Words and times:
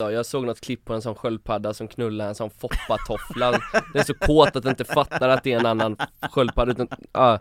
Ja, 0.00 0.12
jag 0.12 0.26
såg 0.26 0.46
något 0.46 0.60
klipp 0.60 0.84
på 0.84 0.94
en 0.94 1.02
sån 1.02 1.14
sköldpadda 1.14 1.74
som 1.74 1.88
knullar 1.88 2.28
en 2.28 2.34
sån 2.34 2.50
foppatoffla 2.50 3.50
Den 3.50 3.60
är 3.94 4.04
så 4.04 4.14
kåt 4.14 4.56
att 4.56 4.62
den 4.62 4.70
inte 4.70 4.84
fattar 4.84 5.28
att 5.28 5.44
det 5.44 5.52
är 5.52 5.58
en 5.58 5.66
annan 5.66 5.96
sköldpadda 6.30 6.72
utan, 6.72 6.88
ja. 7.12 7.38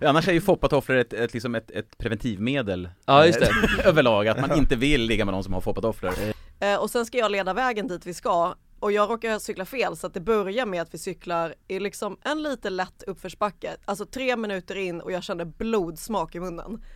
Annars 0.02 0.28
är 0.28 0.32
ju 0.32 0.40
foppatofflor 0.40 0.96
ett, 0.96 1.12
ett, 1.12 1.34
liksom 1.34 1.54
ett, 1.54 1.70
ett 1.70 1.98
preventivmedel 1.98 2.88
Ja, 3.06 3.26
just 3.26 3.40
det. 3.40 3.50
Överlag, 3.84 4.28
att 4.28 4.40
man 4.40 4.58
inte 4.58 4.76
vill 4.76 5.02
ligga 5.02 5.24
med 5.24 5.34
någon 5.34 5.44
som 5.44 5.52
har 5.52 5.60
foppatofflor 5.60 6.12
Eh, 6.60 6.76
och 6.76 6.90
sen 6.90 7.06
ska 7.06 7.18
jag 7.18 7.30
leda 7.30 7.54
vägen 7.54 7.88
dit 7.88 8.06
vi 8.06 8.14
ska 8.14 8.54
och 8.80 8.92
jag 8.92 9.10
råkar 9.10 9.38
cykla 9.38 9.64
fel 9.64 9.96
så 9.96 10.06
att 10.06 10.14
det 10.14 10.20
börjar 10.20 10.66
med 10.66 10.82
att 10.82 10.94
vi 10.94 10.98
cyklar 10.98 11.54
i 11.68 11.80
liksom 11.80 12.16
en 12.24 12.42
lite 12.42 12.70
lätt 12.70 13.02
uppförsbacke. 13.06 13.76
Alltså 13.84 14.06
tre 14.06 14.36
minuter 14.36 14.76
in 14.76 15.00
och 15.00 15.12
jag 15.12 15.22
kände 15.22 15.44
blodsmak 15.44 16.34
i 16.34 16.40
munnen. 16.40 16.84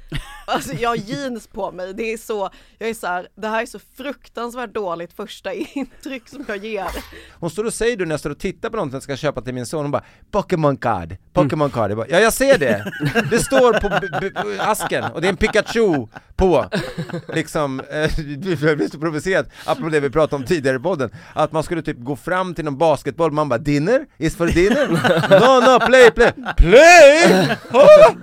Alltså 0.47 0.73
jag 0.73 0.89
har 0.89 0.97
jeans 0.97 1.47
på 1.47 1.73
mig. 1.73 1.95
Det 1.95 2.13
är 2.13 2.19
så, 2.19 2.51
jag 2.79 2.89
är 2.89 2.95
så 2.95 3.07
här, 3.07 3.29
det 3.35 3.49
här 3.49 3.63
är 3.63 3.67
så 3.67 3.79
fruktansvärt 3.97 4.75
dåligt 4.75 5.13
första 5.13 5.53
intryck 5.75 6.29
som 6.29 6.45
jag 6.49 6.57
ger. 6.57 6.87
Hon 7.33 7.51
står 7.51 7.65
och 7.65 7.75
säger 7.75 7.97
du 7.97 8.05
när 8.07 8.13
jag 8.13 8.21
står 8.21 8.31
och 8.31 8.39
tittar 8.39 8.71
på 8.71 8.77
något 8.77 8.93
jag 8.93 9.03
ska 9.03 9.17
köpa 9.17 9.43
till 9.43 9.55
min 9.55 9.67
son, 9.67 9.85
hon 9.85 9.91
bara 9.91 10.05
Pokémon 10.31 10.77
card, 10.77 11.17
Pokémon 11.33 11.71
card. 11.71 11.91
Jag 11.91 11.97
bara, 11.97 12.09
ja 12.09 12.21
jag 12.21 12.33
ser 12.33 12.59
det! 12.59 12.93
Det 13.31 13.39
står 13.39 13.73
på 13.73 14.63
asken 14.63 15.05
och 15.05 15.21
det 15.21 15.27
är 15.27 15.31
en 15.31 15.37
Pikachu 15.37 16.07
på. 16.37 16.67
Liksom, 17.29 17.81
eh, 17.81 17.97
jag 18.63 18.77
blir 18.77 18.91
så 18.91 18.99
provocerad, 18.99 19.47
apropå 19.67 19.89
det 19.89 20.01
vi 20.01 20.11
pratade 20.11 20.43
om 20.43 20.47
tidigare 20.47 20.77
i 20.77 20.81
podden, 20.81 21.11
att 21.35 21.53
man 21.53 21.63
skulle 21.75 21.95
typ 21.95 22.05
gå 22.05 22.17
fram 22.17 22.55
till 22.55 22.65
någon 22.65 22.79
basketboll, 22.79 23.33
man 23.33 23.49
bara 23.49 23.59
'dinner? 23.59 24.07
Is 24.19 24.37
for 24.37 24.47
dinner? 24.47 24.89
no 25.41 25.61
no, 25.67 25.87
play, 25.87 26.11
play, 26.11 26.33
play! 26.57 27.57
Oh! 27.73 28.15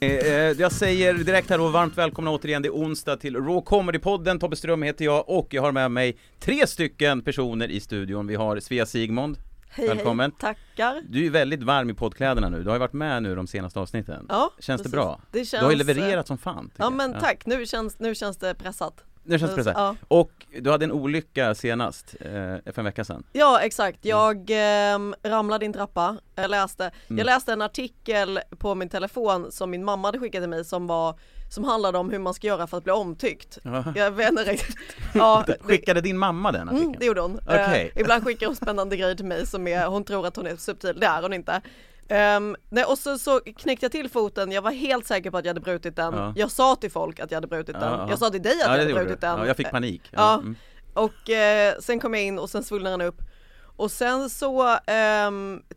Eh, 0.00 0.10
eh, 0.10 0.56
jag 0.58 0.72
säger 0.72 1.14
direkt 1.14 1.50
här 1.50 1.58
då, 1.58 1.68
varmt 1.68 1.98
välkomna 1.98 2.30
återigen, 2.30 2.62
det 2.62 2.68
är 2.68 2.72
onsdag 2.72 3.16
till 3.16 3.36
Raw 3.36 3.60
Comedy-podden, 3.60 4.38
Tobbe 4.38 4.56
Ström 4.56 4.82
heter 4.82 5.04
jag 5.04 5.28
och 5.28 5.48
jag 5.50 5.62
har 5.62 5.72
med 5.72 5.90
mig 5.90 6.16
tre 6.40 6.66
stycken 6.66 7.22
personer 7.22 7.70
i 7.70 7.80
studion. 7.80 8.26
Vi 8.26 8.34
har 8.34 8.60
Svea 8.60 8.86
Sigmund, 8.86 9.38
Hej 9.76 9.88
välkommen. 9.88 10.32
hej, 10.40 10.54
tackar. 10.74 11.02
Du 11.08 11.26
är 11.26 11.30
väldigt 11.30 11.62
varm 11.62 11.90
i 11.90 11.94
poddkläderna 11.94 12.48
nu, 12.48 12.62
du 12.62 12.68
har 12.68 12.74
ju 12.74 12.78
varit 12.80 12.92
med 12.92 13.22
nu 13.22 13.34
de 13.34 13.46
senaste 13.46 13.80
avsnitten. 13.80 14.26
Ja, 14.28 14.50
Känns 14.58 14.80
precis. 14.82 14.92
det 14.92 14.96
bra? 14.96 15.20
Det 15.30 15.50
Du 15.50 15.56
har 15.56 15.70
ju 15.70 15.76
känns, 15.78 15.88
eh, 15.88 15.96
levererat 15.96 16.26
som 16.26 16.38
fan. 16.38 16.70
Ja 16.76 16.84
jag. 16.84 16.92
men 16.92 17.12
tack, 17.20 17.46
nu 17.46 17.66
känns, 17.66 17.98
nu 17.98 18.14
känns 18.14 18.36
det 18.36 18.54
pressat. 18.54 19.04
Nu 19.24 19.38
känns 19.38 19.50
det 19.50 19.54
pressat. 19.56 19.74
Ja. 19.76 19.96
Och 20.08 20.30
du 20.60 20.70
hade 20.70 20.84
en 20.84 20.92
olycka 20.92 21.54
senast, 21.54 22.14
eh, 22.20 22.26
för 22.72 22.78
en 22.78 22.84
vecka 22.84 23.04
sedan. 23.04 23.24
Ja 23.32 23.60
exakt, 23.60 23.98
jag 24.04 24.46
ehm, 24.50 25.14
ramlade 25.22 25.64
i 25.64 25.66
en 25.66 25.72
trappa, 25.72 26.16
jag 26.34 26.50
läste, 26.50 26.90
Mm. 27.08 27.18
jag 27.18 27.24
läste 27.24 27.52
en 27.52 27.62
artikel 27.62 28.40
på 28.58 28.74
min 28.74 28.88
telefon 28.88 29.52
som 29.52 29.70
min 29.70 29.84
mamma 29.84 30.08
hade 30.08 30.18
skickat 30.18 30.42
till 30.42 30.48
mig 30.50 30.64
som 30.64 30.86
var 30.86 31.18
som 31.50 31.64
handlade 31.64 31.98
om 31.98 32.10
hur 32.10 32.18
man 32.18 32.34
ska 32.34 32.46
göra 32.46 32.66
för 32.66 32.76
att 32.76 32.84
bli 32.84 32.92
omtyckt. 32.92 33.58
Ja. 33.62 33.84
Jag 33.96 34.10
vet 34.10 34.28
inte 34.30 34.42
riktigt. 34.44 34.76
Ja, 35.14 35.44
Skickade 35.60 36.00
din 36.00 36.18
mamma 36.18 36.52
den 36.52 36.68
artikeln? 36.68 36.86
mm, 36.88 36.98
det 37.00 37.06
gjorde 37.06 37.20
hon. 37.20 37.38
Okej. 37.46 37.92
Eh, 37.94 38.00
ibland 38.00 38.24
skickar 38.24 38.46
hon 38.46 38.56
spännande 38.56 38.96
grejer 38.96 39.14
till 39.14 39.24
mig 39.24 39.46
som 39.46 39.66
är, 39.68 39.86
hon 39.86 40.04
tror 40.04 40.26
att 40.26 40.36
hon 40.36 40.46
är 40.46 40.56
subtil, 40.56 41.00
det 41.00 41.06
är 41.06 41.22
hon 41.22 41.32
inte. 41.32 41.60
Ehm, 42.08 42.56
nej, 42.68 42.84
och 42.84 42.98
så, 42.98 43.18
så 43.18 43.40
knäckte 43.40 43.84
jag 43.84 43.92
till 43.92 44.08
foten, 44.10 44.52
jag 44.52 44.62
var 44.62 44.70
helt 44.70 45.06
säker 45.06 45.30
på 45.30 45.36
att 45.38 45.44
jag 45.44 45.50
hade 45.50 45.60
brutit 45.60 45.96
den. 45.96 46.14
Ja. 46.14 46.32
Jag 46.36 46.50
sa 46.50 46.76
till 46.76 46.90
folk 46.90 47.20
att 47.20 47.30
jag 47.30 47.36
hade 47.36 47.46
brutit 47.46 47.74
den. 47.80 47.92
Ja, 47.92 47.98
ja. 47.98 48.10
Jag 48.10 48.18
sa 48.18 48.30
till 48.30 48.42
dig 48.42 48.52
att 48.52 48.58
Ja, 48.60 48.72
jag 48.72 48.78
hade 48.78 48.94
brutit 48.94 49.20
du. 49.20 49.26
den. 49.26 49.38
Ja, 49.38 49.46
jag 49.46 49.56
fick 49.56 49.70
panik. 49.70 50.02
Ja, 50.10 50.34
mm. 50.34 50.56
och 50.94 51.30
eh, 51.30 51.74
sen 51.80 52.00
kom 52.00 52.14
jag 52.14 52.22
in 52.22 52.38
och 52.38 52.50
sen 52.50 52.64
svullnade 52.64 52.96
den 52.96 53.06
upp. 53.08 53.20
Och 53.76 53.90
sen 53.90 54.30
så, 54.30 54.76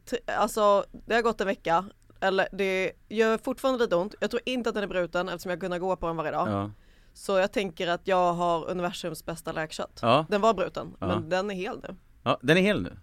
t- 0.09 0.17
alltså 0.37 0.85
det 0.91 1.15
har 1.15 1.21
gått 1.21 1.41
en 1.41 1.47
vecka, 1.47 1.85
eller 2.19 2.47
det 2.51 2.91
gör 3.09 3.37
fortfarande 3.37 3.79
lite 3.83 3.95
ont. 3.95 4.15
Jag 4.19 4.29
tror 4.31 4.41
inte 4.45 4.69
att 4.69 4.75
den 4.75 4.83
är 4.83 4.87
bruten 4.87 5.29
eftersom 5.29 5.49
jag 5.49 5.59
kunde 5.59 5.79
gå 5.79 5.95
på 5.95 6.07
den 6.07 6.15
varje 6.15 6.31
dag. 6.31 6.71
Så 7.13 7.37
jag 7.37 7.51
tänker 7.51 7.87
att 7.87 8.01
jag 8.03 8.33
har 8.33 8.69
universums 8.69 9.25
bästa 9.25 9.51
läkkött. 9.51 10.01
Den 10.29 10.41
var 10.41 10.53
bruten, 10.53 10.93
men 10.99 11.29
den 11.29 11.51
är 11.51 11.55
hel 11.55 11.79
nu. 11.83 11.95
ja, 12.23 12.39
den 12.41 12.57
är 12.57 12.61
hel 12.61 12.81
nu. 12.81 12.97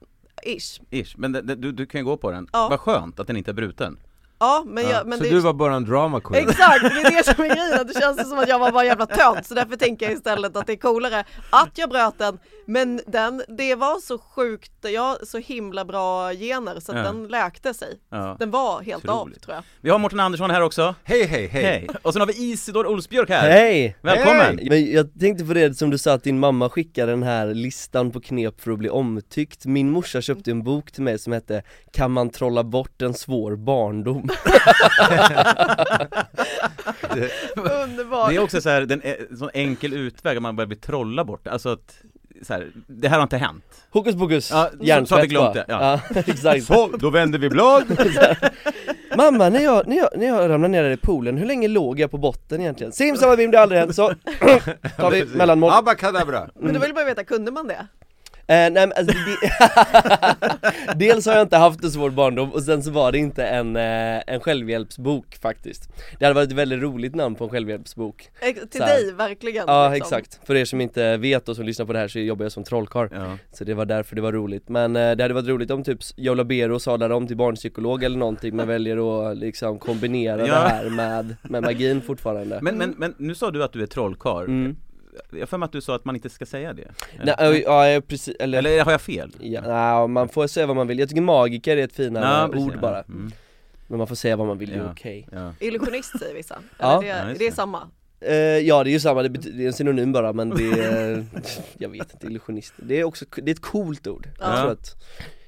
Ish. 0.44 0.81
Ish, 0.91 1.15
men 1.19 1.32
det, 1.32 1.43
det, 1.43 1.55
du, 1.55 1.72
du 1.72 1.87
kan 1.87 2.00
ju 2.00 2.05
gå 2.05 2.16
på 2.16 2.31
den. 2.31 2.49
Ja. 2.53 2.69
Vad 2.69 2.81
skönt 2.81 3.21
att 3.21 3.27
den 3.27 3.37
inte 3.37 3.50
är 3.50 3.55
bruten. 3.55 3.99
Ja, 4.38 4.64
men, 4.66 4.88
jag, 4.88 5.06
men 5.06 5.18
Så 5.18 5.24
det 5.24 5.30
du 5.30 5.40
var 5.40 5.52
bara 5.52 5.74
en 5.74 5.84
drama 5.84 6.20
queen? 6.20 6.48
Exakt, 6.48 6.80
det 6.82 7.00
är 7.00 7.16
det 7.16 7.24
som 7.34 7.44
är 7.44 7.48
grejen, 7.48 7.80
att 7.80 7.88
det 7.88 8.00
känns 8.00 8.28
som 8.28 8.38
att 8.38 8.48
jag 8.48 8.58
var 8.58 8.70
bara 8.72 8.82
en 8.82 8.88
jävla 8.88 9.06
tönt 9.06 9.46
så 9.46 9.54
därför 9.54 9.76
tänker 9.76 10.06
jag 10.06 10.12
istället 10.14 10.56
att 10.56 10.66
det 10.66 10.72
är 10.72 10.76
coolare 10.76 11.24
att 11.50 11.70
jag 11.78 11.90
bröt 11.90 12.18
den 12.18 12.38
men 12.66 13.00
den, 13.06 13.42
det 13.48 13.74
var 13.74 14.00
så 14.00 14.18
sjukt, 14.18 14.72
jag 14.82 15.02
har 15.02 15.18
så 15.26 15.38
himla 15.38 15.84
bra 15.84 16.32
gener 16.32 16.80
så 16.80 16.92
att 16.92 16.98
Ja. 16.98 17.04
den 17.04 17.28
läkte 17.28 17.74
sig. 17.74 17.98
Ja. 18.10 18.36
Den 18.38 18.50
var 18.50 18.80
helt 18.82 19.04
Otroligt. 19.04 19.36
av 19.38 19.40
tror 19.40 19.54
jag. 19.54 19.64
Vi 19.80 19.90
har 19.90 19.98
Mårten 19.98 20.20
Andersson 20.20 20.50
här 20.50 20.60
också. 20.60 20.94
Hej 21.04 21.24
hej 21.24 21.46
hej! 21.46 21.62
Hej! 21.62 21.88
Och 22.02 22.12
sen 22.12 22.20
har 22.20 22.26
vi 22.26 22.52
Isidor 22.52 22.86
Olsbjörk 22.86 23.28
här. 23.28 23.50
Hej! 23.50 23.96
Välkommen! 24.02 24.58
Men 24.62 24.92
jag 24.92 25.20
tänkte 25.20 25.44
på 25.44 25.54
det 25.54 25.74
som 25.78 25.90
du 25.90 25.98
sa 25.98 26.12
att 26.12 26.22
din 26.25 26.38
mamma 26.38 26.69
skickade 26.70 27.12
den 27.12 27.22
här 27.22 27.46
listan 27.54 28.10
på 28.10 28.20
knep 28.20 28.60
för 28.60 28.70
att 28.70 28.78
bli 28.78 28.88
omtyckt 28.90 29.66
Min 29.66 29.90
morsa 29.90 30.20
köpte 30.20 30.50
en 30.50 30.62
bok 30.62 30.92
till 30.92 31.02
mig 31.02 31.19
som 31.19 31.32
hette 31.32 31.62
Kan 31.92 32.10
man 32.12 32.30
trolla 32.30 32.64
bort 32.64 33.02
en 33.02 33.14
svår 33.14 33.56
barndom? 33.56 34.24
Underbart! 37.56 38.31
Det 38.31 38.37
är 38.37 38.38
också 38.38 38.61
så 38.61 38.69
här, 38.69 38.81
den, 38.81 39.03
en 39.31 39.37
sån 39.37 39.50
enkel 39.55 39.93
utväg 39.93 40.37
att 40.37 40.43
man 40.43 40.56
börjar 40.56 40.67
bli 40.67 40.76
trolla 40.76 41.25
bort, 41.25 41.49
alltså 41.49 41.69
att 41.69 41.94
så 42.43 42.53
här, 42.53 42.71
det 42.87 43.09
här 43.09 43.17
har 43.17 43.23
inte 43.23 43.37
hänt. 43.37 43.87
Hokus 43.91 44.17
pokus, 44.17 44.50
Ja, 44.50 44.56
har 44.56 44.71
vi 44.81 44.87
hjärntvätt 44.87 45.29
glömt 45.29 45.55
det, 45.55 45.65
ja. 45.69 46.00
ja 46.15 46.21
exakt 46.26 46.65
Så, 46.65 46.87
då 46.87 47.11
vänder 47.11 47.38
vi 47.38 47.50
blad! 47.50 47.85
Mamma, 49.17 49.49
när 49.49 49.61
jag, 49.61 49.87
när, 49.87 49.97
jag, 49.97 50.09
när 50.17 50.26
jag 50.26 50.50
ramlade 50.50 50.69
ner 50.69 50.91
i 50.91 50.97
poolen, 50.97 51.37
hur 51.37 51.47
länge 51.47 51.69
låg 51.69 52.00
jag 52.00 52.11
på 52.11 52.19
botten 52.19 52.61
egentligen? 52.61 52.93
Simsalabim, 52.93 53.50
det 53.50 53.56
har 53.56 53.62
aldrig 53.62 53.81
hänt, 53.81 53.94
så 53.94 54.15
tar 54.97 55.11
vi 55.11 55.25
mellanmål 55.25 55.73
Abakadabra! 55.73 56.49
Men 56.55 56.75
du 56.75 56.81
vill 56.81 56.94
bara 56.94 57.05
veta, 57.05 57.25
kunde 57.25 57.50
man 57.50 57.69
det? 57.69 57.87
Nej 58.49 58.70
men 58.70 58.93
alltså, 58.96 59.14
det, 59.14 60.94
Dels 60.96 61.26
har 61.26 61.32
jag 61.32 61.43
inte 61.43 61.56
haft 61.56 61.85
en 61.85 61.91
svår 61.91 62.11
barndom 62.11 62.52
och 62.52 62.62
sen 62.62 62.82
så 62.82 62.91
var 62.91 63.12
det 63.12 63.19
inte 63.19 63.44
en, 63.46 63.76
eh, 63.76 64.23
en 64.26 64.41
självhjälpsbok 64.41 65.37
faktiskt 65.43 65.88
Det 66.19 66.25
hade 66.25 66.35
varit 66.35 66.49
ett 66.50 66.56
väldigt 66.56 66.82
roligt 66.82 67.14
namn 67.14 67.35
på 67.35 67.44
en 67.44 67.50
självhjälpsbok 67.50 68.31
Ex- 68.41 68.61
Till 68.70 68.81
Så 68.81 68.87
här. 68.87 68.94
dig 68.94 69.12
verkligen 69.12 69.64
Ja 69.69 69.88
liksom. 69.94 70.17
exakt, 70.19 70.46
för 70.46 70.55
er 70.55 70.64
som 70.64 70.81
inte 70.81 71.17
vet 71.17 71.49
och 71.49 71.56
som 71.56 71.64
lyssnar 71.64 71.87
på 71.87 71.93
det 71.93 71.99
här 71.99 72.08
så 72.08 72.19
jobbar 72.19 72.44
jag 72.44 72.52
som 72.52 72.64
trollkarl 72.64 73.08
Ja. 73.12 73.38
Så 73.52 73.64
det 73.64 73.75
var 73.75 73.85
därför 73.87 74.17
det 74.17 74.23
var 74.23 74.32
roligt, 74.32 74.69
men 74.69 74.97
eh, 74.97 75.12
det 75.17 75.25
hade 75.25 75.35
varit 75.35 75.49
roligt 75.49 75.70
om 75.70 75.85
typ 75.85 75.99
Joe 76.17 76.35
Labero 76.35 76.79
sadlar 76.79 77.11
om 77.11 77.26
till 77.26 77.37
barnpsykolog 77.37 78.05
eller 78.05 78.19
någonting 78.19 78.56
men 78.56 78.69
väljer 78.69 79.31
att 79.31 79.37
liksom 79.38 79.79
kombinera 79.79 80.47
Ja. 80.47 80.55
det 80.55 80.69
här 80.69 80.90
med, 80.90 81.37
med 81.43 81.62
magin 81.62 82.02
fortfarande 82.02 82.58
Men, 82.62 82.79
men, 82.79 82.94
men 82.99 83.14
nu 83.19 83.35
sa 83.35 83.50
du 83.50 83.64
att 83.64 83.73
du 83.73 83.82
är 83.82 83.87
trollkarl. 83.87 84.44
mm. 84.44 84.76
Jag 85.31 85.49
för 85.49 85.58
mig 85.58 85.64
att 85.64 85.72
du 85.72 85.81
sa 85.81 85.94
att 85.94 86.05
man 86.05 86.14
inte 86.16 86.28
ska 86.31 86.46
säga 86.46 86.72
det. 86.72 86.90
Nej, 87.25 87.34
ja, 87.38 87.55
ja, 87.55 87.88
ja 87.88 88.00
precis, 88.00 88.37
eller, 88.38 88.58
Eller 88.58 88.84
har 88.84 88.93
jag 88.93 89.00
fel? 89.00 89.31
ja, 89.40 89.61
nej, 89.61 90.08
man 90.08 90.28
får 90.28 90.46
säga 90.46 90.66
vad 90.66 90.76
man 90.76 90.87
vill, 90.87 90.99
jag 90.99 91.08
tycker 91.08 91.22
magiker 91.22 91.76
är 91.76 91.84
ett 91.84 91.93
finare 91.96 92.25
Ja, 92.43 92.49
precis. 92.52 92.66
ord 92.75 92.81
bara 92.81 93.00
Mm. 93.02 93.32
Men 93.87 93.99
man 93.99 94.06
får 94.06 94.14
säga 94.14 94.37
vad 94.37 94.46
man 94.46 94.58
vill, 94.58 94.69
det 94.70 94.75
är 94.76 94.78
Ja. 94.78 94.90
okej 94.93 95.28
Ja. 95.32 95.52
Illusionist 95.61 96.19
säger 96.19 96.34
vissa. 96.34 96.58
Ja. 96.78 97.02
Eller 97.02 97.08
Ja, 97.19 97.22
det, 97.25 97.28
just 97.28 97.38
det 97.38 97.46
är 97.46 97.52
samma. 97.52 97.88
Eh, 98.20 98.34
ja 98.37 98.84
det 98.84 98.90
är 98.90 98.93
ju 98.93 99.00
samma, 99.00 99.22
det, 99.22 99.28
betyder, 99.31 99.58
det 99.58 99.62
är 99.64 99.66
en 99.66 99.72
synonym 99.72 100.12
bara 100.12 100.32
men 100.32 100.50
det 100.50 100.70
är, 100.70 101.25
jag 101.78 101.88
vet 101.88 102.12
inte, 102.12 102.26
illusionist, 102.26 102.75
det 102.76 103.00
är 103.00 103.05
också, 103.05 103.25
det 103.37 103.50
är 103.50 103.55
ett 103.55 103.61
coolt 103.62 104.06
ord 104.06 104.28
Ja. 104.40 104.49
Jag 104.50 104.58
tror 104.61 104.70
att 104.72 104.96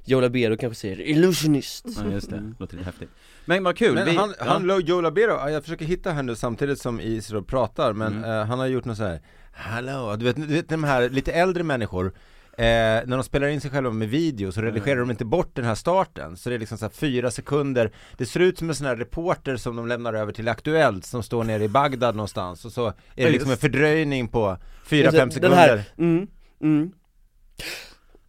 Joe 0.07 0.21
Labero 0.21 0.57
kanske 0.57 0.81
säger 0.81 1.01
illusionist 1.01 1.85
ja, 2.05 2.11
just 2.13 2.31
det. 2.31 2.53
Låter 2.59 2.77
lite 2.77 2.87
häftigt. 2.87 3.11
Men 3.45 3.65
vad 3.65 3.77
kul, 3.77 3.95
Men 3.95 4.05
vi, 4.05 4.17
han, 4.17 4.35
ja. 4.39 4.45
han 4.45 4.63
lo- 4.67 4.81
Joe 4.81 5.01
Labero, 5.01 5.49
jag 5.51 5.63
försöker 5.63 5.85
hitta 5.85 6.13
här 6.13 6.23
nu 6.23 6.37
samtidigt 6.37 6.81
som 6.81 7.01
Israel 7.01 7.45
pratar, 7.45 7.93
men 7.93 8.13
Mm. 8.19 8.31
eh, 8.41 8.47
han 8.47 8.59
har 8.59 8.67
gjort 8.67 8.85
något 8.85 8.97
så 8.97 9.03
här. 9.05 9.21
Hallå, 9.53 10.17
du 10.19 10.25
vet, 10.25 10.37
du 10.37 10.47
vet 10.47 10.69
de 10.69 10.85
här 10.85 11.09
lite 11.09 11.33
äldre 11.33 11.63
människor 11.63 12.13
Eh, 12.59 12.63
när 13.07 13.17
de 13.17 13.23
spelar 13.25 13.49
in 13.49 13.61
sig 13.61 13.71
själva 13.71 13.91
med 13.91 14.09
video 14.09 14.53
så 14.53 14.61
redigerar 14.63 15.01
de 15.01 15.11
inte 15.11 15.25
bort 15.25 15.55
den 15.55 15.65
här 15.65 15.75
starten, 15.75 16.37
så 16.37 16.49
det 16.49 16.55
är 16.55 16.59
liksom 16.59 16.79
så 16.79 16.85
här 16.85 16.91
fyra 16.91 17.31
sekunder 17.31 17.93
Det 18.17 18.27
ser 18.27 18.41
ut 18.41 18.59
som 18.59 18.69
en 18.69 18.75
sån 18.75 18.87
här 18.87 18.97
reporter 18.97 19.57
som 19.57 19.77
de 19.77 19.89
lämnar 19.89 20.15
över 20.15 20.33
till 20.33 20.49
Aktuellt 20.49 21.05
som 21.05 21.23
står 21.23 21.45
nere 21.45 21.65
i 21.65 21.69
Bagdad 21.69 22.17
någonstans 22.17 22.65
och 22.65 22.73
så 22.73 22.87
är 22.87 22.95
det 23.27 23.31
liksom 23.31 23.51
en 23.51 23.57
fördröjning 23.57 24.29
på 24.29 24.59
fyra, 24.85 25.11
fem 25.11 25.19
Den 25.19 25.31
sekunder 25.31 25.57
här, 25.57 25.85
mm, 25.99 26.27
mm 26.63 26.91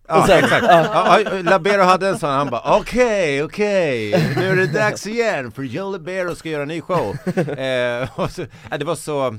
Ja, 0.07 0.27
sen- 0.27 0.39
exakt. 0.43 0.65
Ja, 0.69 1.19
ja, 1.19 1.41
Labero 1.41 1.81
hade 1.83 2.07
en 2.09 2.19
sån, 2.19 2.29
han 2.29 2.49
bara 2.49 2.77
okej, 2.79 3.43
okej, 3.43 4.33
nu 4.37 4.47
är 4.49 4.55
det 4.55 4.67
dags 4.67 5.07
igen 5.07 5.51
för 5.51 5.63
Joe 5.63 5.91
Labero 5.91 6.35
ska 6.35 6.49
göra 6.49 6.61
en 6.61 6.67
ny 6.67 6.81
show. 6.81 7.09
eh, 7.37 8.27
så, 8.29 8.45
det 8.79 8.85
var 8.85 8.95
så, 8.95 9.35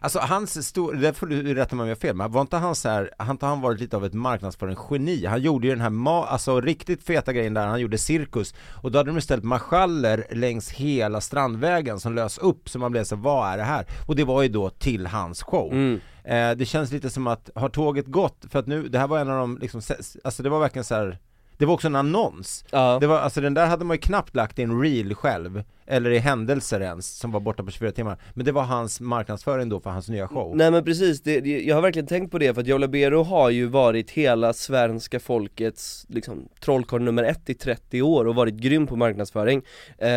alltså 0.00 0.18
hans 0.18 0.66
stor, 0.66 0.94
det 0.94 1.12
får 1.12 1.26
du 1.26 1.54
rätta 1.54 1.76
mig 1.76 1.82
om 1.82 1.88
jag 1.88 1.96
har 1.96 2.00
fel, 2.00 2.16
men 2.16 2.32
var 2.32 2.40
inte 2.40 2.56
han 2.56 2.74
så 2.74 2.88
här, 2.88 3.10
han 3.18 3.38
har 3.40 3.48
han 3.48 3.60
varit 3.60 3.80
lite 3.80 3.96
av 3.96 4.04
ett 4.04 4.14
marknadsföringsgeni? 4.14 5.26
Han 5.26 5.40
gjorde 5.42 5.66
ju 5.66 5.72
den 5.72 5.80
här, 5.82 5.90
ma- 5.90 6.26
alltså 6.26 6.60
riktigt 6.60 7.02
feta 7.02 7.32
grejen 7.32 7.54
där, 7.54 7.66
han 7.66 7.80
gjorde 7.80 7.98
cirkus, 7.98 8.54
och 8.82 8.90
då 8.92 8.98
hade 8.98 9.10
de 9.10 9.18
istället 9.18 9.44
marschaller 9.44 10.26
längs 10.30 10.70
hela 10.70 11.20
Strandvägen 11.20 12.00
som 12.00 12.14
lös 12.14 12.38
upp, 12.38 12.68
så 12.68 12.78
man 12.78 12.92
blev 12.92 13.04
så 13.04 13.16
vad 13.16 13.52
är 13.52 13.56
det 13.56 13.64
här? 13.64 13.86
Och 14.06 14.16
det 14.16 14.24
var 14.24 14.42
ju 14.42 14.48
då 14.48 14.70
till 14.70 15.06
hans 15.06 15.42
show. 15.42 15.72
mm. 15.72 16.00
Eh, 16.26 16.50
det 16.50 16.64
känns 16.64 16.92
lite 16.92 17.10
som 17.10 17.26
att, 17.26 17.50
har 17.54 17.68
tåget 17.68 18.06
gått? 18.06 18.44
För 18.50 18.58
att 18.58 18.66
nu, 18.66 18.88
det 18.88 18.98
här 18.98 19.06
var 19.06 19.18
en 19.18 19.30
av 19.30 19.38
de 19.38 19.58
liksom, 19.58 19.80
alltså 20.24 20.42
det 20.42 20.48
var 20.48 20.60
verkligen 20.60 20.84
så 20.84 20.94
här. 20.94 21.18
Det 21.58 21.66
var 21.66 21.74
också 21.74 21.86
en 21.86 21.96
annons, 21.96 22.64
Ja, 22.70 22.98
det 23.00 23.06
var, 23.06 23.18
alltså 23.18 23.40
den 23.40 23.54
där 23.54 23.66
hade 23.66 23.84
man 23.84 23.94
ju 23.94 24.00
knappt 24.00 24.36
lagt 24.36 24.58
i 24.58 24.62
en 24.62 24.80
reel 24.82 25.14
själv, 25.14 25.64
eller 25.86 26.10
i 26.10 26.18
händelser 26.18 26.80
ens, 26.80 27.18
som 27.18 27.32
var 27.32 27.40
borta 27.40 27.62
på 27.62 27.70
24 27.70 27.92
timmar. 27.92 28.18
Men 28.34 28.46
det 28.46 28.52
var 28.52 28.62
hans 28.62 29.00
marknadsföring 29.00 29.68
då 29.68 29.80
för 29.80 29.90
hans 29.90 30.08
nya 30.08 30.28
show. 30.28 30.56
Nej 30.56 30.70
men 30.70 30.84
precis, 30.84 31.22
det, 31.22 31.40
det, 31.40 31.62
jag 31.62 31.74
har 31.74 31.82
verkligen 31.82 32.06
tänkt 32.06 32.30
på 32.30 32.38
det 32.38 32.54
för 32.54 32.60
att 32.60 32.66
Joe 32.66 32.78
Labero 32.78 33.22
har 33.22 33.50
ju 33.50 33.66
varit 33.66 34.10
hela 34.10 34.52
svenska 34.52 35.20
folkets 35.20 36.06
liksom, 36.08 36.48
trollkarl 36.60 37.02
nummer 37.02 37.24
ett 37.24 37.50
i 37.50 37.54
30 37.54 38.02
år 38.02 38.26
och 38.26 38.34
varit 38.34 38.54
grym 38.54 38.86
på 38.86 38.96
marknadsföring. 38.96 39.62
Eh, 39.98 40.08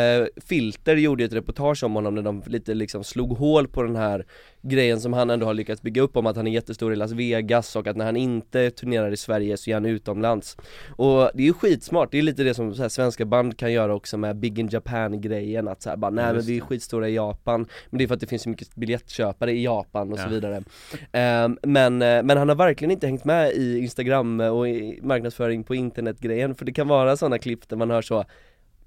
Filter 0.46 0.96
gjorde 0.96 1.24
ett 1.24 1.34
reportage 1.34 1.84
om 1.84 1.96
honom 1.96 2.16
när 2.16 2.22
de 2.22 2.44
lite 2.46 2.74
liksom 2.74 3.04
slog 3.04 3.38
hål 3.38 3.68
på 3.68 3.84
den 3.84 3.96
här 3.96 4.26
grejen 4.62 5.02
som 5.02 5.14
han 5.14 5.30
ändå 5.30 5.46
har 5.46 5.54
lyckats 5.54 5.82
bygga 5.82 6.02
upp 6.02 6.18
om 6.18 6.26
att 6.26 6.36
han 6.36 6.48
är 6.48 6.52
jättestor 6.52 6.94
i 6.94 6.96
Las 6.96 7.12
Vegas 7.12 7.76
och 7.76 7.88
att 7.88 7.98
när 7.98 8.06
han 8.06 8.18
inte 8.18 8.72
turnerar 8.72 9.12
i 9.12 9.18
Sverige 9.18 9.58
så 9.58 9.70
är 9.70 9.74
han 9.74 9.86
utomlands. 9.86 10.58
Och 10.96 11.32
det 11.34 11.44
är 11.44 11.48
ju 11.48 11.54
skitsmart, 11.54 12.12
det 12.12 12.18
är 12.18 12.22
lite 12.22 12.44
det 12.44 12.54
som 12.54 12.76
så 12.76 12.82
här 12.82 12.90
svenska 12.90 13.26
band 13.26 13.58
kan 13.58 13.74
göra 13.74 13.96
också 13.96 14.18
med 14.18 14.36
Big 14.36 14.60
in 14.60 14.70
Japan' 14.70 15.20
grejen 15.20 15.59
grejen 15.60 15.68
att 15.72 15.82
så 15.82 15.90
här, 15.90 15.98
bara 15.98 16.12
nej 16.12 16.34
men 16.34 16.42
vi 16.42 16.58
är 16.58 16.62
skitstora 16.62 17.10
i 17.10 17.16
Japan 17.16 17.68
Men 17.90 17.98
det 17.98 18.04
är 18.04 18.08
för 18.08 18.16
att 18.16 18.22
det 18.22 18.28
finns 18.28 18.42
så 18.44 18.50
mycket 18.50 18.76
biljettköpare 18.76 19.52
i 19.52 19.64
Japan 19.64 20.12
och 20.14 20.20
så 20.20 20.26
Ja. 20.26 20.30
vidare 20.30 20.64
Ehm, 21.12 21.58
men, 21.64 22.02
eh, 22.02 22.24
men 22.24 22.38
han 22.38 22.50
har 22.50 22.56
verkligen 22.56 22.92
inte 22.92 23.08
hängt 23.08 23.26
med 23.26 23.52
i 23.52 23.80
Instagram 23.80 24.40
och 24.40 24.70
i 24.70 25.00
marknadsföring 25.04 25.64
på 25.64 25.76
internetgrejen 25.76 26.56
för 26.56 26.66
det 26.66 26.74
kan 26.74 26.88
vara 26.88 27.18
sådana 27.18 27.38
klipp 27.40 27.70
där 27.70 27.78
man 27.78 27.90
hör 27.92 28.02
så 28.02 28.26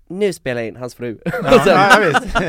Nu 0.09 0.33
spelar 0.33 0.61
jag 0.61 0.69
in 0.69 0.77
hans 0.77 0.95
fru 0.95 1.19
Ja, 1.25 1.65
sen, 1.65 1.67
ja, 1.67 1.99
visst. 2.01 2.35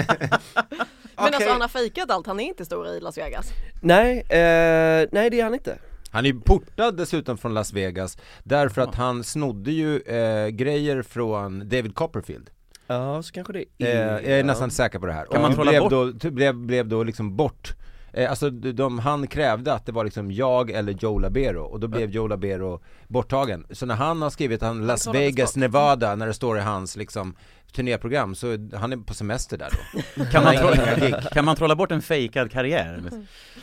Men 1.16 1.26
Okej. 1.28 1.36
alltså 1.36 1.52
han 1.52 1.62
har 1.62 1.68
fejkat 1.68 2.12
allt, 2.12 2.28
han 2.28 2.40
är 2.40 2.44
inte 2.44 2.66
stor 2.66 2.88
i 2.88 3.00
Las 3.00 3.18
Vegas. 3.18 3.50
Nej, 3.82 4.18
eh, 4.20 5.08
nej 5.12 5.30
det 5.30 5.40
är 5.40 5.44
han 5.44 5.54
inte 5.54 5.78
Han 6.12 6.26
är 6.26 6.34
portad 6.34 6.98
dessutom 6.98 7.38
från 7.38 7.54
Las 7.54 7.74
Vegas, 7.74 8.18
därför 8.44 8.82
att 8.82 8.96
han 8.96 9.24
snodde 9.24 9.72
ju 9.72 10.00
eh, 10.00 10.48
grejer 10.48 11.02
från 11.02 11.70
David 11.70 11.96
Copperfield 11.96 12.50
Ja, 12.88 13.24
så 13.24 13.34
kanske 13.34 13.54
det 13.54 13.66
Eh, 13.78 13.88
är 13.88 14.12
jag 14.14 14.40
är 14.40 14.44
nästan 14.44 14.72
säker 14.72 15.00
på 15.00 15.06
det 15.06 15.14
här. 15.14 15.26
Kan 15.26 15.42
man 15.42 15.52
Och 15.52 15.56
trolla 15.56 15.72
blev 15.72 15.82
bort? 15.82 16.22
Då, 16.22 16.32
blev, 16.32 16.56
blev 16.56 16.88
då 16.88 17.04
liksom 17.04 17.36
bort 17.36 17.76
eh, 18.14 18.30
Alltså 18.30 18.50
de, 18.50 18.72
de, 18.72 19.00
han 19.00 19.28
krävde 19.28 19.74
att 19.74 19.86
det 19.86 19.92
var 19.92 20.04
liksom 20.04 20.32
jag 20.32 20.72
eller 20.72 20.94
Joe 20.94 21.20
Labero 21.20 21.64
och 21.64 21.80
då 21.80 21.88
blev 21.88 22.10
Joe 22.10 22.28
Labero 22.28 22.82
borttagen. 23.08 23.66
Så 23.72 23.86
när 23.86 23.96
han 23.96 24.22
har 24.22 24.30
skrivit 24.30 24.62
han 24.62 24.88
Las 24.88 25.08
Vegas. 25.08 25.56
Nevada, 25.56 26.16
när 26.16 26.28
det 26.28 26.34
står 26.34 26.58
i 26.58 26.62
hans 26.62 26.96
liksom 26.96 27.36
turnéprogram 27.74 28.36
så 28.36 28.58
han 28.74 28.94
är 28.94 28.98
på 28.98 29.14
semester 29.14 29.58
där 29.58 29.70
då. 29.72 30.24
Kan 30.32 30.44
man, 30.44 30.56
trolla, 30.56 31.22
kan 31.22 31.46
man 31.46 31.56
trolla 31.56 31.76
bort 31.76 31.92
en 31.92 32.02
fejkad 32.02 32.52
karriär? 32.52 33.04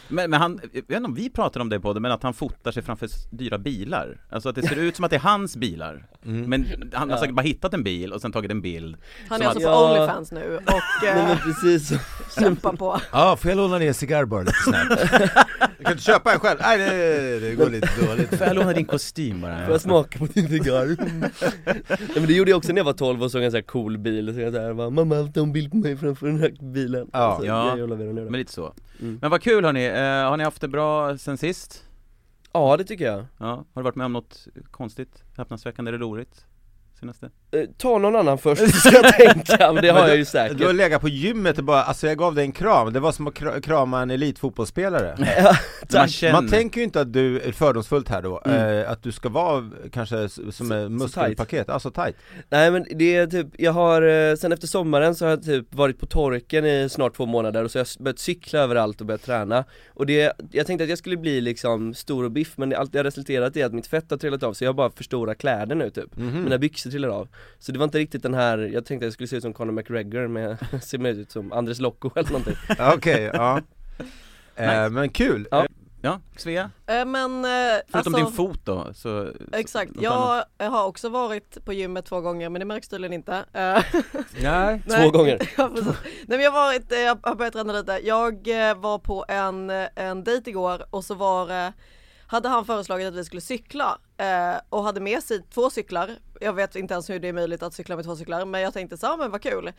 Men, 0.09 0.31
men 0.31 0.41
han, 0.41 0.61
jag 0.73 0.83
vet 0.89 0.91
inte 0.97 1.05
om 1.09 1.15
vi 1.15 1.31
pratar 1.31 1.61
om 1.61 1.69
det 1.69 1.81
på 1.81 1.93
det, 1.93 2.01
men 2.01 2.13
att 2.13 2.23
han 2.23 2.35
fotar 2.35 2.73
sig 2.73 2.83
framför 2.83 3.09
dyra 3.31 3.59
bilar 3.59 4.21
Alltså 4.31 4.49
att 4.49 4.55
det 4.55 4.63
ser 4.63 4.77
ut 4.77 4.97
som 4.97 5.05
att 5.05 5.11
det 5.11 5.17
är 5.17 5.21
hans 5.21 5.57
bilar 5.57 6.07
Mm. 6.27 6.43
Men 6.51 6.91
han 6.95 7.11
har 7.11 7.17
Ja. 7.17 7.21
säkert 7.21 7.35
bara 7.37 7.43
hittat 7.43 7.75
en 7.75 7.83
bil 7.85 8.13
och 8.13 8.21
sen 8.21 8.33
tagit 8.33 8.51
en 8.51 8.61
bild 8.61 8.97
Han 9.29 9.43
är 9.43 9.47
alltså 9.47 9.59
att- 9.59 9.65
på 9.65 9.71
Ja. 9.71 9.91
Onlyfans 10.01 10.33
nu 10.33 10.59
och 10.67 11.07
eh, 11.09 11.39
precis 11.39 11.93
kämpar 12.39 12.73
på. 12.73 13.01
Ja, 13.13 13.37
får 13.37 13.49
jag 13.51 13.57
låna 13.57 13.79
din 13.79 13.95
cigarr 13.95 14.25
bara 14.25 14.41
lite 14.41 14.53
snabbt? 14.65 15.01
Du 15.79 15.85
kan 15.85 15.93
inte 15.93 16.05
köpa 16.05 16.33
en 16.33 16.41
själv? 16.41 16.59
Nej 16.63 16.79
det, 16.79 17.41
det 17.41 17.55
går 17.55 17.71
lite 17.71 18.07
dåligt 18.07 18.29
Får 18.39 18.47
jag 18.47 18.57
låna 18.57 18.73
din 18.73 18.85
kostym 18.85 19.41
bara? 19.41 19.65
Får 19.65 19.73
jag 19.73 19.81
smaka 19.81 20.19
på 20.19 20.27
din 20.27 20.49
cigarr? 20.49 20.87
Nej 21.65 22.09
men 22.15 22.27
det 22.27 22.33
gjorde 22.33 22.51
jag 22.51 22.59
också 22.59 22.73
när 22.73 22.79
jag 22.79 22.85
var 22.85 22.93
12 22.93 23.23
och 23.23 23.31
såg 23.31 23.43
en 23.43 23.51
sån 23.51 23.57
här 23.59 23.63
cool 23.63 23.99
bil, 23.99 24.35
så 24.35 24.41
jag 24.41 24.53
såhär 24.53 24.75
bara, 24.75 24.91
mamma 24.91 25.31
ta 25.35 25.41
en 25.41 25.53
bild 25.53 25.71
på 25.71 25.77
mig 25.77 25.97
framför 25.97 26.27
den 26.27 26.41
här 26.41 26.73
bilen 26.73 27.09
Ja. 27.13 27.19
alltså, 27.19 27.47
Ja. 27.47 27.77
Men 27.77 28.33
lite 28.33 28.53
så 28.53 28.75
Mm. 29.01 29.19
Men 29.23 29.31
vad 29.31 29.43
kul 29.43 29.65
hörni, 29.65 29.87
eh, 29.87 30.29
har 30.31 30.37
ni 30.37 30.45
haft 30.45 30.61
det 30.61 30.69
bra 30.69 31.19
sen 31.19 31.39
sist? 31.39 31.85
Ja 32.53 32.77
det 32.77 32.85
tycker 32.85 33.05
jag 33.05 33.25
Ja, 33.39 33.47
har 33.47 33.65
du 33.75 33.83
varit 33.83 33.95
med 33.97 34.05
om 34.05 34.13
något 34.13 34.49
konstigt, 34.71 35.23
häpnadsväckande 35.37 35.89
eller 35.89 35.99
roligt? 35.99 36.45
Senaste? 37.01 37.31
eh, 37.53 37.61
Ta 37.79 37.99
någon 37.99 38.17
annan 38.17 38.39
först 38.39 38.75
ska 38.75 38.91
jag 38.95 39.15
tänka, 39.17 39.73
men 39.73 39.83
det 39.83 39.89
har 39.91 40.09
jag 40.09 40.17
ju 40.17 40.17
Du 40.17 40.19
har 40.21 40.49
säkert 40.49 40.75
legat 40.75 41.01
på 41.01 41.09
gymmet 41.09 41.59
och 41.59 41.65
bara, 41.65 41.83
alltså 41.83 42.07
jag 42.07 42.19
gav 42.19 42.35
dig 42.35 42.45
en 42.45 42.53
kram, 42.53 42.93
det 42.93 43.01
var 43.01 43.13
som 43.13 43.27
att 43.27 43.35
kra- 43.35 43.61
krama 43.61 44.03
en 44.03 44.11
elitfotbollsspelare. 44.11 45.15
Man 45.19 45.55
Tack. 45.89 46.11
känner 46.11 46.33
Man 46.33 46.49
tänker 46.49 46.79
ju 46.81 46.85
inte 46.85 47.01
att 47.01 47.13
du, 47.13 47.41
är 47.41 47.53
fördomsfullt 47.53 48.09
här 48.09 48.23
då, 48.23 48.41
Mm. 48.45 48.79
eh, 48.85 48.91
att 48.91 49.03
du 49.03 49.13
ska 49.13 49.29
vara 49.29 49.71
kanske 49.93 50.29
som 50.29 50.73
ett 50.73 50.91
muskelpaket, 50.91 51.69
alltså 51.69 51.91
tight. 51.91 52.17
Nej 52.49 52.71
men 52.71 52.87
det 52.95 53.17
är 53.17 53.27
typ, 53.27 53.47
jag 53.59 53.73
har, 53.73 54.03
eh, 54.03 54.35
sen 54.37 54.53
efter 54.53 54.67
sommaren 54.67 55.15
så 55.15 55.25
har 55.25 55.31
jag 55.31 55.43
typ 55.45 55.75
varit 55.75 55.99
på 56.01 56.07
torken 56.07 56.67
i 56.67 56.89
snart 56.91 57.17
två 57.17 57.27
månader 57.27 57.65
och 57.65 57.71
så 57.71 57.79
har 57.79 57.87
jag 57.97 58.05
börjat 58.05 58.19
cykla 58.19 58.59
överallt 58.61 59.01
och 59.01 59.07
börjat 59.07 59.23
träna. 59.23 59.65
Och 59.89 60.07
det, 60.07 60.33
jag 60.53 60.67
tänkte 60.67 60.83
att 60.85 60.89
jag 60.91 60.99
skulle 60.99 61.17
bli 61.17 61.41
liksom 61.41 61.95
stor 61.95 62.25
och 62.25 62.31
biff 62.31 62.53
men 62.57 62.75
allt 62.75 62.93
det 62.93 62.99
har 62.99 63.05
resulterat 63.05 63.57
i 63.57 63.63
att 63.63 63.73
mitt 63.73 63.87
fett 63.87 64.11
har 64.11 64.19
trillat 64.19 64.43
av 64.43 64.53
så 64.53 64.65
jag 64.65 64.69
har 64.69 64.75
bara 64.75 64.91
för 64.91 65.05
stora 65.05 65.35
kläder 65.35 65.75
nu 65.75 65.91
typ. 65.91 66.17
Mhm. 66.17 66.43
Mina 66.43 66.59
byxor 66.59 66.90
trillar 66.91 67.09
av 67.09 67.29
Så 67.59 67.73
det 67.73 67.79
var 67.79 67.85
inte 67.85 67.99
riktigt 67.99 68.23
den 68.23 68.35
här, 68.35 68.59
jag 68.59 68.85
tänkte 68.85 69.05
att 69.05 69.07
jag 69.07 69.13
skulle 69.13 69.27
se 69.27 69.37
ut 69.37 69.43
som 69.43 69.53
Conor 69.53 69.73
McGregor 69.73 70.27
men 70.27 70.43
jag 70.43 70.59
ser 70.83 70.99
mer 70.99 71.13
ut 71.13 71.31
som 71.31 71.53
Andres 71.53 71.81
Locco 71.81 72.11
eller 72.15 72.31
någonting 72.31 72.57
Okej, 72.95 73.31
ja 73.33 73.61
eh, 74.57 74.91
Men 74.91 75.09
kul! 75.09 75.49
Ja. 75.51 75.67
Ja, 76.03 76.21
Svea? 76.37 76.71
Eh, 76.87 77.05
Men 77.05 77.45
eh, 77.45 77.51
Förutom 77.89 78.15
alltså, 78.15 78.25
din 78.25 78.33
fot 78.33 78.61
då, 78.65 78.95
så 78.95 79.33
Exakt, 79.53 79.95
något 79.95 80.05
annat? 80.05 80.49
jag 80.59 80.71
har 80.71 80.87
också 80.87 81.09
varit 81.09 81.65
på 81.65 81.73
gymmet 81.73 82.05
två 82.05 82.21
gånger 82.21 82.49
men 82.49 82.61
det 82.61 82.65
märks 82.65 82.89
tydligen 82.89 83.13
inte. 83.13 83.35
Eh, 83.53 83.85
Nej. 84.43 84.83
Två 84.89 85.11
gånger. 85.11 85.39
Nej 85.67 85.95
men 86.27 86.41
jag 86.41 86.51
har 86.51 86.67
varit, 86.67 86.93
eh, 86.93 86.99
jag 86.99 87.19
har 87.23 87.35
börjat 87.35 87.53
träna 87.53 87.73
lite. 87.73 88.01
Jag 88.05 88.69
eh, 88.71 88.77
var 88.77 88.99
på 88.99 89.25
en, 89.29 89.71
eh, 89.71 89.89
en 89.95 90.25
dejt 90.25 90.51
igår 90.51 90.87
och 90.91 91.05
så 91.05 91.15
var 91.15 91.67
eh, 91.67 91.71
hade 92.27 92.49
han 92.49 92.65
föreslagit 92.65 93.09
att 93.09 93.15
vi 93.15 93.25
skulle 93.25 93.41
cykla 93.41 93.99
eh, 94.17 94.61
och 94.69 94.85
hade 94.85 95.01
med 95.01 95.23
sig 95.23 95.43
två 95.55 95.71
cyklar. 95.71 96.11
Jag 96.43 96.53
vet 96.53 96.77
inte 96.77 96.95
ens 96.95 97.11
hur 97.11 97.19
det 97.19 97.29
är 97.29 97.33
möjligt 97.33 97.63
att 97.63 97.75
cykla 97.75 97.97
med 97.97 98.05
två 98.05 98.17
cyklar 98.17 98.45
men 98.45 98.61
jag 98.61 98.73
tänkte 98.73 98.97
så 98.97 99.17
men 99.17 99.31
vad 99.31 99.43
kul. 99.43 99.73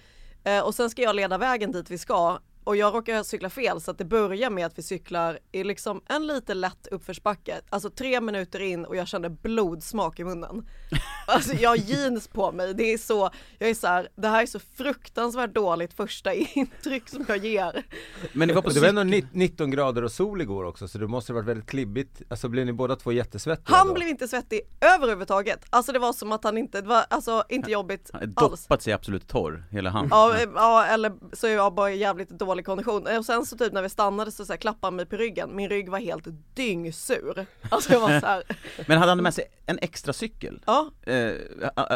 Eh, 0.43 0.59
och 0.59 0.75
sen 0.75 0.89
ska 0.89 1.01
jag 1.01 1.15
leda 1.15 1.37
vägen 1.37 1.71
dit 1.71 1.89
vi 1.89 1.97
ska 1.97 2.39
och 2.63 2.75
jag 2.75 2.93
råkar 2.93 3.23
cykla 3.23 3.49
fel 3.49 3.81
så 3.81 3.91
att 3.91 3.97
det 3.97 4.05
börjar 4.05 4.49
med 4.49 4.65
att 4.65 4.77
vi 4.77 4.83
cyklar 4.83 5.39
i 5.51 5.63
liksom 5.63 6.01
en 6.09 6.27
lite 6.27 6.53
lätt 6.53 6.87
uppförsbacke. 6.91 7.61
Alltså 7.69 7.89
tre 7.89 8.21
minuter 8.21 8.59
in 8.59 8.85
och 8.85 8.95
jag 8.95 9.07
kände 9.07 9.29
blodsmak 9.29 10.19
i 10.19 10.23
munnen. 10.23 10.67
Alltså 11.27 11.53
jag 11.53 11.69
har 11.69 11.77
jeans 11.77 12.27
på 12.27 12.51
mig, 12.51 12.73
det 12.73 12.83
är 12.93 12.97
så, 12.97 13.29
jag 13.59 13.69
är 13.69 13.73
så 13.73 13.87
här, 13.87 14.09
det 14.15 14.27
här 14.27 14.41
är 14.41 14.45
så 14.45 14.59
fruktansvärt 14.59 15.53
dåligt 15.55 15.93
första 15.93 16.33
intryck 16.53 17.09
som 17.09 17.25
jag 17.27 17.37
ger. 17.45 17.83
Men 18.33 18.47
det 18.47 18.53
var 18.53 18.61
på 18.61 18.69
det 18.69 18.79
var 18.79 18.87
ändå 18.87 19.03
ni- 19.03 19.25
19 19.31 19.71
grader 19.71 20.03
och 20.03 20.11
sol 20.11 20.41
igår 20.41 20.63
också 20.63 20.87
så 20.87 20.97
det 20.97 21.07
måste 21.07 21.31
ha 21.33 21.35
varit 21.35 21.47
väldigt 21.47 21.69
klibbigt, 21.69 22.21
alltså 22.29 22.49
blev 22.49 22.65
ni 22.65 22.73
båda 22.73 22.95
två 22.95 23.11
jättesvettiga 23.11 23.75
Han 23.77 23.87
då? 23.87 23.93
blev 23.93 24.07
inte 24.07 24.27
svettig 24.27 24.61
överhuvudtaget. 24.81 25.65
Alltså 25.69 25.91
det 25.91 25.99
var 25.99 26.13
som 26.13 26.31
att 26.31 26.43
han 26.43 26.57
inte, 26.57 26.81
det 26.81 26.87
var 26.87 27.05
alltså 27.09 27.43
inte 27.49 27.71
jobbigt 27.71 28.09
Han 28.13 28.33
har 28.35 28.45
alls. 28.47 28.63
doppat 28.65 28.81
sig 28.81 28.93
absolut 28.93 29.27
torr, 29.27 29.63
hela 29.71 29.89
han. 29.89 30.07
Ja, 30.11 30.35
ja, 30.55 30.85
eller 30.85 31.13
så 31.35 31.47
är 31.47 31.51
jag 31.51 31.73
bara 31.73 31.91
jävligt 31.91 32.29
dålig 32.29 32.50
kondition. 32.59 33.07
Och 33.17 33.25
sen 33.25 33.45
så 33.45 33.57
typ 33.57 33.73
när 33.73 33.81
vi 33.81 33.89
stannade 33.89 34.31
så, 34.31 34.45
så 34.45 34.53
här, 34.53 34.57
klappade 34.57 34.87
han 34.87 34.95
mig 34.95 35.05
på 35.05 35.15
ryggen. 35.15 35.55
Min 35.55 35.69
rygg 35.69 35.89
var 35.89 35.99
helt 35.99 36.27
dyngsur. 36.53 37.45
Alltså 37.69 37.93
jag 37.93 37.99
var 37.99 38.19
så 38.19 38.25
här, 38.25 38.43
Men 38.87 38.97
hade 38.97 39.11
han 39.11 39.23
med 39.23 39.33
sig 39.33 39.43
en 39.65 39.79
extra 39.81 40.13
cykel? 40.13 40.61
ja. 40.65 40.91
Eh, 41.01 41.31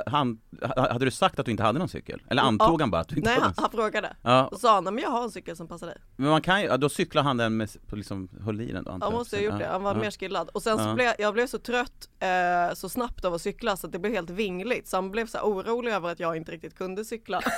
han, 0.06 0.40
hade 0.76 1.06
du 1.06 1.12
sagt 1.12 1.40
att 1.40 1.46
du 1.46 1.52
inte 1.52 1.64
hade 1.64 1.80
någon 1.80 1.90
cykel? 1.90 2.22
Eller 2.30 2.42
antog 2.42 2.82
Ja. 2.82 2.84
han 2.84 2.92
bara 2.92 3.02
att 3.02 3.08
du 3.08 3.16
inte 3.16 3.30
Nej, 3.30 3.34
hade 3.40 3.46
han, 3.46 3.54
någon 3.58 3.64
han 3.64 3.72
frågade. 3.72 4.16
Ja, 4.22 4.48
Och 4.48 4.60
sa 4.60 4.74
han, 4.74 4.84
"Nej, 4.84 4.94
men 4.94 5.04
jag 5.04 5.10
har 5.10 5.24
en 5.24 5.32
cykel 5.32 5.56
som 5.58 5.68
passar 5.68 5.88
dig. 5.88 5.98
men 6.16 6.30
man 6.30 6.42
kan 6.42 6.62
ju, 6.62 6.78
då 6.78 6.90
cyklar 6.90 7.24
han 7.24 7.38
den 7.38 7.58
med, 7.58 7.70
liksom, 7.92 8.30
höll 8.46 8.62
i 8.62 8.72
den 8.72 8.84
då 8.84 8.92
antar 8.92 9.08
Jag 9.08 9.14
jag. 9.14 9.18
måste 9.18 9.36
ha 9.38 9.44
gjort 9.44 9.60
det, 9.60 9.68
han 9.68 9.84
var 9.84 9.94
ja. 9.96 10.00
mer 10.02 10.12
skillad. 10.12 10.50
Och 10.50 10.64
sen 10.64 10.78
så 10.78 10.94
blev 10.94 11.14
jag 11.20 11.34
blev 11.34 11.48
så 11.48 11.58
trött 11.58 12.10
eh, 12.20 12.74
så 12.76 12.90
snabbt 12.90 13.26
av 13.26 13.34
att 13.34 13.42
cykla 13.42 13.78
så 13.78 13.88
att 13.88 13.94
det 13.94 14.00
blev 14.00 14.14
helt 14.14 14.30
vingligt. 14.30 14.88
Så 14.88 14.98
han 14.98 15.12
blev 15.12 15.28
så 15.28 15.40
orolig 15.40 15.92
över 15.92 16.10
att 16.12 16.20
jag 16.20 16.38
inte 16.38 16.52
riktigt 16.52 16.78
kunde 16.78 17.06
cykla. 17.06 17.42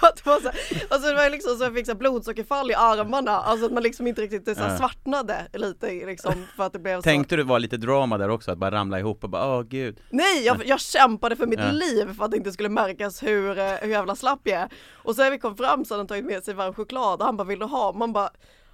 För 0.00 0.06
att 0.06 0.16
det 0.16 0.26
var 0.26 0.40
så 0.40 0.48
här, 0.48 0.82
alltså 0.90 1.08
det 1.08 1.14
var 1.22 1.30
liksom 1.30 1.56
så 1.56 1.64
jag 1.64 1.74
fick 1.74 1.86
så 1.86 1.94
blodsockerfall 1.94 2.70
i 2.70 2.74
armarna, 2.74 3.30
alltså 3.30 3.66
att 3.66 3.72
man 3.72 3.82
liksom 3.82 4.06
inte 4.06 4.22
riktigt 4.22 4.56
så 4.58 4.62
här 4.62 4.76
svartnade 4.76 5.46
lite 5.52 5.86
liksom 6.06 6.32
för 6.56 6.64
att 6.66 6.72
det 6.72 6.78
blev 6.78 6.96
så. 6.96 7.02
Tänkte 7.02 7.36
du 7.36 7.42
var 7.42 7.58
lite 7.58 7.76
drama 7.76 8.18
där 8.18 8.28
också, 8.28 8.50
att 8.52 8.58
bara 8.58 8.70
ramla 8.70 8.98
ihop 8.98 9.24
och 9.24 9.30
bara 9.30 9.56
åh 9.58 9.62
gud 9.62 10.00
Nej, 10.10 10.44
jag, 10.44 10.62
jag 10.66 10.80
kämpade 10.80 11.36
för 11.36 11.46
mitt 11.46 11.58
Ja. 11.60 11.70
liv 11.70 12.14
för 12.16 12.24
att 12.24 12.30
det 12.30 12.36
inte 12.36 12.52
skulle 12.52 12.68
märkas 12.68 13.22
hur, 13.22 13.58
eh, 13.58 13.64
hur 13.82 13.88
jävla 13.90 14.16
slapp 14.16 14.40
jag 14.44 14.60
är. 14.60 14.68
Och 14.94 15.14
sen 15.16 15.24
när 15.24 15.30
vi 15.30 15.38
kom 15.38 15.56
fram 15.56 15.84
så 15.84 15.94
hade 15.94 16.00
han 16.00 16.06
tagit 16.06 16.24
med 16.24 16.44
sig 16.44 16.54
varm 16.54 16.74
choklad 16.74 17.20
och 17.20 17.26
han 17.26 17.36
bara, 17.36 17.44
vill 17.44 17.58
du 17.58 17.64
ha? 17.66 17.92
Man 17.92 18.12
bara, 18.12 18.30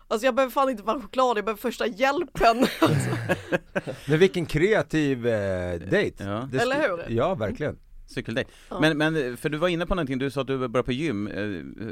alltså 0.09 0.26
jag 0.26 0.35
behöver 0.35 0.53
fan 0.53 0.71
inte 0.71 0.83
varm 0.83 1.03
choklad, 1.03 1.38
jag 1.38 1.45
behöver 1.45 1.61
första 1.61 1.87
hjälpen. 1.87 2.59
Alltså, 2.81 3.11
Men 4.11 4.19
vilken 4.19 4.47
kreativ 4.47 5.26
eh, 5.26 5.75
dejt! 5.81 6.25
Ja. 6.25 6.49
Eller 6.61 6.88
hur? 6.88 7.05
Ja, 7.17 7.35
verkligen 7.35 7.79
Cykeldejt. 8.16 8.50
Ja. 8.68 8.80
Men, 8.80 8.99
men, 8.99 9.37
för 9.37 9.49
du 9.49 9.58
var 9.58 9.68
inne 9.68 9.87
på 9.87 9.94
någonting, 9.94 10.18
du 10.18 10.30
sa 10.30 10.40
att 10.40 10.46
du 10.46 10.58
började 10.58 10.82
på 10.82 10.92
gym, 10.92 11.26
Eh, 11.26 11.35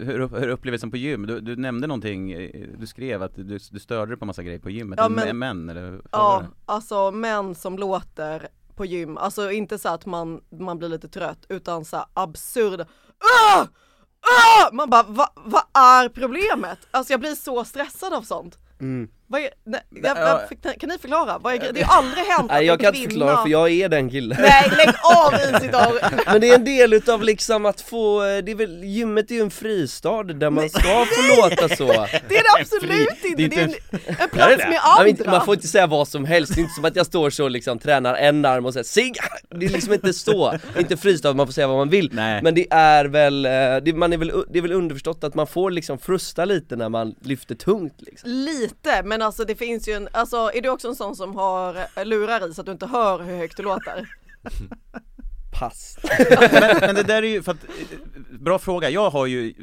hur, 0.04 0.28
hur 0.28 0.42
är 0.42 0.48
upplevelsen 0.48 0.90
på 0.90 0.96
gym? 0.96 1.26
Du, 1.26 1.40
du 1.40 1.56
nämnde 1.56 1.86
någonting, 1.86 2.32
eh, 2.32 2.68
du 2.78 2.86
skrev 2.86 3.22
att 3.22 3.36
du, 3.36 3.58
du 3.70 3.80
störde 3.80 4.10
dig 4.10 4.18
på 4.18 4.24
massa 4.24 4.42
grejer 4.42 4.58
på 4.58 4.70
gymmet, 4.70 4.98
Ja, 5.02 5.08
men, 5.08 5.38
män 5.38 5.68
eller? 5.68 6.00
ja, 6.12 6.44
alltså 6.66 7.10
män 7.10 7.54
som 7.54 7.78
låter 7.78 8.48
på 8.76 8.84
gym, 8.84 9.16
alltså 9.16 9.50
inte 9.50 9.78
så 9.78 9.88
att 9.88 10.06
man, 10.06 10.40
man 10.60 10.78
blir 10.78 10.88
lite 10.88 11.08
trött 11.08 11.46
utan 11.48 11.84
så 11.84 12.04
absurd 12.14 12.80
ah! 12.80 13.66
Ah! 14.20 14.70
Man 14.72 14.90
bara, 14.90 15.02
vad 15.08 15.28
vad 15.34 15.62
är 15.74 16.08
problemet? 16.08 16.78
Alltså 16.90 17.12
jag 17.12 17.20
blir 17.20 17.34
så 17.34 17.64
stressad 17.64 18.12
av 18.14 18.22
sånt. 18.22 18.58
Mm. 18.80 19.08
Vad 19.34 19.42
är, 19.42 19.50
nej, 19.64 19.80
jag, 19.90 20.16
jag, 20.62 20.80
kan 20.80 20.88
ni 20.88 20.98
förklara? 20.98 21.38
Vad 21.38 21.54
är, 21.54 21.72
det 21.72 21.82
har 21.82 21.98
aldrig 21.98 22.24
hänt 22.24 22.50
Nej 22.50 22.66
jag 22.66 22.80
kan 22.80 22.94
inte 22.94 23.10
förklara 23.10 23.42
för 23.42 23.48
jag 23.48 23.70
är 23.70 23.88
den 23.88 24.10
killen 24.10 24.38
Nej 24.40 24.70
lägg 24.76 24.88
av 25.02 25.34
Isidor! 25.34 26.22
Men 26.32 26.40
det 26.40 26.48
är 26.50 26.54
en 26.54 26.64
del 26.64 26.92
utav 26.92 27.22
liksom 27.22 27.66
att 27.66 27.80
få, 27.80 28.20
det 28.20 28.50
är 28.50 28.54
väl, 28.54 28.84
gymmet 28.84 29.30
är 29.30 29.34
ju 29.34 29.40
en 29.40 29.50
fristad 29.50 30.22
där 30.22 30.50
man 30.50 30.68
ska 30.70 30.82
få 30.82 31.36
låta 31.42 31.76
så 31.76 31.86
Det 32.28 32.36
är 32.36 32.56
det 32.56 32.60
absolut 32.62 33.08
inte! 33.24 33.36
det 33.36 33.44
är 33.44 33.48
Det 33.48 33.56
är 33.56 33.64
en, 33.64 33.68
inte- 33.68 34.22
en 34.22 34.28
plats 34.30 34.56
med 34.58 34.58
Ja, 34.58 34.66
men 34.68 34.80
andra! 34.98 35.08
inte- 35.08 35.30
Man 35.30 35.44
får 35.44 35.54
inte 35.54 35.68
säga 35.68 35.86
vad 35.86 36.08
som 36.08 36.24
helst, 36.24 36.54
det 36.54 36.60
är 36.60 36.62
inte 36.62 36.74
som 36.74 36.84
att 36.84 36.96
jag 36.96 37.06
står 37.06 37.30
så 37.30 37.44
och 37.44 37.50
liksom 37.50 37.78
tränar 37.78 38.14
en 38.14 38.44
arm 38.44 38.66
och 38.66 38.72
säger 38.72 38.84
sig 38.84 39.12
Det 39.60 39.66
är 39.66 39.70
liksom 39.70 39.92
inte 39.92 40.12
så, 40.12 40.50
Det 40.50 40.60
är 40.78 40.80
inte 40.80 40.96
fristad, 40.96 41.32
man 41.32 41.46
får 41.46 41.52
säga 41.52 41.66
vad 41.66 41.76
man 41.76 41.88
vill 41.90 42.10
Nej. 42.12 42.42
Men 42.42 42.54
det 42.54 42.66
är 42.70 43.04
väl, 43.04 43.46
eh, 43.46 43.50
det, 43.82 43.92
man 43.94 44.12
är 44.12 44.16
väl, 44.16 44.32
det 44.50 44.58
är 44.58 44.62
väl 44.62 44.72
underförstått 44.72 45.24
att 45.24 45.34
man 45.34 45.46
får 45.46 45.70
liksom 45.70 45.98
frusta 45.98 46.44
lite 46.44 46.76
när 46.76 46.88
man 46.88 47.14
lyfter 47.22 47.54
tungt 47.54 47.94
liksom 47.98 48.30
Lite, 48.30 49.02
men 49.04 49.22
alltså 49.24 49.44
det 49.44 49.54
finns 49.56 49.88
ju 49.88 49.92
en, 49.92 50.08
alltså 50.12 50.36
är 50.54 50.62
du 50.62 50.68
också 50.68 50.88
en 50.88 50.94
sån 50.96 51.16
som 51.16 51.34
har 51.36 52.04
lurar 52.04 52.50
i 52.50 52.54
så 52.54 52.60
att 52.60 52.66
du 52.66 52.72
inte 52.72 52.86
hör 52.86 53.22
hur 53.22 53.36
högt 53.38 53.56
du 53.56 53.62
låter? 53.62 54.08
Pass. 55.60 55.98
Men, 56.52 56.76
men 56.80 56.94
det 56.94 57.02
där 57.02 57.22
är 57.22 57.26
ju, 57.26 57.42
för 57.42 57.52
att, 57.52 57.58
bra 58.40 58.58
fråga, 58.58 58.90
jag 58.90 59.10
har 59.10 59.26
ju 59.26 59.54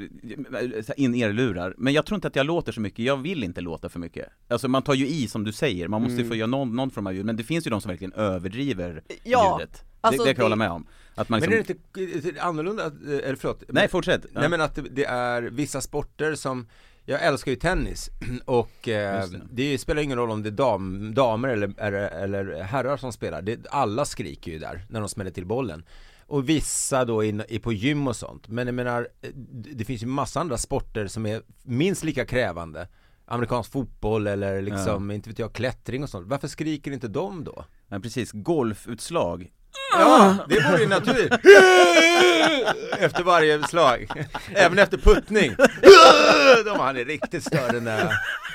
in-ear-lurar, 0.96 1.74
men 1.78 1.94
jag 1.94 2.06
tror 2.06 2.16
inte 2.16 2.28
att 2.28 2.36
jag 2.36 2.46
låter 2.46 2.72
så 2.72 2.82
mycket, 2.82 3.06
jag 3.06 3.18
vill 3.18 3.44
inte 3.44 3.62
låta 3.62 3.90
för 3.90 4.00
mycket. 4.00 4.28
Alltså 4.50 4.68
man 4.68 4.82
tar 4.84 4.94
ju 4.94 5.08
i 5.08 5.28
som 5.28 5.44
du 5.44 5.52
säger, 5.52 5.88
man 5.88 6.02
måste 6.02 6.14
ju 6.16 6.20
Mm. 6.20 6.30
få 6.30 6.36
göra 6.36 6.48
någon, 6.48 6.76
någon 6.76 6.92
form 6.92 7.08
av 7.08 7.14
ljud, 7.14 7.26
men 7.26 7.36
det 7.36 7.44
finns 7.44 7.68
ju 7.68 7.70
de 7.72 7.82
som 7.82 7.90
verkligen 7.90 8.14
överdriver 8.14 9.04
Ja, 9.24 9.58
ljudet. 9.60 9.84
Alltså 10.02 10.24
det, 10.24 10.30
det 10.30 10.34
kan 10.34 10.42
jag 10.42 10.46
hålla 10.46 10.56
med 10.56 10.72
om. 10.72 10.88
Att 11.16 11.30
man 11.30 11.40
Men 11.40 11.50
liksom, 11.50 11.76
är 12.02 12.08
det 12.08 12.28
inte 12.28 12.42
annorlunda, 12.42 12.86
att- 12.86 12.94
eh, 12.94 13.10
eller 13.10 13.36
förlåt. 13.36 13.64
Nej 13.68 13.88
fortsätt. 13.88 14.26
Ja. 14.34 14.40
Nej 14.40 14.50
men 14.50 14.62
att 14.62 14.80
det 14.92 15.06
är 15.06 15.42
vissa 15.42 15.82
sporter 15.82 16.36
som 16.36 16.68
jag 17.12 17.24
älskar 17.24 17.52
ju 17.52 17.56
tennis 17.56 18.10
och 18.46 18.88
eh, 18.88 19.28
det. 19.28 19.42
det. 19.52 19.78
spelar 19.78 20.02
ingen 20.02 20.18
roll 20.18 20.32
om 20.32 20.44
det 20.44 20.50
är 20.50 20.52
dam, 20.52 21.14
damer 21.14 21.50
eller, 21.50 21.74
eller, 21.78 22.10
eller 22.10 22.62
herrar 22.64 22.98
som 22.98 23.14
spelar, 23.14 23.42
det, 23.42 23.68
alla 23.70 24.06
skriker 24.06 24.52
ju 24.52 24.60
där 24.60 24.86
när 24.90 25.00
de 25.00 25.10
smäller 25.10 25.32
till 25.32 25.46
bollen 25.46 25.84
och 26.28 26.50
vissa 26.50 27.06
då 27.06 27.24
in, 27.24 27.44
är 27.50 27.60
på 27.60 27.74
gym 27.74 28.08
och 28.08 28.16
sånt, 28.16 28.48
men 28.48 28.68
jag 28.68 28.74
menar 28.74 29.08
eh, 29.22 29.30
det 29.76 29.86
finns 29.86 30.04
ju 30.04 30.08
massa 30.08 30.40
andra 30.40 30.58
sporter 30.58 31.08
som 31.08 31.26
är 31.26 31.42
minst 31.64 32.04
lika 32.04 32.26
krävande 32.26 32.88
Amerikansk 33.26 33.72
fotboll 33.72 34.28
eller 34.28 34.62
liksom, 34.62 35.12
inte 35.12 35.30
vet 35.30 35.40
jag, 35.40 35.54
klättring 35.54 36.04
och 36.04 36.10
sånt. 36.10 36.28
Varför 36.28 36.48
skriker 36.48 36.92
inte 36.92 37.08
de 37.08 37.44
då? 37.44 37.66
Men 37.88 38.02
precis, 38.02 38.32
golfutslag 38.32 39.52
Ja, 39.94 40.36
det 40.50 40.60
vore 40.70 40.80
ju 40.82 40.88
naturligt. 40.88 41.34
efter 43.00 43.24
varje 43.24 43.64
slag. 43.64 44.08
Även 44.56 44.80
efter 44.80 44.98
puttning. 44.98 45.56
De, 46.66 46.80
han 46.80 46.98
är 46.98 47.06
riktigt 47.06 47.44
större 47.44 47.72
den 47.72 47.84
där. 47.86 48.14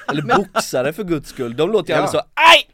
Eller 0.09 0.23
boxare 0.23 0.93
för 0.93 1.05
guds 1.05 1.31
skull, 1.31 1.57
de 1.57 1.73
låter 1.73 1.95
ju 1.95 2.01
Ja. 2.01 2.07
så 2.07 2.19
AJ! 2.19 2.69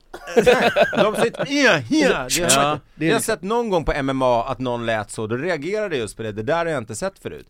De 0.97 1.16
sitter, 1.16 1.47
ja, 1.50 1.81
ja. 1.90 2.26
Det 2.38 2.52
har, 2.54 2.81
det 2.95 3.07
jag 3.07 3.14
har 3.14 3.21
sett 3.21 3.42
någon 3.42 3.71
gång 3.71 3.85
på 3.85 4.02
MMA 4.02 4.45
att 4.45 4.59
någon 4.59 4.87
lät 4.87 5.11
så, 5.11 5.26
då 5.26 5.37
reagerade 5.37 5.95
jag 5.97 6.00
just 6.02 6.16
på 6.16 6.23
det, 6.23 6.33
det 6.33 6.42
där 6.42 6.57
har 6.57 6.66
jag 6.66 6.78
inte 6.78 6.95
sett 6.95 7.19
förut. 7.19 7.47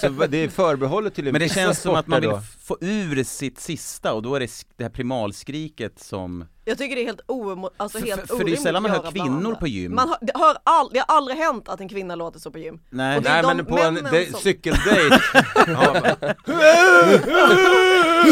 Så 0.00 0.08
det 0.08 0.38
är 0.44 0.48
förbehållet 0.48 1.14
till 1.14 1.32
Men 1.32 1.40
det 1.40 1.48
känns 1.48 1.80
som 1.80 1.94
att 1.94 2.06
man 2.06 2.20
vill 2.20 2.30
då. 2.30 2.40
få 2.64 2.78
ur 2.80 3.24
sitt 3.24 3.60
sista 3.60 4.12
och 4.12 4.22
då 4.22 4.34
är 4.34 4.40
det 4.40 4.50
det 4.76 4.84
här 4.84 4.90
primalskriket 4.90 5.98
som 6.02 6.44
Jag 6.64 6.78
tycker 6.78 6.96
det 6.96 7.02
är 7.02 7.06
helt, 7.06 7.20
oemo- 7.28 7.70
alltså 7.76 7.98
För- 7.98 8.06
helt 8.06 8.20
för- 8.28 8.36
för 8.36 8.44
det 8.44 8.52
är 8.52 8.56
sällan 8.56 8.82
man 8.82 8.90
hör 8.92 9.10
kvinnor 9.10 9.54
på 9.54 9.66
gym. 9.66 9.94
Man 9.94 10.08
hör, 10.08 10.18
det, 10.20 10.32
hör 10.34 10.56
all, 10.64 10.90
det 10.92 10.98
har 11.06 11.16
aldrig 11.16 11.38
hänt 11.38 11.68
att 11.68 11.80
en 11.80 11.88
kvinna 11.88 12.14
låter 12.14 12.38
så 12.40 12.50
på 12.50 12.58
gym. 12.58 12.78
Nej, 12.90 13.16
Och 13.16 13.22
det 13.22 13.28
är 13.28 13.42
Nej 13.42 13.54
men 13.54 13.66
på 13.66 13.78
en 13.78 13.94
de- 13.94 14.26
som- 14.30 14.40
cykeldejt, 14.40 15.16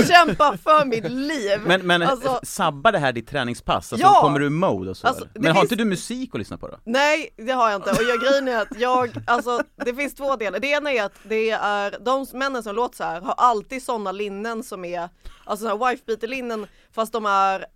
Kämpa 0.09 0.57
för 0.65 0.85
mitt 0.85 1.11
liv! 1.11 1.61
men, 1.67 1.87
men 1.87 2.03
Alltså- 2.03 2.41
sabbar 2.43 2.93
det 2.93 2.99
här 2.99 3.13
ditt 3.13 3.29
träningspass? 3.29 3.74
Alltså 3.75 3.97
Ja! 3.99 4.21
kommer 4.21 4.39
du 4.41 4.51
mode 4.51 4.91
och 4.91 4.97
så 4.97 5.07
Alltså, 5.07 5.27
Men 5.35 5.47
har 5.47 5.55
finns- 5.55 5.73
inte 5.73 5.77
du 5.77 5.85
musik 5.85 6.31
att 6.35 6.39
lyssna 6.39 6.59
på 6.59 6.69
då? 6.69 6.77
Nej, 6.85 7.31
det 7.37 7.53
har 7.53 7.71
jag 7.71 7.79
inte. 7.79 7.91
Och 7.91 8.03
jag, 8.03 8.21
grejen 8.21 8.49
är 8.49 8.63
att 8.63 8.79
jag, 8.79 9.11
alltså 9.27 9.63
det 9.85 9.95
finns 9.95 10.15
två 10.15 10.37
delar. 10.37 10.59
Det 10.61 10.67
ena 10.67 10.93
är 10.93 11.03
att 11.05 11.15
det 11.29 11.51
är, 11.51 11.97
de 12.05 12.27
männen 12.39 12.63
som 12.63 12.75
låter 12.77 12.97
så 12.97 13.05
här 13.05 13.21
har 13.21 13.35
alltid 13.37 13.83
sådana 13.83 14.13
linnen 14.13 14.63
som 14.63 14.85
är, 14.85 15.09
alltså 15.45 15.67
sådana 15.69 15.91
wife 15.91 16.27
linnen 16.27 16.67
fast 16.95 17.13
de 17.13 17.27
är 17.27 17.67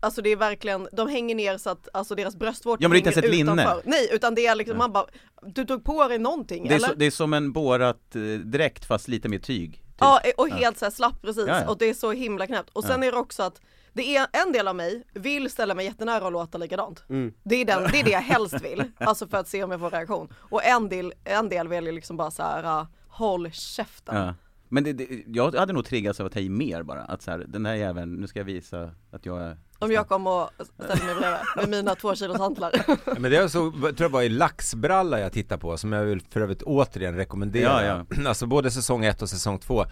Alltså 0.00 0.22
det 0.22 0.30
är 0.32 0.36
verkligen, 0.36 0.88
de 0.92 1.08
hänger 1.08 1.34
ner 1.34 1.58
så 1.58 1.70
att 1.70 1.88
alltså 1.92 2.14
deras 2.14 2.36
bröstvårtor 2.36 2.82
Ja, 2.82 2.88
men 2.88 2.92
det 2.94 2.96
är 2.96 2.98
inte 2.98 3.20
hänger 3.20 3.22
ens 3.34 3.40
ett 3.40 3.46
linne. 3.46 3.62
utanför. 3.62 3.82
Nej, 3.90 4.08
utan 4.12 4.34
det 4.34 4.46
är 4.46 4.54
liksom, 4.54 4.78
man 4.78 4.92
bara, 4.92 5.06
du 5.42 5.64
tog 5.64 5.84
på 5.84 6.08
dig 6.08 6.18
någonting 6.18 6.68
Det 6.68 6.74
är, 6.74 6.76
eller? 6.76 6.88
så, 6.88 6.94
det 6.94 7.06
är 7.06 7.10
som 7.10 7.32
en 7.32 7.52
borat 7.52 8.16
eh, 8.16 8.20
dräkt 8.40 8.84
fast 8.84 9.08
lite 9.08 9.28
mer 9.28 9.38
tyg 9.38 9.72
typ. 9.72 9.82
Ja, 10.00 10.20
och 10.36 10.48
helt 10.48 10.78
så 10.78 10.84
här 10.84 10.90
slapp 10.90 11.22
precis 11.22 11.44
Ja, 11.46 11.60
ja. 11.60 11.68
och 11.68 11.78
det 11.78 11.86
är 11.90 11.94
så 11.94 12.12
himla 12.12 12.46
knäppt. 12.46 12.70
Och 12.72 12.84
sen 12.84 13.02
är 13.02 13.12
det 13.12 13.18
också 13.18 13.42
att 13.42 13.60
det 13.98 14.16
är 14.16 14.26
en 14.32 14.52
del 14.52 14.68
av 14.68 14.76
mig 14.76 15.02
vill 15.14 15.50
ställa 15.50 15.74
mig 15.74 15.84
jättenära 15.84 16.26
och 16.26 16.32
låta 16.32 16.58
likadant. 16.58 17.04
Mm. 17.08 17.32
Det, 17.42 17.54
är 17.54 17.64
den, 17.64 17.82
det 17.92 18.00
är 18.00 18.04
det 18.04 18.10
jag 18.10 18.20
helst 18.20 18.60
vill, 18.62 18.84
alltså 18.98 19.28
för 19.28 19.38
att 19.38 19.48
se 19.48 19.64
om 19.64 19.70
jag 19.70 19.80
får 19.80 19.90
reaktion. 19.90 20.32
Och 20.34 20.64
en 20.64 20.88
del, 20.88 21.12
en 21.24 21.48
del 21.48 21.68
vill 21.68 21.86
ju 21.86 21.92
liksom 21.92 22.16
bara 22.16 22.30
så 22.30 22.42
här, 22.42 22.80
uh, 22.80 22.86
håll 23.08 23.50
käften. 23.52 24.16
Ja. 24.16 24.34
Men 24.68 24.84
det, 24.84 24.92
det, 24.92 25.22
jag 25.26 25.54
hade 25.54 25.72
nog 25.72 25.84
triggats 25.84 26.20
av 26.20 26.26
att 26.26 26.32
ta 26.32 26.40
i 26.40 26.48
mer 26.48 26.82
bara, 26.82 27.02
att 27.02 27.22
så 27.22 27.30
här, 27.30 27.44
den 27.48 27.66
här 27.66 27.74
jäveln, 27.74 28.14
nu 28.14 28.26
ska 28.26 28.38
jag 28.38 28.44
visa 28.44 28.90
att 29.10 29.26
jag 29.26 29.42
är 29.42 29.56
Om 29.78 29.92
jag 29.92 30.08
kommer 30.08 30.30
och 30.30 30.50
ställer 30.74 31.04
mig 31.06 31.14
bredvid 31.14 31.40
med 31.56 31.68
mina 31.68 31.94
två 31.94 32.14
kilos 32.14 32.38
hantlar. 32.38 32.72
Men 33.20 33.30
det 33.30 33.36
är 33.36 33.48
så, 33.48 33.70
tror 33.70 33.94
jag 33.98 34.08
var 34.08 34.22
i 34.22 34.28
Laxbralla 34.28 35.20
jag 35.20 35.32
tittar 35.32 35.56
på, 35.56 35.76
som 35.76 35.92
jag 35.92 36.04
vill 36.04 36.20
för 36.30 36.40
övrigt 36.40 36.62
återigen 36.62 37.16
rekommendera 37.16 37.86
Ja, 37.86 38.06
Alltså 38.26 38.46
både 38.46 38.70
säsong 38.70 39.04
1 39.04 39.22
och 39.22 39.28
säsong 39.28 39.58
2 39.58 39.84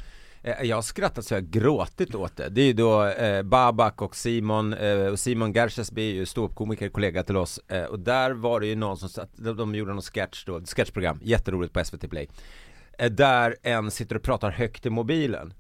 jag 0.63 0.77
har 0.77 0.83
skrattat 0.83 1.25
så 1.25 1.35
jag 1.35 1.41
har 1.41 1.47
gråtit 1.49 2.15
åt 2.15 2.37
det. 2.37 2.49
Det 2.49 2.61
är 2.61 2.67
ju 2.67 2.73
då 2.73 3.05
eh, 3.05 3.43
Babak 3.43 4.03
och 4.03 4.17
Simon, 4.17 4.73
eh, 4.73 5.07
och 5.07 5.19
Simon 5.19 5.53
Gershesby 5.53 6.11
är 6.11 6.15
ju 6.15 6.27
ståuppkomiker, 6.27 6.89
kollega 6.89 7.23
till 7.23 7.37
oss. 7.37 7.61
Eh, 7.69 7.85
och 7.85 8.01
där 8.01 8.31
var 8.31 8.61
det 8.61 8.67
ju 8.67 8.77
någon 8.77 8.97
som 8.97 9.09
satt, 9.09 9.31
de, 9.37 9.57
de 9.57 9.75
gjorde 9.75 9.93
någon 9.93 10.03
sketch 10.03 10.45
då, 10.45 10.61
sketchprogram, 10.61 11.21
jätteroligt 11.23 11.73
på 11.73 11.85
SVT 11.85 12.11
Play. 12.11 12.29
eh, 12.99 13.11
där 13.11 13.57
en 13.63 13.91
sitter 13.91 14.17
och 14.17 14.23
pratar 14.23 14.51
högt 14.51 14.87
i 14.87 14.91
mobilen. 14.91 15.55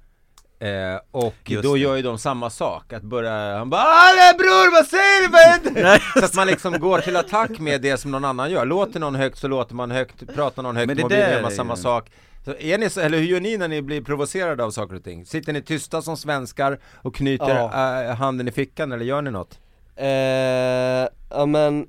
Eh, 0.58 1.00
och 1.10 1.34
Just 1.46 1.64
då 1.64 1.74
det. 1.74 1.80
gör 1.80 1.96
ju 1.96 2.02
de 2.02 2.18
samma 2.18 2.50
sak, 2.50 2.92
att 2.92 3.02
börja, 3.02 3.58
han 3.58 3.70
bara 3.70 3.80
Alle 3.82 4.38
bror 4.38 4.72
vad 4.72 4.86
säger 4.86 5.22
du, 5.22 5.28
vad 5.28 5.40
händer?" 5.42 6.02
Så 6.20 6.24
att 6.24 6.34
man 6.34 6.46
liksom 6.46 6.72
går 6.80 6.98
till 6.98 7.16
attack 7.16 7.58
med 7.58 7.82
det 7.82 7.96
som 7.96 8.10
någon 8.10 8.24
annan 8.24 8.50
gör, 8.50 8.66
låter 8.66 9.00
någon 9.00 9.14
högt 9.14 9.38
så 9.38 9.48
låter 9.48 9.74
man 9.74 9.90
högt, 9.90 10.34
pratar 10.34 10.62
någon 10.62 10.76
högt 10.76 10.92
i 10.98 11.02
mobilen 11.02 11.30
gör 11.30 11.42
man 11.42 11.50
samma 11.50 11.76
sak 11.76 12.10
så 12.46 12.54
är 12.58 12.78
ni 12.78 12.90
så, 12.90 13.00
eller 13.00 13.18
hur 13.18 13.24
gör 13.26 13.40
ni 13.40 13.56
när 13.56 13.68
ni 13.68 13.82
blir 13.82 14.00
provocerade 14.00 14.64
av 14.64 14.70
saker 14.70 14.96
och 14.96 15.04
ting? 15.04 15.26
Sitter 15.26 15.52
ni 15.52 15.62
tysta 15.62 16.02
som 16.02 16.16
svenskar 16.16 16.78
och 17.02 17.14
knyter 17.14 17.48
Ja. 17.48 18.02
eh, 18.04 18.14
handen 18.16 18.48
i 18.48 18.52
fickan 18.52 18.92
eller 18.92 19.04
gör 19.04 19.22
ni 19.22 19.30
något? 19.30 19.58
Eh, 19.96 20.06
ja 21.30 21.46
men, 21.46 21.86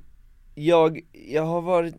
jag, 0.56 1.00
jag 1.30 1.44
har 1.44 1.62
varit 1.62 1.96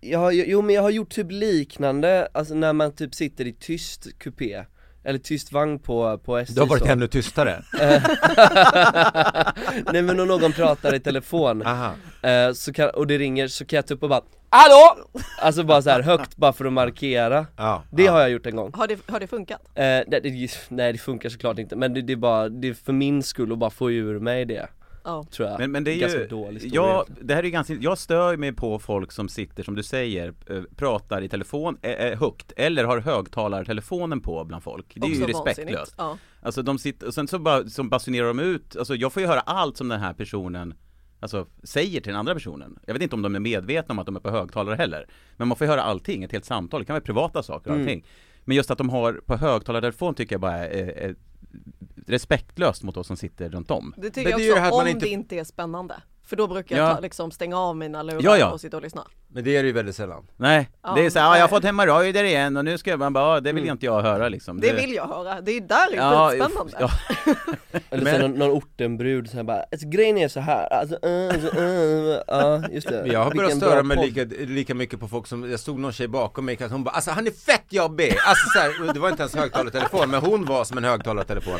jag 0.00 0.18
har, 0.18 0.30
jo 0.32 0.62
men 0.62 0.74
jag 0.74 0.82
har 0.82 0.90
gjort 0.90 1.10
typ 1.10 1.26
liknande, 1.30 2.28
alltså 2.34 2.54
när 2.54 2.72
man 2.72 2.92
typ 2.92 3.14
sitter 3.14 3.46
i 3.46 3.52
tyst 3.52 4.18
kupé 4.18 4.64
Eller 5.04 5.18
tyst 5.18 5.52
vagn 5.52 5.78
på, 5.78 6.18
på 6.18 6.38
SJ 6.38 6.54
Du 6.54 6.60
har 6.60 6.68
varit 6.68 6.82
så. 6.82 6.88
ännu 6.88 7.06
tystare? 7.08 7.64
Nej 9.92 10.02
men 10.02 10.20
om 10.20 10.28
någon 10.28 10.52
pratar 10.52 10.94
i 10.94 11.00
telefon, 11.00 11.62
eh, 12.22 12.52
så 12.54 12.72
kan, 12.72 12.90
och 12.90 13.06
det 13.06 13.18
ringer 13.18 13.48
så 13.48 13.64
kan 13.64 13.76
jag 13.76 13.86
ta 13.86 13.94
upp 13.94 14.02
och 14.02 14.08
bara 14.08 14.22
Hallå! 14.52 14.96
Alltså 15.38 15.64
bara 15.64 15.82
så 15.82 15.90
här 15.90 16.02
högt 16.02 16.36
bara 16.36 16.52
för 16.52 16.64
att 16.64 16.72
markera 16.72 17.46
Ja, 17.56 17.82
Det 17.90 18.02
ja. 18.02 18.12
har 18.12 18.20
jag 18.20 18.30
gjort 18.30 18.46
en 18.46 18.56
gång 18.56 18.72
Har 18.74 18.86
det, 18.86 18.98
har 19.08 19.20
det 19.20 19.26
funkat? 19.26 19.60
eh, 19.74 19.82
det, 19.82 20.04
det, 20.22 20.50
Nej 20.68 20.92
det 20.92 20.98
funkar 20.98 21.28
såklart 21.28 21.58
inte, 21.58 21.76
men 21.76 21.94
det, 21.94 22.02
det 22.02 22.12
är 22.12 22.16
bara, 22.16 22.48
det 22.48 22.68
är 22.68 22.74
för 22.74 22.92
min 22.92 23.22
skull 23.22 23.52
att 23.52 23.58
bara 23.58 23.70
få 23.70 23.90
ur 23.90 24.18
mig 24.18 24.44
det 24.44 24.68
Ja. 25.04 25.24
Tror 25.32 25.48
jag 25.48 25.58
Men, 25.60 25.72
men 25.72 25.84
det 25.84 25.92
är 25.94 25.98
Ganska 26.00 26.18
ju, 26.20 26.26
dålig 26.26 26.60
story 26.60 26.74
ja, 26.74 26.92
egentligen. 27.04 27.26
det 27.26 27.34
här 27.34 27.40
är 27.40 27.44
ju 27.44 27.50
ganska, 27.50 27.74
jag 27.74 27.98
stör 27.98 28.36
mig 28.36 28.52
på 28.52 28.78
folk 28.78 29.12
som 29.12 29.28
sitter, 29.28 29.62
som 29.62 29.74
du 29.74 29.82
säger, 29.82 30.34
eh, 30.50 30.62
pratar 30.76 31.22
i 31.22 31.28
telefon 31.28 31.78
eh, 31.82 31.90
eh, 31.92 32.18
högt, 32.20 32.52
eller 32.56 32.84
har 32.84 32.98
högtalartelefonen 33.00 34.20
på 34.20 34.44
bland 34.44 34.62
folk. 34.62 34.86
Det 34.94 35.06
är 35.06 35.10
ju 35.10 35.24
Också 35.24 35.32
vansinnigt. 35.32 35.58
respektlöst. 35.58 35.94
Ja. 35.98 36.18
Alltså 36.42 36.62
de 36.62 36.78
sitter, 36.78 37.06
och 37.06 37.14
sen 37.14 37.28
så 37.28 37.38
bara, 37.38 37.68
så 37.68 37.82
basunerar 37.82 38.26
de 38.26 38.38
ut, 38.38 38.76
alltså 38.76 38.94
jag 38.94 39.12
får 39.12 39.22
ju 39.22 39.28
höra 39.28 39.40
allt 39.40 39.76
som 39.76 39.88
den 39.88 40.00
här 40.00 40.12
personen 40.12 40.74
Alltså 41.20 41.46
säger 41.62 42.00
till 42.00 42.10
den 42.12 42.16
andra 42.20 42.34
personen. 42.34 42.78
Jag 42.86 42.94
vet 42.94 43.02
inte 43.02 43.16
om 43.16 43.22
de 43.22 43.34
är 43.34 43.40
medvetna 43.40 43.92
om 43.92 43.98
att 43.98 44.06
de 44.06 44.16
är 44.16 44.20
på 44.20 44.30
högtalare 44.30 44.74
heller. 44.76 45.06
Men 45.36 45.48
man 45.48 45.56
får 45.56 45.64
höra 45.64 45.82
allting, 45.82 46.22
ett 46.24 46.32
helt 46.32 46.44
samtal, 46.44 46.80
det 46.80 46.86
kan 46.86 46.94
vara 46.94 47.00
privata 47.04 47.42
saker 47.42 47.70
och 47.70 47.76
Mm. 47.76 47.86
allting. 47.86 48.04
Men 48.44 48.56
just 48.56 48.70
att 48.70 48.78
de 48.78 48.88
har 48.88 49.12
på 49.26 49.36
högtalartelefon 49.36 50.14
tycker 50.14 50.34
jag 50.34 50.40
bara 50.40 50.66
är, 50.68 50.86
är 50.98 51.14
respektlöst 52.06 52.82
mot 52.82 52.96
oss 52.96 53.06
som 53.06 53.16
sitter 53.16 53.48
runt 53.50 53.70
om. 53.70 53.94
Det 53.96 54.10
tycker 54.10 54.30
jag 54.30 54.38
det 54.40 54.44
ju 54.44 54.50
också, 54.50 54.54
det 54.54 54.60
här 54.60 54.68
att 54.68 54.74
man 54.74 54.82
om 54.82 54.88
inte- 54.88 55.06
det 55.06 55.10
inte 55.10 55.36
är 55.38 55.44
spännande. 55.44 55.94
För 56.22 56.36
då 56.36 56.46
brukar 56.46 56.76
jag 56.76 56.90
Ja. 56.90 56.94
ta, 56.94 57.00
liksom 57.00 57.30
stänga 57.30 57.58
av 57.58 57.76
mina 57.76 58.02
lurar 58.02 58.20
Ja, 58.22 58.36
ja. 58.38 58.50
och 58.52 58.60
sitta 58.60 58.76
och 58.76 58.82
lyssna. 58.82 59.06
Men 59.32 59.44
det 59.44 59.56
är 59.56 59.62
det 59.62 59.66
ju 59.66 59.72
väldigt 59.72 59.96
sällan. 59.96 60.26
Nej, 60.36 60.68
Ja, 60.82 60.94
det 60.94 61.06
är 61.06 61.10
såhär, 61.10 61.30
ah, 61.30 61.34
jag 61.36 61.42
har 61.42 61.48
fått 61.48 61.64
hemorrojder 61.64 62.24
igen 62.24 62.56
och 62.56 62.64
nu 62.64 62.78
ska 62.78 62.96
man 62.96 63.12
bara, 63.12 63.24
ah, 63.24 63.40
det 63.40 63.52
vill 63.52 63.68
inte 63.68 63.86
jag 63.86 64.02
höra 64.02 64.28
liksom. 64.28 64.60
Det 64.60 64.72
vill 64.72 64.92
jag 64.94 65.06
höra, 65.06 65.40
det 65.40 65.50
är 65.56 65.60
där 65.60 65.90
det 65.90 65.96
är 65.96 66.12
Ja, 66.12 66.30
skitspännande. 66.30 66.76
ja, 66.80 66.90
Eller 67.90 68.04
Men- 68.04 68.20
så 68.20 68.28
någon, 68.28 68.38
någon 68.38 68.50
ortenbrud 68.50 69.30
som 69.30 69.46
bara, 69.46 69.64
alltså 69.72 69.88
grejen 69.88 70.18
är 70.18 70.28
så 70.28 70.40
här, 70.40 70.72
alltså, 70.72 70.94
uh, 71.06 71.28
alltså, 71.34 71.60
uh, 71.60 72.18
ja 72.26 72.62
just 72.70 72.88
det. 72.88 73.06
Jag 73.06 73.24
har 73.24 73.34
börjat 73.34 73.56
störa 73.56 73.82
mig 73.82 73.96
lika, 74.10 74.36
lika 74.44 74.74
mycket 74.74 75.00
på 75.00 75.08
folk 75.08 75.26
som, 75.26 75.50
jag 75.50 75.60
stod 75.60 75.78
någon 75.78 75.92
tjej 75.92 76.08
bakom 76.08 76.44
mig, 76.44 76.62
att 76.62 76.70
hon 76.70 76.84
bara 76.84 76.90
alltså 76.90 77.10
han 77.10 77.26
är 77.26 77.30
fett 77.30 77.64
jobbig! 77.68 78.16
Alltså 78.26 78.48
så 78.48 78.58
här, 78.58 78.92
det 78.94 79.00
var 79.00 79.08
inte 79.08 79.22
ens 79.22 79.34
högtalartelefon, 79.36 80.10
men 80.10 80.20
hon 80.20 80.44
var 80.44 80.64
som 80.64 80.78
en 80.78 80.84
högtalartelefon. 80.84 81.58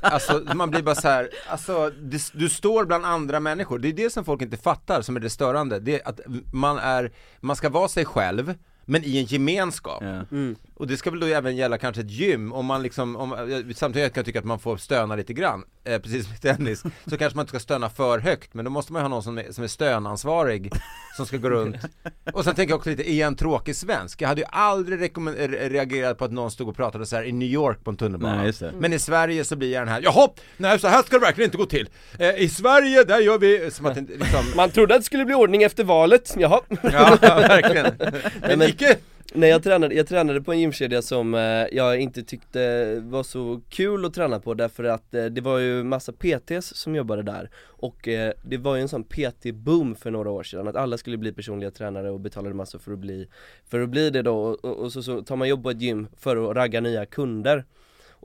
Alltså 0.00 0.42
man 0.54 0.70
blir 0.70 0.82
bara 0.82 0.94
så 0.94 1.08
här, 1.08 1.28
alltså 1.48 1.90
det, 2.00 2.22
du 2.32 2.48
står 2.48 2.84
bland 2.84 3.04
andra 3.06 3.40
människor, 3.40 3.78
det 3.78 3.88
är 3.88 3.92
det 3.92 4.12
som 4.12 4.24
folk 4.24 4.42
inte 4.42 4.56
fattar 4.56 5.02
som 5.02 5.16
är 5.16 5.20
det 5.20 5.30
störande, 5.30 5.80
det 5.80 6.00
är 6.00 6.08
att 6.08 6.20
man 6.52 6.78
är, 6.78 6.95
man 7.40 7.56
ska 7.56 7.68
vara 7.68 7.88
sig 7.88 8.04
själv 8.04 8.54
men 8.84 9.04
i 9.04 9.18
en 9.18 9.24
gemenskap. 9.24 10.02
ja. 10.02 10.24
Och 10.74 10.86
det 10.86 10.96
ska 10.96 11.10
väl 11.10 11.20
då 11.20 11.26
även 11.26 11.56
gälla 11.56 11.78
kanske 11.78 12.02
ett 12.02 12.10
gym, 12.10 12.52
om 12.52 12.66
man 12.66 12.82
liksom, 12.82 13.16
om, 13.16 13.32
eh, 13.32 13.74
samtidigt 13.74 14.12
kan 14.12 14.20
jag 14.20 14.26
tycka 14.26 14.38
att 14.38 14.44
man 14.44 14.58
får 14.58 14.76
stöna 14.76 15.16
lite 15.16 15.32
grann, 15.32 15.64
eh, 15.86 15.98
precis 15.98 16.24
som 16.26 16.34
i 16.34 16.38
tennis, 16.38 16.82
så 17.06 17.16
kanske 17.16 17.36
man 17.36 17.42
inte 17.42 17.50
ska 17.50 17.58
stöna 17.60 17.90
för 17.90 18.18
högt, 18.18 18.54
men 18.54 18.64
då 18.64 18.70
måste 18.70 18.92
man 18.92 19.00
ju 19.00 19.04
ha 19.04 19.08
någon 19.08 19.22
som 19.22 19.38
är, 19.38 19.52
som 19.52 19.64
är 19.64 19.68
stönansvarig, 19.68 20.72
som 21.16 21.26
ska 21.26 21.36
gå 21.36 21.50
runt. 21.50 21.76
Och 22.32 22.44
sen 22.44 22.54
tänker 22.54 22.72
jag 22.72 22.78
också 22.78 22.90
lite, 22.90 23.10
är 23.10 23.14
jag 23.20 23.26
en 23.26 23.36
tråkig 23.36 23.76
svensk? 23.76 24.22
Jag 24.22 24.28
hade 24.28 24.40
ju 24.40 24.46
aldrig 24.50 25.12
reagerat 25.72 26.18
på 26.18 26.24
att 26.24 26.32
någon 26.32 26.50
stod 26.50 26.68
och 26.68 26.76
pratade 26.76 27.06
så 27.06 27.16
här 27.16 27.24
i 27.24 27.32
New 27.32 27.48
York 27.48 27.84
på 27.84 27.90
en 27.90 27.96
tunnelbana. 27.96 28.36
Nej, 28.36 28.46
just 28.46 28.60
det. 28.60 28.72
Men 28.78 28.92
i 28.92 28.98
Sverige 28.98 29.44
så 29.44 29.56
blir 29.56 29.72
jag 29.72 29.80
den 29.82 29.88
här, 29.88 30.00
jaha, 30.02 30.28
nej 30.56 30.78
så 30.78 30.88
här 30.88 31.02
ska 31.02 31.18
det 31.18 31.24
verkligen 31.26 31.48
inte 31.48 31.58
gå 31.58 31.66
till. 31.66 31.88
Eh, 32.18 32.36
I 32.42 32.48
Sverige, 32.48 33.04
där 33.04 33.20
gör 33.20 33.38
vi, 33.38 33.70
som 33.70 33.86
att 33.86 33.96
liksom, 33.96 34.44
Man 34.56 34.70
trodde 34.70 34.94
att 34.94 35.00
det 35.00 35.04
skulle 35.04 35.24
bli 35.24 35.34
ordning 35.34 35.62
efter 35.62 35.84
valet, 35.84 36.34
jaha 36.38 36.60
ja 36.82 37.16
verkligen. 37.20 37.94
Men, 38.40 38.58
men- 38.58 38.68
icke! 38.68 38.96
Nej 39.34 39.50
jag 39.50 39.62
tränade, 39.62 39.94
jag 39.94 40.06
tränade 40.06 40.42
på 40.42 40.52
en 40.52 40.60
gymkedja 40.60 41.02
som 41.02 41.34
eh, 41.34 41.40
jag 41.72 42.00
inte 42.00 42.22
tyckte 42.22 42.94
var 43.00 43.22
så 43.22 43.60
kul 43.68 44.04
att 44.04 44.14
träna 44.14 44.40
på 44.40 44.54
därför 44.54 44.84
att 44.84 45.14
eh, 45.14 45.24
det 45.24 45.40
var 45.40 45.58
ju 45.58 45.84
massa 45.84 46.12
PTs 46.12 46.76
som 46.76 46.94
jobbade 46.94 47.22
där 47.22 47.50
och 47.58 48.08
eh, 48.08 48.32
det 48.42 48.56
var 48.56 48.76
ju 48.76 48.82
en 48.82 48.88
sån 48.88 49.04
PT-boom 49.04 49.94
för 49.94 50.10
några 50.10 50.30
år 50.30 50.42
sedan 50.42 50.68
att 50.68 50.76
alla 50.76 50.98
skulle 50.98 51.16
bli 51.16 51.32
personliga 51.32 51.70
tränare 51.70 52.10
och 52.10 52.20
betalade 52.20 52.54
massor 52.54 52.78
för 52.78 52.92
att 52.92 52.98
bli, 52.98 53.28
för 53.68 53.80
att 53.80 53.88
bli 53.88 54.10
det 54.10 54.22
då 54.22 54.38
och, 54.38 54.64
och, 54.64 54.76
och 54.76 54.92
så, 54.92 55.02
så 55.02 55.22
tar 55.22 55.36
man 55.36 55.48
jobb 55.48 55.62
på 55.62 55.70
ett 55.70 55.80
gym 55.80 56.08
för 56.16 56.50
att 56.50 56.56
ragga 56.56 56.80
nya 56.80 57.06
kunder 57.06 57.64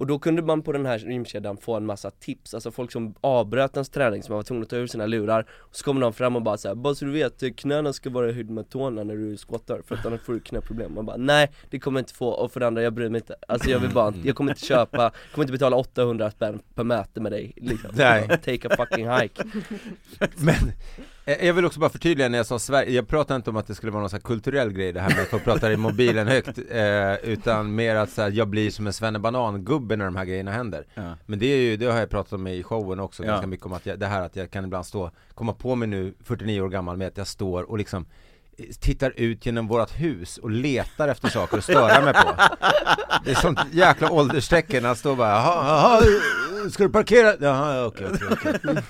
och 0.02 0.08
då 0.08 0.20
kunde 0.20 0.42
man 0.42 0.62
på 0.62 0.72
den 0.72 0.86
här 0.86 0.98
gymkedjan 0.98 1.58
få 1.58 1.76
en 1.76 1.86
massa 1.86 2.12
tips, 2.12 2.54
alltså 2.54 2.72
folk 2.72 2.92
som 2.92 3.16
avbröt 3.22 3.76
ens 3.76 3.90
träning 3.90 4.24
som 4.24 4.36
var 4.36 4.44
tvungna 4.44 4.64
att 4.64 4.70
ta 4.70 4.76
ur 4.76 4.88
sina 4.88 5.06
lurar. 5.06 5.46
Och 5.52 5.76
så 5.76 5.84
kommer 5.84 6.02
någon 6.02 6.14
fram 6.14 6.36
och 6.36 6.42
bara 6.42 6.58
såhär, 6.58 6.76
bara 6.76 6.96
så 6.96 7.06
du 7.06 7.12
vet, 7.12 7.56
knäna 7.56 7.94
ska 7.94 8.10
vara 8.10 8.30
i 8.30 8.34
höjd 8.34 8.50
med 8.50 8.70
tårna 8.70 9.04
när 9.04 9.16
du 9.16 9.38
squattar 9.38 9.82
för 9.88 9.96
att 9.96 10.06
annars 10.06 10.22
får 10.22 10.34
du 10.34 10.40
knäproblem. 10.40 10.94
Man 10.96 11.06
bara, 11.06 11.18
nej 11.18 11.52
det 11.70 11.80
kommer 11.80 12.00
jag 12.00 12.02
inte 12.02 12.14
få 12.14 12.30
och 12.30 12.52
för 12.52 12.60
det 12.60 12.68
andra, 12.68 12.82
jag 12.82 12.94
bryr 12.94 13.10
mig 13.10 13.22
inte. 13.22 13.36
Alltså 13.48 13.70
jag 13.70 13.80
vill 13.80 13.90
bara, 13.90 14.14
jag 14.24 14.36
kommer 14.36 14.52
inte 14.52 14.66
köpa, 14.66 15.12
kommer 15.34 15.44
inte 15.44 15.52
betala 15.52 15.76
800 15.76 16.32
spänn 16.32 16.60
per 16.76 16.84
möte 16.84 17.22
med 17.22 17.32
dig. 17.32 17.54
Liksom. 17.56 17.90
Nej. 17.94 18.28
Take 18.28 18.68
a 18.68 18.76
fucking 18.78 19.10
hike. 19.10 19.44
Men 20.36 20.72
jag 21.26 21.54
vill 21.54 21.66
också 21.66 21.80
bara 21.80 21.90
förtydliga 21.90 22.30
när 22.30 22.38
jag 22.38 22.46
sa 22.46 22.60
Sverige, 22.60 22.92
jag 22.92 23.08
pratar 23.08 23.36
inte 23.36 23.50
om 23.50 23.58
att 23.58 23.68
det 23.68 23.76
skulle 23.76 23.92
vara 23.92 24.02
någon 24.02 24.10
här 24.12 24.20
kulturell 24.20 24.74
grej 24.74 24.92
det 24.94 25.00
här 25.00 25.10
med 25.10 25.20
att 25.22 25.28
folk 25.30 25.44
pratar 25.44 25.72
i 25.72 25.78
mobilen 25.78 26.28
högt 26.28 26.58
eh, 26.72 27.16
Utan 27.16 27.76
mer 27.76 27.96
att 27.96 28.10
så 28.10 28.22
här, 28.22 28.32
jag 28.32 28.48
blir 28.48 28.72
som 28.72 28.88
en 28.88 28.94
svennebanan-gubbe 28.94 29.96
när 29.96 30.06
de 30.06 30.16
här 30.16 30.26
grejerna 30.26 30.52
händer 30.52 30.86
Ja. 30.94 31.18
Men 31.26 31.40
det 31.40 31.46
är 31.46 31.58
ju, 31.58 31.78
det 31.78 31.86
har 31.86 32.00
jag 32.00 32.10
pratat 32.10 32.34
om 32.34 32.48
i 32.48 32.64
showen 32.64 33.00
också 33.00 33.24
Ja. 33.24 33.28
ganska 33.32 33.48
mycket 33.48 33.66
om 33.66 33.74
att 33.74 33.86
jag, 33.86 34.00
det 34.00 34.08
här 34.08 34.22
att 34.22 34.36
jag 34.36 34.52
kan 34.52 34.66
ibland 34.66 34.86
stå, 34.86 35.12
komma 35.34 35.54
på 35.54 35.76
mig 35.76 35.88
nu 35.88 36.14
49 36.24 36.62
år 36.62 36.70
gammal 36.70 36.98
med 36.98 37.08
att 37.08 37.18
jag 37.18 37.28
står 37.28 37.64
och 37.64 37.78
liksom 37.78 38.06
eh, 38.58 38.66
Tittar 38.80 39.14
ut 39.16 39.46
genom 39.46 39.68
vårat 39.68 39.92
hus 39.92 40.38
och 40.38 40.50
letar 40.52 41.08
efter 41.08 41.30
saker 41.30 41.58
att 41.58 41.64
störa 41.64 42.02
mig 42.02 42.14
på 42.14 42.34
Det 43.26 43.32
är 43.32 43.36
sånt 43.36 43.60
jäkla 43.72 44.12
ålderstecken, 44.12 44.86
att 44.86 44.98
stå 44.98 45.16
bara 45.16 45.30
jaha, 45.30 45.66
jaha, 45.66 46.02
ska 46.70 46.84
du 46.84 46.90
parkera? 46.90 47.36
Jaha, 47.42 47.86
okej, 47.86 48.08
okej, 48.14 48.28
okej 48.32 48.84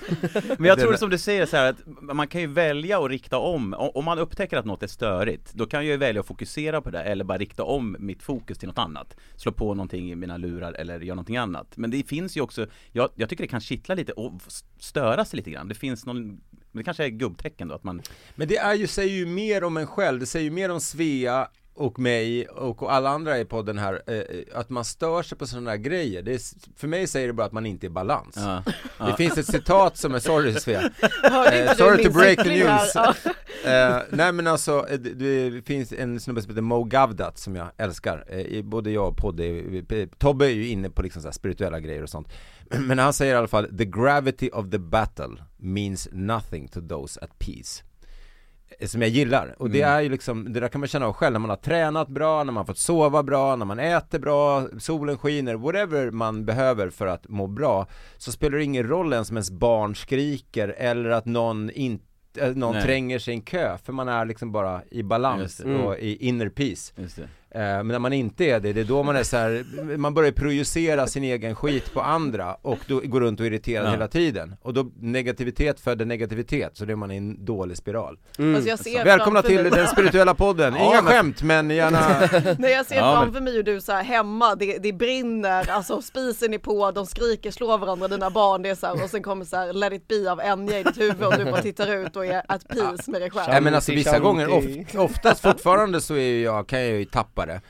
Men 0.58 0.66
jag 0.68 0.80
tror 0.80 0.94
som 0.94 1.10
du 1.10 1.18
säger 1.18 1.46
så 1.46 1.58
här 1.58 1.70
att 1.70 1.78
man 2.16 2.28
kan 2.28 2.42
ju 2.42 2.48
välja 2.48 3.00
att 3.04 3.10
rikta 3.10 3.38
om, 3.38 3.74
O- 3.74 3.92
om 3.96 4.06
man 4.06 4.20
upptäcker 4.20 4.58
att 4.58 4.66
något 4.66 4.84
är 4.84 4.88
störigt, 4.88 5.54
då 5.54 5.66
kan 5.66 5.80
jag 5.86 5.92
ju 5.92 5.98
välja 5.98 6.20
att 6.22 6.28
fokusera 6.28 6.82
på 6.82 6.90
det 6.90 7.04
eller 7.04 7.24
bara 7.24 7.38
rikta 7.38 7.64
om 7.64 7.96
mitt 8.00 8.24
fokus 8.24 8.58
till 8.58 8.68
något 8.68 8.78
annat. 8.78 9.16
Slå 9.36 9.52
på 9.52 9.74
någonting 9.74 10.12
i 10.12 10.16
mina 10.16 10.38
lurar 10.38 10.74
eller 10.74 11.00
göra 11.00 11.16
någonting 11.16 11.38
annat. 11.38 11.68
Men 11.78 11.92
det 11.92 12.04
finns 12.08 12.38
ju 12.38 12.42
också, 12.42 12.68
jag, 12.92 13.10
jag 13.16 13.30
tycker 13.30 13.44
det 13.44 13.48
kan 13.48 13.62
kittla 13.62 13.96
lite 13.96 14.12
och 14.12 14.34
s- 14.48 14.64
störa 14.80 15.26
sig 15.26 15.38
lite 15.38 15.52
grann. 15.52 15.68
Det 15.68 15.76
finns 15.76 16.06
någon, 16.06 16.42
det 16.72 16.84
kanske 16.84 17.06
är 17.06 17.10
gubbtecken 17.10 17.68
då 17.68 17.76
att 17.76 17.84
man, 17.84 18.02
Men 18.36 18.48
det 18.48 18.58
är 18.58 18.74
ju, 18.76 18.88
säger 18.88 19.16
ju 19.16 19.26
mer 19.26 19.64
om 19.64 19.78
en 19.78 19.88
själv, 19.88 20.20
det 20.20 20.26
säger 20.26 20.44
ju 20.46 20.52
mer 20.52 20.72
om 20.72 20.80
Svea 20.82 21.48
och 21.74 22.00
mig 22.00 22.48
och 22.48 22.94
alla 22.94 23.10
andra 23.10 23.40
i 23.40 23.46
podden 23.46 23.78
här, 23.78 24.02
eh, 24.08 24.60
att 24.60 24.70
man 24.70 24.86
stör 24.86 25.24
sig 25.24 25.38
på 25.38 25.48
sådana 25.48 25.70
där 25.72 25.78
grejer. 25.78 26.22
Det 26.22 26.34
är, 26.34 26.42
för 26.80 26.88
mig 26.88 27.08
säger 27.08 27.28
det 27.28 27.34
bara 27.34 27.46
att 27.46 27.52
man 27.52 27.66
inte 27.66 27.86
är 27.86 27.88
i 27.88 27.92
balans. 27.92 28.36
ja, 28.36 28.64
Det 29.06 29.14
finns 29.18 29.38
ett 29.38 29.46
citat 29.48 29.98
som 29.98 30.16
är, 30.16 30.20
sorry 30.20 30.54
Svea, 30.54 30.82
Eh, 31.24 31.74
sorry 31.76 32.04
to 32.04 32.12
break 32.12 32.44
the 32.44 32.50
här? 32.50 32.80
news. 32.80 32.92
Ja. 32.96 33.14
Eh, 33.66 34.02
nej 34.10 34.32
men 34.32 34.48
alltså, 34.48 34.86
eh, 34.90 35.00
det, 35.00 35.50
det 35.50 35.62
finns 35.62 35.94
en 35.94 36.20
snubbe 36.20 36.42
som 36.42 36.50
heter 36.52 36.62
Mo 36.62 36.84
Gavdat 36.84 37.38
som 37.38 37.56
jag 37.56 37.68
älskar, 37.78 38.26
eh, 38.28 38.62
både 38.64 38.92
jag 38.92 39.08
och 39.08 39.18
Podde, 39.18 39.46
eh, 39.46 40.08
Tobbe 40.18 40.46
är 40.46 40.50
ju 40.50 40.68
inne 40.68 40.90
på 40.90 41.02
liksom 41.02 41.22
så 41.22 41.28
här 41.28 41.34
spirituella 41.34 41.80
grejer 41.80 42.04
och 42.04 42.10
sånt 42.10 42.28
Men 42.80 43.00
han 43.00 43.14
säger 43.14 43.34
i 43.34 43.38
alla 43.38 43.48
fall, 43.48 43.78
the 43.78 43.86
gravity 43.86 44.50
of 44.54 44.70
the 44.72 44.80
battle 44.80 45.44
means 45.58 46.10
nothing 46.12 46.68
to 46.68 46.80
those 46.90 47.20
at 47.22 47.40
peace 47.40 47.84
Eh, 47.84 47.91
som 48.86 49.02
jag 49.02 49.10
gillar, 49.10 49.56
och 49.60 49.70
det 49.70 49.82
Mm. 49.82 49.96
är 49.98 50.02
ju 50.02 50.10
liksom, 50.10 50.54
det 50.54 50.60
där 50.60 50.68
kan 50.68 50.82
man 50.82 50.88
känna 50.88 51.06
av 51.08 51.14
själv 51.14 51.34
när 51.34 51.40
man 51.40 51.50
har 51.50 51.58
tränat 51.58 52.08
bra, 52.08 52.38
när 52.44 52.52
man 52.54 52.58
har 52.58 52.66
fått 52.66 52.78
sova 52.78 53.24
bra, 53.24 53.56
när 53.56 53.66
man 53.66 53.80
äter 53.80 54.20
bra, 54.20 54.68
solen 54.80 55.18
skiner, 55.18 55.56
whatever 55.56 56.12
man 56.12 56.46
behöver 56.46 56.90
för 56.90 57.08
att 57.08 57.28
må 57.28 57.48
bra 57.48 57.88
Så 58.18 58.32
spelar 58.32 58.58
det 58.58 58.64
ingen 58.64 58.88
roll 58.88 59.14
ens 59.14 59.30
om 59.30 59.38
ens 59.38 59.52
barn 59.52 59.96
skriker 59.96 60.68
eller 60.78 61.10
att 61.10 61.26
någon 61.26 61.70
inte 61.70 62.04
någon 62.56 62.74
Nej. 62.74 62.84
tränger 62.84 63.20
sig 63.20 63.34
i 63.34 63.38
en 63.38 63.42
kö, 63.42 63.78
för 63.78 63.94
man 63.94 64.08
är 64.10 64.26
liksom 64.26 64.52
bara 64.52 64.82
i 64.92 65.04
balans 65.04 65.58
det. 65.58 65.76
och 65.76 65.98
i 66.00 66.28
inner 66.28 66.50
peace. 66.50 66.94
Eh, 66.98 67.28
Men 67.54 67.88
när 67.88 68.00
man 68.00 68.14
inte 68.14 68.46
är 68.46 68.60
det, 68.60 68.74
det 68.74 68.82
är 68.82 68.86
då 68.86 69.04
man 69.04 69.16
är 69.16 69.24
så 69.24 69.38
här, 69.38 69.66
man 69.98 70.14
börjar 70.14 70.32
projicera 70.32 71.08
sin 71.08 71.24
egen 71.24 71.56
skit 71.56 71.94
på 71.94 72.02
andra 72.02 72.54
och 72.62 72.80
då 72.88 73.00
går 73.04 73.22
runt 73.22 73.40
och 73.40 73.46
är 73.46 73.52
irriterad 73.52 73.88
Ja. 73.88 73.92
hela 73.92 74.08
tiden. 74.08 74.56
Och 74.62 74.74
då 74.74 74.92
negativitet 75.00 75.80
föder 75.80 76.06
negativitet, 76.06 76.78
så 76.78 76.86
då 76.86 76.92
är 76.92 76.96
man 76.96 77.12
i 77.12 77.18
en 77.18 77.46
dålig 77.46 77.78
spiral. 77.78 78.18
Alltså 78.56 78.70
jag 78.70 78.80
ser 78.80 79.06
Välkomna 79.06 79.42
till 79.42 79.64
den 79.64 79.88
spirituella 79.88 80.34
podden, 80.34 80.74
Ja, 80.80 80.86
inga 80.92 81.02
men- 81.02 81.12
skämt 81.14 81.44
men 81.44 81.70
gärna 81.70 82.00
Nej 82.60 82.72
jag 82.72 82.86
ser 82.86 82.96
Ja, 82.96 83.14
men- 83.14 83.24
framför 83.24 83.42
mig 83.42 83.54
hur 83.54 83.64
du 83.64 83.82
så 83.82 83.92
här 83.92 84.04
hemma, 84.04 84.56
det, 84.56 84.78
det 84.78 84.94
brinner, 84.94 85.70
alltså 85.70 86.02
spisen 86.02 86.54
är 86.54 86.58
på, 86.58 86.92
de 86.92 87.06
skriker, 87.06 87.52
slår 87.52 87.78
varandra 87.78 88.08
dina 88.08 88.30
barn, 88.30 88.62
det 88.62 88.70
är 88.70 88.76
så 88.76 88.88
här, 88.88 89.04
och 89.04 89.10
sen 89.10 89.24
kommer 89.24 89.46
så 89.46 89.56
här 89.56 89.74
let 89.74 89.94
it 89.94 90.08
be 90.08 90.32
av 90.32 90.40
Enya 90.42 90.80
i 90.80 90.84
ditt 90.84 90.98
huvud 91.00 91.24
och 91.24 91.38
du 91.38 91.46
bara 91.46 91.62
tittar 91.62 91.96
ut 91.96 92.16
och 92.16 92.26
är 92.26 92.42
at 92.48 92.68
peace 92.68 93.12
med 93.12 93.22
dig 93.22 93.30
själv. 93.30 93.48
Nej 93.50 93.62
men 93.62 93.76
alltså 93.76 93.92
vissa 93.92 94.10
Shanti. 94.12 94.24
gånger, 94.24 94.50
of, 94.54 94.66
oftast 94.96 95.42
fortfarande 95.42 96.02
så 96.02 96.16
är 96.16 96.44
jag, 96.44 96.68
kan 96.68 96.80
jag 96.82 96.90
ju 97.00 97.06
tappa 97.06 97.41
det 97.46 97.62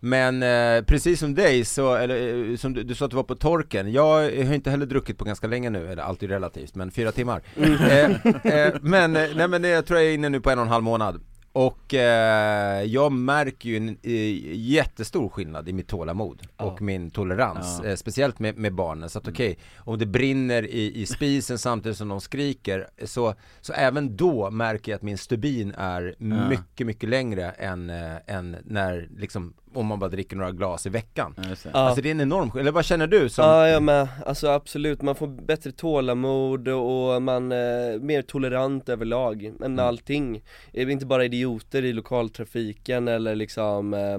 Men 0.00 0.42
eh, 0.42 0.84
precis 0.84 1.20
som 1.20 1.34
dig 1.34 1.64
så, 1.64 1.94
eller 1.94 2.50
eh, 2.50 2.56
som 2.56 2.74
du, 2.74 2.82
du 2.82 2.94
sa 2.94 3.04
att 3.04 3.10
du 3.10 3.16
var 3.16 3.24
på 3.24 3.34
torken, 3.34 3.92
jag 3.92 4.44
har 4.44 4.54
inte 4.54 4.70
heller 4.70 4.86
druckit 4.86 5.18
på 5.18 5.24
ganska 5.24 5.46
länge 5.46 5.70
nu, 5.70 5.92
eller 5.92 6.02
alltid 6.02 6.30
relativt, 6.30 6.74
men 6.74 6.90
fyra 6.90 7.12
timmar. 7.12 7.42
Eh, 7.56 8.26
eh, 8.54 8.74
Men, 8.82 9.16
eh, 9.16 9.28
nej 9.36 9.48
men 9.48 9.62
det, 9.62 9.68
jag 9.68 9.86
tror 9.86 10.00
jag 10.00 10.08
är 10.08 10.14
inne 10.14 10.28
nu 10.28 10.40
på 10.40 10.50
en 10.50 10.58
och 10.58 10.64
en 10.64 10.70
halv 10.70 10.84
månad 10.84 11.20
och 11.52 11.94
eh, 11.94 12.82
jag 12.82 13.12
märker 13.12 13.68
ju 13.68 13.76
en 13.76 13.88
eh, 14.02 14.56
jättestor 14.56 15.28
skillnad 15.28 15.68
i 15.68 15.72
mitt 15.72 15.88
tålamod 15.88 16.42
och 16.56 16.82
min 16.82 17.10
tolerans, 17.10 17.80
Ja. 17.82 17.88
eh, 17.90 17.96
speciellt 17.96 18.38
med, 18.38 18.56
med 18.56 18.74
barnen. 18.74 19.08
Så 19.08 19.18
att 19.18 19.28
okej, 19.28 19.58
om 19.76 19.98
det 19.98 20.06
brinner 20.06 20.62
i, 20.62 21.00
i 21.00 21.06
spisen 21.06 21.58
samtidigt 21.58 21.98
som 21.98 22.08
de 22.08 22.20
skriker, 22.20 22.88
så, 23.04 23.34
så 23.60 23.72
även 23.72 24.16
då 24.16 24.50
märker 24.50 24.92
jag 24.92 24.96
att 24.96 25.02
min 25.02 25.18
stubin 25.18 25.74
är 25.78 26.14
mycket, 26.48 26.86
mycket 26.86 27.08
längre 27.08 27.50
än, 27.50 27.90
eh, 27.90 28.16
än 28.26 28.56
när 28.64 29.08
liksom, 29.16 29.54
om 29.78 29.86
man 29.86 29.98
bara 29.98 30.10
dricker 30.10 30.36
några 30.36 30.52
glas 30.52 30.86
i 30.86 30.88
veckan. 30.88 31.34
Ja. 31.36 31.70
Alltså 31.72 32.02
det 32.02 32.08
är 32.08 32.10
en 32.10 32.20
enorm 32.20 32.58
eller 32.58 32.72
vad 32.72 32.84
känner 32.84 33.06
du 33.06 33.28
som? 33.28 33.44
Ja 33.44 33.68
jag 33.68 33.82
med, 33.82 34.08
alltså 34.26 34.48
absolut, 34.48 35.02
man 35.02 35.14
får 35.14 35.26
bättre 35.26 35.72
tålamod 35.72 36.68
och 36.68 37.22
man 37.22 37.52
är 37.52 37.98
mer 37.98 38.22
tolerant 38.22 38.88
överlag 38.88 39.42
med 39.42 39.68
Mm. 39.68 39.78
allting 39.78 40.42
Det 40.72 40.82
är 40.82 40.90
Inte 40.90 41.06
bara 41.06 41.24
idioter 41.24 41.84
i 41.84 41.92
lokaltrafiken 41.92 43.08
eller 43.08 43.34
liksom 43.34 43.94
eh, 43.94 44.18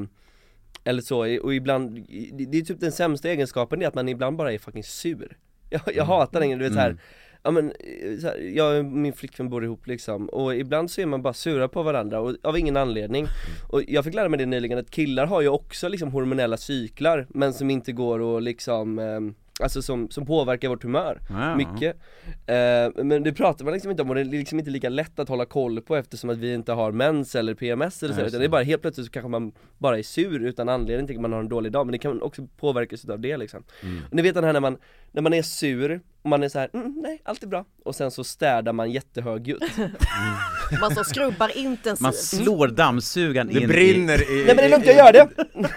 Eller 0.83 1.01
så, 1.01 1.39
och 1.43 1.53
ibland, 1.53 2.05
det 2.33 2.57
är 2.57 2.61
typ 2.61 2.79
den 2.79 2.91
sämsta 2.91 3.29
egenskapen 3.29 3.79
det 3.79 3.85
är 3.85 3.87
att 3.87 3.95
man 3.95 4.09
ibland 4.09 4.37
bara 4.37 4.53
är 4.53 4.57
fucking 4.57 4.83
sur 4.83 5.37
Jag, 5.69 5.81
jag 5.95 6.05
hatar 6.05 6.39
den, 6.39 6.49
du 6.49 6.63
vet 6.63 6.73
såhär 6.73 6.97
Ja 7.43 7.51
men, 7.51 7.65
eh, 7.71 8.19
så 8.21 8.27
här, 8.27 8.37
jag 8.55 8.79
och 8.79 8.85
min 8.85 9.13
flickvän 9.13 9.49
bor 9.49 9.63
ihop 9.63 9.87
liksom 9.87 10.29
och 10.29 10.55
ibland 10.55 10.91
så 10.91 11.01
är 11.01 11.05
man 11.05 11.21
bara 11.21 11.33
sura 11.33 11.67
på 11.67 11.83
varandra 11.83 12.19
och, 12.19 12.35
av 12.43 12.57
ingen 12.57 12.77
anledning 12.77 13.25
Och 13.69 13.81
jag 13.87 14.03
fick 14.03 14.13
lära 14.13 14.29
mig 14.29 14.37
det 14.39 14.45
nyligen 14.45 14.77
att 14.79 14.91
killar 14.91 15.25
har 15.25 15.41
ju 15.41 15.47
också 15.47 15.87
liksom 15.87 16.11
hormonella 16.11 16.57
cyklar 16.57 17.27
men 17.29 17.53
som 17.53 17.69
inte 17.69 17.91
går 17.91 18.37
att 18.37 18.43
liksom 18.43 18.99
eh, 18.99 19.19
Alltså 19.63 19.81
som, 19.81 20.09
som 20.09 20.25
påverkar 20.25 20.69
vårt 20.69 20.83
humör 20.83 21.19
Ja. 21.29 21.55
mycket 21.55 21.95
eh, 22.45 23.03
Men 23.03 23.23
det 23.23 23.33
pratar 23.33 23.65
man 23.65 23.73
liksom 23.73 23.91
inte 23.91 24.03
om 24.03 24.09
och 24.09 24.15
det 24.15 24.21
är 24.21 24.25
liksom 24.25 24.59
inte 24.59 24.71
lika 24.71 24.89
lätt 24.89 25.19
att 25.19 25.29
hålla 25.29 25.45
koll 25.45 25.81
på 25.81 25.95
eftersom 25.95 26.29
att 26.29 26.37
vi 26.37 26.53
inte 26.53 26.71
har 26.73 26.91
mens 26.91 27.35
eller 27.35 27.53
PMS 27.53 28.03
eller 28.03 28.13
så 28.13 28.21
Ja, 28.21 28.25
utan 28.25 28.31
det. 28.39 28.39
det 28.39 28.47
är 28.47 28.49
bara 28.49 28.63
helt 28.63 28.81
plötsligt 28.81 29.05
så 29.07 29.11
kanske 29.11 29.29
man 29.29 29.51
bara 29.77 29.97
är 29.99 30.03
sur 30.03 30.39
utan 30.45 30.69
anledning 30.69 31.07
till 31.07 31.15
att 31.15 31.21
man 31.21 31.33
har 31.33 31.39
en 31.39 31.49
dålig 31.49 31.71
dag 31.71 31.85
men 31.85 31.91
det 31.91 31.97
kan 31.97 32.21
också 32.21 32.47
påverkas 32.57 33.03
utav 33.05 33.19
det 33.19 33.37
liksom 33.37 33.63
Mm. 33.83 33.97
och 34.09 34.13
Ni 34.15 34.21
vet 34.21 34.35
den 34.35 34.43
här 34.43 34.53
när 34.53 34.59
man, 34.59 34.77
när 35.11 35.21
man 35.21 35.33
är 35.33 35.41
sur 35.41 36.01
och 36.21 36.29
man 36.29 36.43
är 36.43 36.49
så 36.49 36.59
här, 36.59 36.69
mm, 36.73 36.93
nej 36.97 37.21
allt 37.25 37.43
är 37.43 37.47
bra 37.47 37.65
och 37.85 37.95
sen 37.95 38.11
så 38.11 38.23
städar 38.23 38.73
man 38.73 38.91
jättehögljutt 38.91 39.63
Man 40.81 40.95
så 40.95 41.03
skrubbar 41.03 41.57
intensivt. 41.57 41.99
Man 42.01 42.13
slår 42.13 42.67
dammsugaren 42.67 43.47
det 43.47 43.59
in 43.61 43.67
brinner 43.67 44.31
i... 44.31 44.39
i... 44.41 44.45
Nej 44.45 44.45
men 44.45 44.55
det 44.57 44.63
är 44.63 44.69
lugnt, 44.69 44.85
jag 44.85 44.95
gör 44.95 45.13
det! 45.13 45.27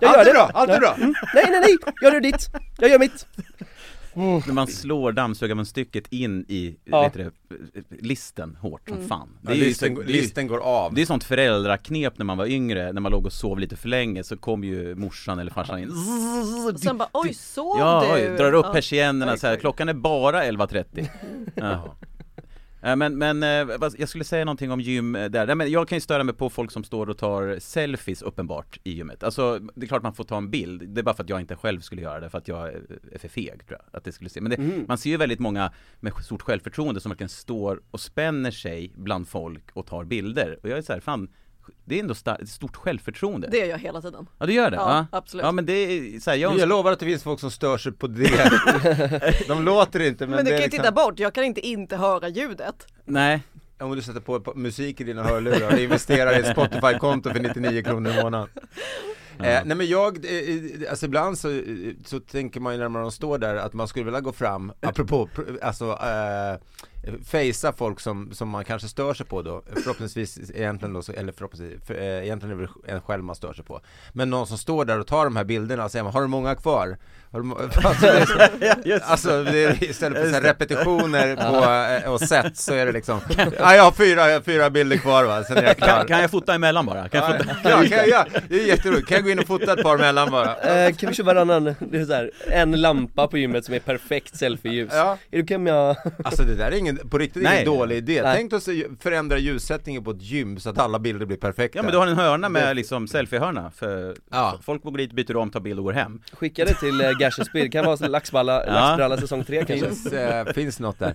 Jag 0.00 0.04
Allt 0.04 0.16
gör 0.16 0.20
är 0.20 0.24
det! 0.24 0.32
bra, 0.32 0.50
allt 0.54 0.70
är 0.70 0.80
bra! 0.80 0.94
Mm, 0.94 1.14
nej 1.34 1.44
nej 1.50 1.60
nej, 1.60 1.76
gör 2.02 2.20
ditt, 2.20 2.50
jag 2.78 2.90
gör 2.90 2.98
mitt! 2.98 3.26
När 4.14 4.52
man 4.52 4.66
slår 4.66 5.12
dammsugarmunstycket 5.12 6.12
in 6.12 6.44
i, 6.48 6.76
Ja. 6.84 7.02
vet 7.02 7.12
du, 7.12 7.30
det, 7.74 7.96
listen 8.02 8.56
hårt 8.60 8.88
som 8.88 9.08
fan 9.08 9.28
Ja, 9.42 9.48
Det 9.48 9.52
är 9.52 9.56
ju 9.56 9.64
listen, 9.64 9.94
ju- 9.96 10.02
listen 10.04 10.46
går 10.46 10.58
av. 10.58 10.94
Det 10.94 11.02
är 11.02 11.06
sånt 11.06 11.24
föräldraknep 11.24 12.18
när 12.18 12.24
man 12.24 12.38
var 12.38 12.46
yngre, 12.46 12.92
när 12.92 13.00
man 13.00 13.12
låg 13.12 13.26
och 13.26 13.32
sov 13.32 13.58
lite 13.58 13.76
för 13.76 13.88
länge 13.88 14.24
så 14.24 14.36
kom 14.36 14.64
ju 14.64 14.94
morsan 14.94 15.38
eller 15.38 15.50
farsan 15.50 15.78
in 15.78 15.90
Och 16.74 16.80
sen 16.80 16.98
bara 16.98 17.08
oj 17.12 17.34
sov 17.34 17.76
Ja, 17.78 18.04
du? 18.06 18.12
oj, 18.30 18.36
drar 18.36 18.52
upp 18.52 18.66
Ja. 18.66 18.72
persiennerna 18.72 19.36
så 19.36 19.46
här, 19.46 19.56
klockan 19.56 19.88
är 19.88 19.94
bara 19.94 20.44
11.30 20.44 21.08
Jaha. 21.54 21.80
Eh, 22.82 22.96
Men, 22.96 23.18
men 23.18 23.42
eh, 23.42 23.48
jag 23.98 24.08
skulle 24.08 24.24
säga 24.24 24.44
någonting 24.44 24.70
om 24.70 24.80
gym 24.80 25.16
eh, 25.16 25.24
där, 25.30 25.54
men 25.54 25.70
jag 25.70 25.88
kan 25.88 25.96
ju 25.96 26.00
störa 26.00 26.24
mig 26.24 26.34
på 26.34 26.50
folk 26.50 26.70
som 26.70 26.84
står 26.84 27.10
och 27.10 27.18
tar 27.18 27.58
selfies 27.58 28.22
uppenbart 28.22 28.78
i 28.84 28.92
gymmet. 28.92 29.22
Alltså 29.22 29.58
det 29.74 29.86
är 29.86 29.88
klart 29.88 30.02
man 30.02 30.14
får 30.14 30.24
ta 30.24 30.36
en 30.36 30.50
bild, 30.50 30.88
det 30.88 31.00
är 31.00 31.02
bara 31.02 31.14
för 31.14 31.22
att 31.22 31.28
jag 31.30 31.40
inte 31.40 31.56
själv 31.56 31.80
skulle 31.80 32.02
göra 32.02 32.20
det, 32.20 32.30
för 32.30 32.38
att 32.38 32.48
jag 32.48 32.68
är 32.68 32.82
är 33.12 33.18
för 33.18 33.28
feg 33.28 33.66
tror 33.66 33.78
jag, 33.82 33.98
att 33.98 34.04
det 34.04 34.12
skulle 34.12 34.30
se. 34.30 34.40
Men 34.40 34.50
det, 34.50 34.56
Mm. 34.56 34.84
man 34.88 34.98
ser 34.98 35.10
ju 35.10 35.16
väldigt 35.16 35.38
många 35.40 35.72
med 36.00 36.12
stort 36.24 36.42
självförtroende 36.42 37.00
som 37.00 37.10
verkligen 37.10 37.28
står 37.28 37.82
och 37.90 38.00
spänner 38.00 38.50
sig 38.50 38.92
bland 38.96 39.28
folk 39.28 39.64
och 39.72 39.86
tar 39.86 40.04
bilder. 40.04 40.58
Och 40.62 40.68
jag 40.68 40.78
är 40.78 40.82
så 40.82 40.92
här, 40.92 41.00
fan 41.00 41.28
det 41.84 41.94
är 41.94 42.00
ändå 42.00 42.14
ett 42.40 42.48
stort 42.48 42.76
självförtroende 42.76 43.48
Det 43.50 43.58
gör 43.58 43.66
jag 43.66 43.78
hela 43.78 44.02
tiden. 44.02 44.26
Ja 44.38 44.46
du 44.46 44.52
gör 44.52 44.70
det? 44.70 44.76
Ja, 44.76 45.06
absolut. 45.12 45.44
Ja 45.44 45.52
men 45.52 45.66
det 45.66 45.72
är 45.72 46.20
så 46.20 46.30
här, 46.30 46.36
jag 46.36 46.58
Jag 46.58 46.68
lovar 46.68 46.92
att 46.92 46.98
det 46.98 47.06
finns 47.06 47.22
folk 47.22 47.40
som 47.40 47.50
stör 47.50 47.78
sig 47.78 47.92
på 47.92 48.06
det. 48.06 49.44
De 49.48 49.64
låter 49.64 50.00
inte 50.00 50.26
men, 50.26 50.36
Men, 50.36 50.44
du 50.44 50.50
kan 50.50 50.58
ju 50.58 50.64
liksom... 50.64 50.78
titta 50.78 50.92
bort, 50.92 51.18
jag 51.18 51.34
kan 51.34 51.44
inte 51.44 51.60
inte 51.60 51.96
höra 51.96 52.28
ljudet. 52.28 52.86
Nej 53.04 53.42
Om 53.78 53.96
du 53.96 54.02
sätter 54.02 54.20
på 54.20 54.40
på 54.40 54.54
musik 54.54 55.00
i 55.00 55.04
dina 55.04 55.22
hörlurar 55.22 55.72
och 55.72 55.78
investerar 55.78 56.32
i 56.32 56.40
ett 56.40 56.56
Spotify-konto 56.56 57.30
för 57.30 57.40
99 57.40 57.82
kronor 57.82 58.12
i 58.12 58.22
månaden. 58.22 58.48
Eh, 59.38 59.60
nej 59.64 59.76
men 59.76 59.86
jag, 59.86 60.24
eh, 60.24 60.30
eh, 60.32 60.90
alltså 60.90 61.06
ibland 61.06 61.38
så, 61.38 61.50
eh, 61.50 61.62
så 62.04 62.20
tänker 62.20 62.60
man 62.60 62.72
ju 62.74 62.78
när 62.80 62.88
man 62.88 63.12
står 63.12 63.38
där 63.38 63.56
att 63.56 63.72
man 63.72 63.88
skulle 63.88 64.04
vilja 64.04 64.20
gå 64.20 64.32
fram, 64.32 64.72
apropå, 64.82 65.28
pr- 65.34 65.58
alltså 65.62 65.84
eh, 66.02 66.60
fejsa 67.26 67.72
folk 67.72 68.00
som, 68.00 68.30
som 68.32 68.48
man 68.48 68.64
kanske 68.64 68.88
stör 68.88 69.14
sig 69.14 69.26
på 69.26 69.42
då, 69.42 69.62
förhoppningsvis 69.82 70.50
egentligen 70.54 70.92
då, 70.94 71.02
eller 71.16 71.32
förhoppningsvis, 71.32 71.86
för, 71.86 71.94
eh, 71.94 72.24
egentligen 72.24 72.58
är 72.60 72.62
det 72.86 72.92
en 72.92 73.00
själv 73.00 73.24
man 73.24 73.36
stör 73.36 73.52
sig 73.52 73.64
på. 73.64 73.80
Men 74.12 74.30
någon 74.30 74.46
som 74.46 74.58
står 74.58 74.84
där 74.84 74.98
och 75.00 75.06
tar 75.06 75.24
de 75.24 75.36
här 75.36 75.44
bilderna 75.44 75.84
och 75.84 75.90
säger 75.90 76.04
har 76.04 76.20
du 76.22 76.26
många 76.28 76.54
kvar? 76.54 76.96
Har 77.30 77.40
du 77.40 77.46
må- 77.46 77.56
alltså, 77.84 78.06
det 78.06 78.18
är 78.92 78.98
så, 78.98 79.04
alltså 79.12 79.44
det 79.44 79.64
är, 79.64 79.84
istället 79.84 80.22
för 80.30 80.40
så 80.40 80.46
repetitioner 80.46 81.36
på, 81.36 82.04
eh, 82.06 82.12
och 82.12 82.20
set 82.20 82.56
så 82.56 82.74
är 82.74 82.86
det 82.86 82.92
liksom, 82.92 83.20
ja 83.58 83.74
jag 83.74 83.82
har 83.84 83.92
fyra, 83.92 84.26
jag 84.28 84.34
har 84.36 84.40
fyra 84.40 84.70
bilder 84.70 84.96
kvar 84.96 85.24
va, 85.24 85.44
sen 85.44 85.56
är 85.56 85.62
jag 85.62 85.76
klar. 85.76 85.88
kan, 85.88 86.06
kan 86.06 86.20
jag 86.20 86.30
fota 86.30 86.54
emellan 86.54 86.86
bara? 86.86 87.08
Kan 87.08 87.20
jag 87.24 87.38
fota? 87.40 87.56
Ja, 87.64 87.70
kan 87.76 87.90
jag, 87.98 88.08
ja, 88.08 88.26
det 88.48 88.62
är 88.62 88.66
jätteroligt, 88.66 89.08
kan 89.08 89.21
gå 89.22 89.30
in 89.30 89.38
och 89.38 89.46
fota 89.46 89.72
ett 89.72 89.82
par 89.82 89.98
mellan 89.98 90.30
bara? 90.30 90.56
Eh, 90.56 90.94
kan 90.94 91.08
vi 91.08 91.14
köra 91.14 91.26
varannan, 91.26 91.64
det 91.64 91.98
är 91.98 92.04
så 92.04 92.12
här, 92.12 92.30
en 92.50 92.80
lampa 92.80 93.28
på 93.28 93.38
gymmet 93.38 93.64
som 93.64 93.74
är 93.74 93.78
perfekt 93.78 94.36
selfie-ljus 94.36 94.90
Ja. 94.92 95.18
Är 95.30 95.36
det 95.36 95.42
okej 95.42 95.56
om 95.56 95.66
jag... 95.66 95.96
Alltså 96.24 96.42
det 96.42 96.54
där 96.54 96.66
är 96.72 96.76
ingen, 96.76 96.96
på 97.08 97.18
riktigt 97.18 97.42
Nej. 97.42 97.52
ingen 97.54 97.64
dålig 97.78 97.96
idé, 97.96 98.22
Nej. 98.22 98.36
tänk 98.36 98.52
oss 98.52 98.68
att 98.68 98.74
förändra 99.02 99.38
ljussättningen 99.38 100.04
på 100.04 100.10
ett 100.10 100.22
gym 100.22 100.60
så 100.60 100.70
att 100.70 100.78
alla 100.78 100.98
bilder 100.98 101.26
blir 101.26 101.36
perfekta 101.36 101.78
Ja 101.78 101.82
men 101.82 101.92
du 101.92 101.98
har 101.98 102.06
en 102.06 102.16
hörna 102.16 102.48
med 102.48 102.76
liksom 102.76 103.08
selfiehörna 103.08 103.70
för 103.70 104.16
Ja. 104.30 104.58
folk 104.62 104.82
går 104.82 104.96
dit, 104.98 105.12
byter 105.12 105.36
om, 105.36 105.50
tar 105.50 105.60
bild 105.60 105.78
och 105.78 105.84
går 105.84 105.92
hem 105.92 106.20
Skicka 106.32 106.64
det 106.64 106.74
till 106.74 107.00
eh, 107.00 107.10
Gash 107.10 107.44
Speed, 107.48 107.72
kan 107.72 107.84
vara 107.84 108.08
laxballa, 108.08 108.66
Ja. 108.66 108.72
laxbralla 108.72 109.16
säsong 109.16 109.44
3 109.44 109.64
kanske 109.64 109.86
finns, 109.86 110.06
eh, 110.06 110.52
finns 110.52 110.80
något 110.80 110.98
där 110.98 111.14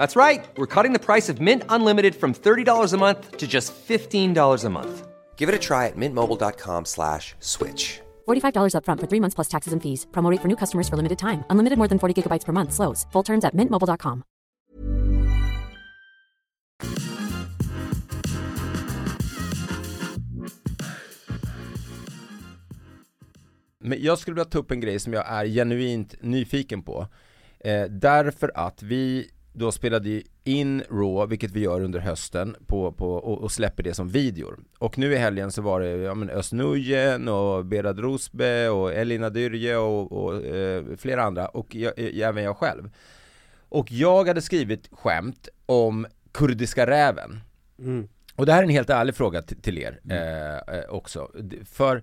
That's 0.00 0.16
right. 0.16 0.42
We're 0.56 0.74
cutting 0.74 0.94
the 0.94 0.98
price 0.98 1.28
of 1.28 1.42
Mint 1.42 1.62
Unlimited 1.68 2.14
from 2.14 2.32
$30 2.32 2.94
a 2.94 2.96
month 2.96 3.36
to 3.36 3.46
just 3.46 3.74
$15 3.74 4.64
a 4.64 4.70
month. 4.70 5.06
Give 5.36 5.50
it 5.50 5.54
a 5.54 5.58
try 5.58 5.88
at 5.88 5.96
mintmobile.com 5.96 6.86
slash 6.86 7.34
switch. 7.40 8.00
$45 8.26 8.72
upfront 8.76 9.00
for 9.00 9.08
three 9.08 9.20
months 9.20 9.34
plus 9.34 9.48
taxes 9.48 9.72
and 9.74 9.82
fees. 9.82 10.06
Promo 10.10 10.30
rate 10.30 10.40
for 10.40 10.48
new 10.48 10.56
customers 10.56 10.88
for 10.88 10.96
limited 10.96 11.18
time. 11.18 11.44
Unlimited 11.50 11.76
more 11.76 11.88
than 11.88 11.98
40 11.98 12.14
gigabytes 12.16 12.46
per 12.46 12.52
month. 12.52 12.72
Slows. 12.72 13.06
Full 13.12 13.24
terms 13.24 13.44
at 13.44 13.54
mintmobile.com. 13.54 14.22
Men 23.78 24.02
jag 24.02 24.18
skulle 24.18 24.34
vilja 24.34 24.44
ta 24.44 24.58
upp 24.58 24.70
en 24.70 24.80
grej 24.80 24.98
som 24.98 25.12
jag 25.12 25.24
är 25.28 25.46
genuint 25.46 26.14
nyfiken 26.20 26.82
på. 26.82 27.06
Eh, 27.60 27.84
därför 27.84 28.52
att 28.54 28.82
vi 28.82 29.30
då 29.52 29.72
spelade 29.72 30.22
in 30.44 30.82
Raw, 30.90 31.26
vilket 31.26 31.50
vi 31.50 31.60
gör 31.60 31.80
under 31.80 32.00
hösten, 32.00 32.56
på, 32.66 32.92
på, 32.92 33.14
och, 33.14 33.42
och 33.42 33.52
släpper 33.52 33.82
det 33.82 33.94
som 33.94 34.08
videor. 34.08 34.58
Och 34.78 34.98
nu 34.98 35.12
i 35.12 35.16
helgen 35.16 35.52
så 35.52 35.62
var 35.62 35.80
det 35.80 35.88
ja, 35.88 36.14
men 36.14 36.30
Özz 36.30 36.52
och 37.28 37.64
Berad 37.64 37.98
Rosbe 37.98 38.68
och 38.68 38.92
Elina 38.92 39.30
Dyrje 39.30 39.76
och, 39.76 40.12
och 40.12 40.44
eh, 40.44 40.84
flera 40.96 41.22
andra 41.22 41.48
och 41.48 41.74
jag, 41.74 41.92
eh, 41.98 42.28
även 42.28 42.44
jag 42.44 42.56
själv. 42.56 42.90
Och 43.68 43.92
jag 43.92 44.28
hade 44.28 44.42
skrivit 44.42 44.88
skämt 44.92 45.48
om 45.66 46.06
kurdiska 46.32 46.86
räven. 46.86 47.40
Mm. 47.78 48.08
Och 48.36 48.46
det 48.46 48.52
här 48.52 48.58
är 48.58 48.64
en 48.64 48.70
helt 48.70 48.90
ärlig 48.90 49.14
fråga 49.14 49.42
till, 49.42 49.62
till 49.62 49.78
er 49.78 50.00
eh, 50.10 50.76
eh, 50.76 50.84
också. 50.88 51.30
För 51.64 52.02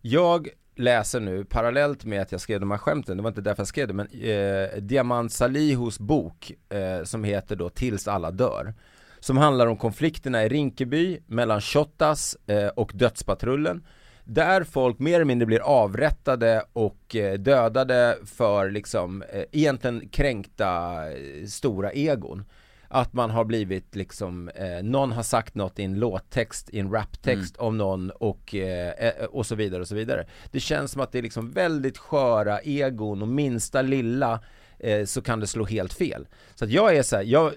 jag 0.00 0.48
läser 0.78 1.20
nu, 1.20 1.44
parallellt 1.44 2.04
med 2.04 2.22
att 2.22 2.32
jag 2.32 2.40
skrev 2.40 2.60
de 2.60 2.70
här 2.70 2.78
skämten, 2.78 3.16
det 3.16 3.22
var 3.22 3.30
inte 3.30 3.40
därför 3.40 3.60
jag 3.60 3.68
skrev 3.68 3.88
det, 3.88 3.94
men 3.94 4.06
eh, 4.06 4.82
Diamant 4.82 5.32
Salihos 5.32 5.98
bok 5.98 6.52
eh, 6.68 7.04
som 7.04 7.24
heter 7.24 7.56
då 7.56 7.68
Tills 7.68 8.08
alla 8.08 8.30
dör. 8.30 8.74
Som 9.20 9.36
handlar 9.36 9.66
om 9.66 9.76
konflikterna 9.76 10.44
i 10.44 10.48
Rinkeby 10.48 11.18
mellan 11.26 11.60
Shottaz 11.60 12.36
eh, 12.46 12.68
och 12.68 12.90
Dödspatrullen. 12.94 13.86
Där 14.24 14.64
folk 14.64 14.98
mer 14.98 15.14
eller 15.14 15.24
mindre 15.24 15.46
blir 15.46 15.60
avrättade 15.60 16.62
och 16.72 17.16
eh, 17.16 17.38
dödade 17.38 18.18
för 18.24 18.70
liksom 18.70 19.22
eh, 19.22 19.44
egentligen 19.52 20.08
kränkta 20.08 21.02
eh, 21.10 21.46
stora 21.46 21.92
egon 21.92 22.44
att 22.88 23.12
man 23.12 23.30
har 23.30 23.44
blivit 23.44 23.96
liksom, 23.96 24.48
eh, 24.48 24.82
någon 24.82 25.12
har 25.12 25.22
sagt 25.22 25.54
något 25.54 25.78
i 25.78 25.82
en 25.82 25.98
låttext, 25.98 26.70
i 26.70 26.78
en 26.78 26.92
raptext 26.92 27.56
om 27.56 27.78
någon 27.78 28.10
och, 28.10 28.54
eh, 28.54 28.88
eh, 28.88 29.24
och 29.24 29.46
så 29.46 29.54
vidare 29.54 29.80
och 29.80 29.88
så 29.88 29.94
vidare. 29.94 30.26
Det 30.50 30.60
känns 30.60 30.92
som 30.92 31.00
att 31.00 31.12
det 31.12 31.18
är 31.18 31.22
liksom 31.22 31.50
väldigt 31.50 31.98
sköra 31.98 32.58
egon 32.58 33.22
och 33.22 33.28
minsta 33.28 33.82
lilla 33.82 34.40
eh, 34.78 35.04
så 35.04 35.22
kan 35.22 35.40
det 35.40 35.46
slå 35.46 35.64
helt 35.64 35.92
fel. 35.92 36.26
Så 36.54 36.64
att 36.64 36.70
jag 36.70 36.96
är 36.96 37.02
så 37.02 37.16
här, 37.16 37.22
jag, 37.22 37.52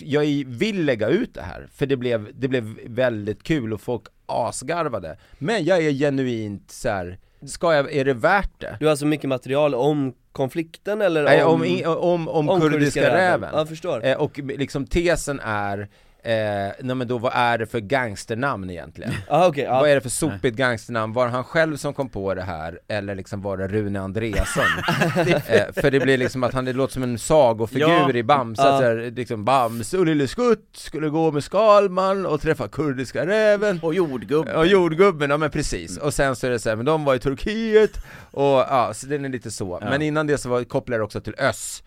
jag 0.00 0.44
vill 0.46 0.84
lägga 0.84 1.08
ut 1.08 1.34
det 1.34 1.42
här 1.42 1.68
för 1.72 1.86
det 1.86 1.96
blev, 1.96 2.30
det 2.34 2.48
blev 2.48 2.78
väldigt 2.86 3.42
kul 3.42 3.72
och 3.72 3.80
folk 3.80 4.02
asgarvade. 4.26 5.18
Men 5.38 5.64
jag 5.64 5.78
är 5.78 5.92
genuint 5.92 6.70
så 6.70 6.88
här, 6.88 7.18
ska 7.46 7.74
jag, 7.74 7.92
är 7.92 8.04
det 8.04 8.14
värt 8.14 8.60
det? 8.60 8.76
Du 8.80 8.86
har 8.86 8.90
alltså 8.90 9.06
mycket 9.06 9.28
material 9.28 9.74
om 9.74 10.14
konflikten 10.32 11.02
eller 11.02 11.24
Nej, 11.24 11.44
om... 11.44 11.62
om, 11.86 12.28
om, 12.28 12.48
om, 12.48 12.60
kurdiska, 12.60 12.78
kurdiska 12.78 13.00
räven. 13.00 13.14
räven. 13.14 13.50
Ja, 13.52 13.58
jag 13.58 13.68
förstår. 13.68 14.06
Eh, 14.06 14.16
och 14.16 14.38
liksom 14.38 14.86
tesen 14.86 15.40
är, 15.44 15.88
eh, 16.22 16.72
nej 16.80 16.96
men 16.96 17.08
då 17.08 17.18
vad 17.18 17.32
är 17.34 17.58
det 17.58 17.66
för 17.66 17.80
gangsternamn 17.80 18.70
egentligen? 18.70 19.12
Ah, 19.28 19.46
okej, 19.46 19.64
ja. 19.64 19.80
Vad 19.80 19.90
är 19.90 19.94
det 19.94 20.00
för 20.00 20.08
sopigt 20.08 20.56
gangsternamn? 20.56 21.12
Var 21.12 21.26
det 21.26 21.32
han 21.32 21.44
själv 21.44 21.76
som 21.76 21.94
kom 21.94 22.08
på 22.08 22.34
det 22.34 22.42
här? 22.42 22.78
Eller 22.88 23.14
liksom 23.14 23.42
var 23.42 23.56
det 23.56 23.68
Rune 23.68 24.00
Andreasson? 24.00 24.64
eh, 25.46 25.72
för 25.72 25.90
det 25.90 26.00
blir 26.00 26.18
liksom 26.18 26.42
att 26.44 26.54
han, 26.54 26.64
det 26.64 26.72
låter 26.72 26.92
som 26.92 27.02
en 27.02 27.18
sagofigur 27.18 27.88
Ja. 27.88 28.10
i 28.12 28.22
Bamse, 28.22 28.62
så 28.62 28.82
här, 28.82 29.12
liksom 29.16 29.44
Bamse 29.44 29.98
och 29.98 30.06
Lille 30.06 30.28
Skutt 30.28 30.68
skulle 30.72 31.08
gå 31.08 31.32
med 31.32 31.44
Skalman 31.44 32.26
och 32.26 32.40
träffa 32.40 32.68
kurdiska 32.68 33.26
räven 33.26 33.80
Och 33.82 33.94
jordgubb. 33.94 34.48
Ja, 34.52 34.64
jordgubben, 34.64 35.30
ja 35.30 35.36
men 35.36 35.50
precis. 35.50 35.96
Och 35.98 36.14
sen 36.14 36.36
så 36.36 36.46
är 36.46 36.50
det 36.50 36.58
så 36.58 36.68
här, 36.68 36.76
men 36.76 36.86
de 36.86 37.04
var 37.04 37.14
i 37.14 37.18
Turkiet 37.18 37.96
och 38.30 38.44
ja, 38.46 38.90
så 38.94 39.06
den 39.06 39.24
är 39.24 39.28
lite 39.28 39.50
så. 39.50 39.78
Ja. 39.80 39.90
Men 39.90 40.02
innan 40.02 40.26
det 40.26 40.38
så 40.38 40.48
var, 40.48 40.64
kopplade 40.64 40.98
jag 40.98 41.04
också 41.04 41.20
till 41.20 41.34
Öss. 41.38 41.82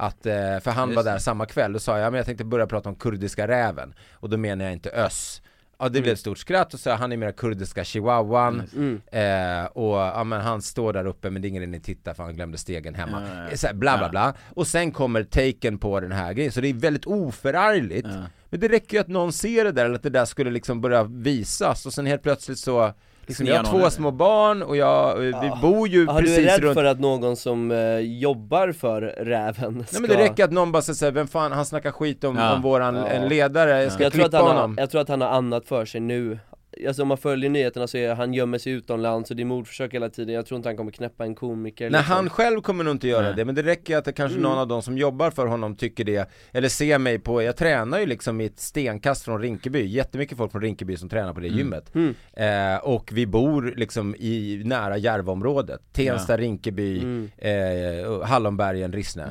Att, 0.00 0.26
eh, 0.26 0.32
för 0.60 0.70
han 0.70 0.88
Just 0.88 0.96
var 0.96 1.04
det. 1.04 1.10
där 1.10 1.18
samma 1.18 1.46
kväll, 1.46 1.72
då 1.72 1.78
sa 1.78 1.98
jag, 1.98 2.12
men 2.12 2.16
jag 2.18 2.26
tänkte 2.26 2.44
börja 2.44 2.66
prata 2.66 2.88
om 2.88 2.94
kurdiska 2.94 3.48
räven. 3.48 3.94
Och 4.12 4.28
då 4.30 4.36
menar 4.36 4.64
jag 4.64 4.72
inte 4.72 4.90
Öss. 4.90 5.42
Ja 5.80 5.88
det 5.88 6.00
blev 6.00 6.12
ett 6.12 6.18
stort 6.20 6.38
skratt 6.38 6.74
och 6.74 6.80
så 6.80 6.90
han 6.90 7.12
är 7.12 7.16
mera 7.16 7.32
kurdiska 7.32 7.84
chihuahuan 7.84 8.62
Mm. 8.76 9.00
eh, 9.06 9.66
och 9.66 9.96
ja 9.98 10.24
men 10.24 10.40
han 10.40 10.62
står 10.62 10.92
där 10.92 11.06
uppe 11.06 11.30
men 11.30 11.42
det 11.42 11.48
är 11.48 11.50
ingen 11.50 11.62
idé 11.62 11.76
att 11.76 11.84
titta 11.84 12.14
för 12.14 12.22
han 12.22 12.34
glömde 12.34 12.58
stegen 12.58 12.94
hemma. 12.94 13.22
Ja, 13.36 13.50
ja. 13.50 13.56
Så 13.56 13.66
här, 13.66 13.74
bla 13.74 13.96
bla 13.98 14.06
Ja. 14.06 14.10
bla. 14.10 14.34
Och 14.54 14.66
sen 14.66 14.92
kommer 14.92 15.24
taken 15.24 15.78
på 15.78 16.00
den 16.00 16.12
här 16.12 16.32
grejen, 16.32 16.52
så 16.52 16.60
det 16.60 16.68
är 16.68 16.74
väldigt 16.74 17.06
oförargligt. 17.06 18.08
Men 18.50 18.60
det 18.60 18.68
räcker 18.68 18.96
ju 18.96 19.00
att 19.00 19.08
någon 19.08 19.32
ser 19.32 19.64
det 19.64 19.72
där, 19.72 19.84
eller 19.84 19.94
att 19.94 20.02
det 20.02 20.10
där 20.10 20.24
skulle 20.24 20.50
liksom 20.50 20.80
börja 20.80 21.02
visas 21.04 21.86
och 21.86 21.92
sen 21.92 22.06
helt 22.06 22.22
plötsligt 22.22 22.58
så 22.58 22.92
Liksom, 23.28 23.46
jag 23.46 23.56
har 23.56 23.62
någon 23.62 23.80
två 23.80 23.90
små 23.90 24.10
barn 24.10 24.62
och 24.62 24.76
jag, 24.76 25.16
vi 25.16 25.32
bor 25.62 25.88
ju 25.88 26.04
Ja, 26.04 26.12
du 26.12 26.18
precis 26.20 26.38
är 26.38 26.42
rädd 26.42 26.60
runt 26.62 26.74
för 26.74 26.84
att 26.84 27.00
någon 27.00 27.36
som 27.36 27.70
eh, 27.70 27.98
jobbar 27.98 28.72
för 28.72 29.00
räven 29.02 29.84
ska... 29.86 30.00
Nej 30.00 30.08
men 30.08 30.16
det 30.18 30.24
räcker 30.24 30.44
att 30.44 30.52
någon 30.52 30.72
bara 30.72 30.82
säger 30.82 31.12
vem 31.12 31.28
fan, 31.28 31.52
han 31.52 31.66
snackar 31.66 31.90
skit 31.90 32.24
om, 32.24 32.36
Ja. 32.36 32.54
om 32.54 32.62
våran 32.62 32.96
Ja. 32.96 33.06
en 33.06 33.28
ledare, 33.28 33.82
jag 33.82 33.92
ska 33.92 34.02
jag 34.02 34.12
tror, 34.12 34.24
att 34.24 34.30
klippa 34.30 34.44
han 34.44 34.56
honom 34.56 34.74
har, 34.76 34.82
jag 34.82 34.90
tror 34.90 35.00
att 35.00 35.08
han 35.08 35.20
har 35.20 35.28
annat 35.28 35.66
för 35.66 35.84
sig 35.84 36.00
nu 36.00 36.38
Alltså 36.86 37.02
om 37.02 37.08
man 37.08 37.18
följer 37.18 37.50
nyheterna 37.50 37.86
så 37.86 37.96
är 37.98 38.14
han 38.14 38.34
gömmer 38.34 38.58
sig 38.58 38.72
utomlands 38.72 39.30
och 39.30 39.36
det 39.36 39.42
är 39.42 39.44
mordförsök 39.44 39.94
hela 39.94 40.08
tiden 40.08 40.34
Jag 40.34 40.46
tror 40.46 40.56
inte 40.56 40.68
han 40.68 40.76
kommer 40.76 40.90
knäppa 40.90 41.24
en 41.24 41.34
komiker 41.34 41.90
Nej 41.90 42.00
liksom. 42.00 42.16
han 42.16 42.30
själv 42.30 42.60
kommer 42.60 42.84
nog 42.84 42.94
inte 42.94 43.08
göra 43.08 43.22
Nej. 43.22 43.34
det, 43.36 43.44
men 43.44 43.54
det 43.54 43.62
räcker 43.62 43.96
att 43.96 44.04
det 44.04 44.12
kanske 44.12 44.38
Mm. 44.38 44.50
någon 44.50 44.58
av 44.58 44.68
de 44.68 44.82
som 44.82 44.98
jobbar 44.98 45.30
för 45.30 45.46
honom 45.46 45.76
tycker 45.76 46.04
det 46.04 46.30
Eller 46.52 46.68
ser 46.68 46.98
mig 46.98 47.18
på, 47.18 47.42
jag 47.42 47.56
tränar 47.56 47.98
ju 48.00 48.06
liksom 48.06 48.40
i 48.40 48.44
ett 48.44 48.60
stenkast 48.60 49.24
från 49.24 49.40
Rinkeby, 49.42 49.84
jättemycket 49.86 50.38
folk 50.38 50.52
från 50.52 50.62
Rinkeby 50.62 50.96
som 50.96 51.08
tränar 51.08 51.34
på 51.34 51.40
det 51.40 51.48
gymmet 51.48 51.94
Mm. 51.94 52.14
eh, 52.32 52.78
Och 52.84 53.10
vi 53.12 53.26
bor 53.26 53.74
liksom 53.76 54.14
i 54.18 54.62
nära 54.64 54.96
Järvaområdet, 54.96 55.80
Tensta, 55.92 56.36
Rinkeby, 56.36 56.98
Mm. 56.98 57.30
eh, 57.38 58.06
och 58.06 58.26
Hallonbergen, 58.28 58.92
Rissne 58.92 59.22
Eh, 59.22 59.28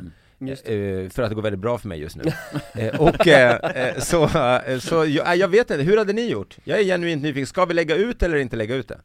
för 1.10 1.22
att 1.22 1.30
det 1.30 1.36
går 1.36 1.42
väldigt 1.42 1.60
bra 1.60 1.78
för 1.78 1.88
mig 1.88 2.00
just 2.00 2.16
nu. 2.16 2.24
eh, 2.74 3.02
och 3.02 3.28
eh, 3.28 3.56
eh, 3.56 4.00
så, 4.00 4.24
eh, 4.24 4.80
så 4.80 5.06
jag, 5.06 5.38
jag 5.38 5.48
vet 5.48 5.72
inte, 5.72 5.84
hur 5.84 5.98
hade 5.98 6.14
ni 6.14 6.30
gjort? 6.30 6.58
Jag 6.64 6.80
är 6.80 6.84
genuint 6.84 7.24
nyfiken, 7.24 7.48
ska 7.48 7.66
vi 7.66 7.74
lägga 7.74 7.96
ut 7.96 8.24
eller 8.24 8.38
inte 8.38 8.56
lägga 8.56 8.76
ut 8.76 8.88
det? 8.88 9.02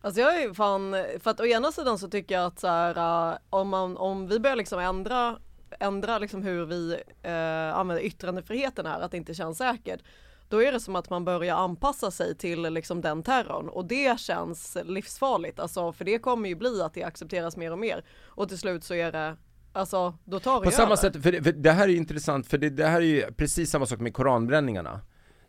Alltså 0.00 0.20
jag 0.20 0.42
är 0.42 0.54
fan, 0.54 0.96
för 1.20 1.30
att 1.30 1.40
å 1.40 1.46
ena 1.46 1.72
sidan 1.72 1.98
så 1.98 2.08
tycker 2.08 2.34
jag 2.34 2.44
att 2.44 2.60
så 2.60 2.66
här, 2.66 3.38
om, 3.50 3.68
man, 3.68 3.96
om 3.96 4.28
vi 4.28 4.40
börjar 4.40 4.56
liksom 4.56 4.78
ändra, 4.78 5.36
ändra 5.80 6.18
liksom 6.18 6.42
hur 6.42 6.66
vi 6.66 6.96
äh, 7.22 7.78
använder 7.78 8.04
yttrandefriheten 8.04 8.86
här, 8.86 9.00
att 9.00 9.10
det 9.10 9.16
inte 9.16 9.34
känns 9.34 9.58
säkert, 9.58 10.00
då 10.48 10.62
är 10.62 10.72
det 10.72 10.80
som 10.80 10.96
att 10.96 11.10
man 11.10 11.24
börjar 11.24 11.56
anpassa 11.56 12.10
sig 12.10 12.36
till 12.36 12.62
liksom 12.62 13.00
den 13.00 13.22
terrorn 13.22 13.68
och 13.68 13.84
det 13.84 14.20
känns 14.20 14.76
livsfarligt, 14.84 15.60
alltså 15.60 15.92
för 15.92 16.04
det 16.04 16.18
kommer 16.18 16.48
ju 16.48 16.54
bli 16.54 16.82
att 16.82 16.94
det 16.94 17.04
accepteras 17.04 17.56
mer 17.56 17.72
och 17.72 17.78
mer 17.78 18.04
och 18.26 18.48
till 18.48 18.58
slut 18.58 18.84
så 18.84 18.94
är 18.94 19.12
det, 19.12 19.36
alltså 19.72 20.14
då 20.24 20.40
tar 20.40 20.60
det 20.60 20.64
På 20.64 20.70
samma 20.70 20.86
över. 20.86 20.96
sätt, 20.96 21.22
för 21.22 21.32
det, 21.32 21.42
för 21.42 21.52
det 21.52 21.70
här 21.72 21.88
är 21.88 21.94
intressant, 21.94 22.46
för 22.46 22.58
det, 22.58 22.70
det 22.70 22.86
här 22.86 23.00
är 23.00 23.04
ju 23.04 23.32
precis 23.32 23.70
samma 23.70 23.86
sak 23.86 24.00
med 24.00 24.14
koranbränningarna 24.14 25.00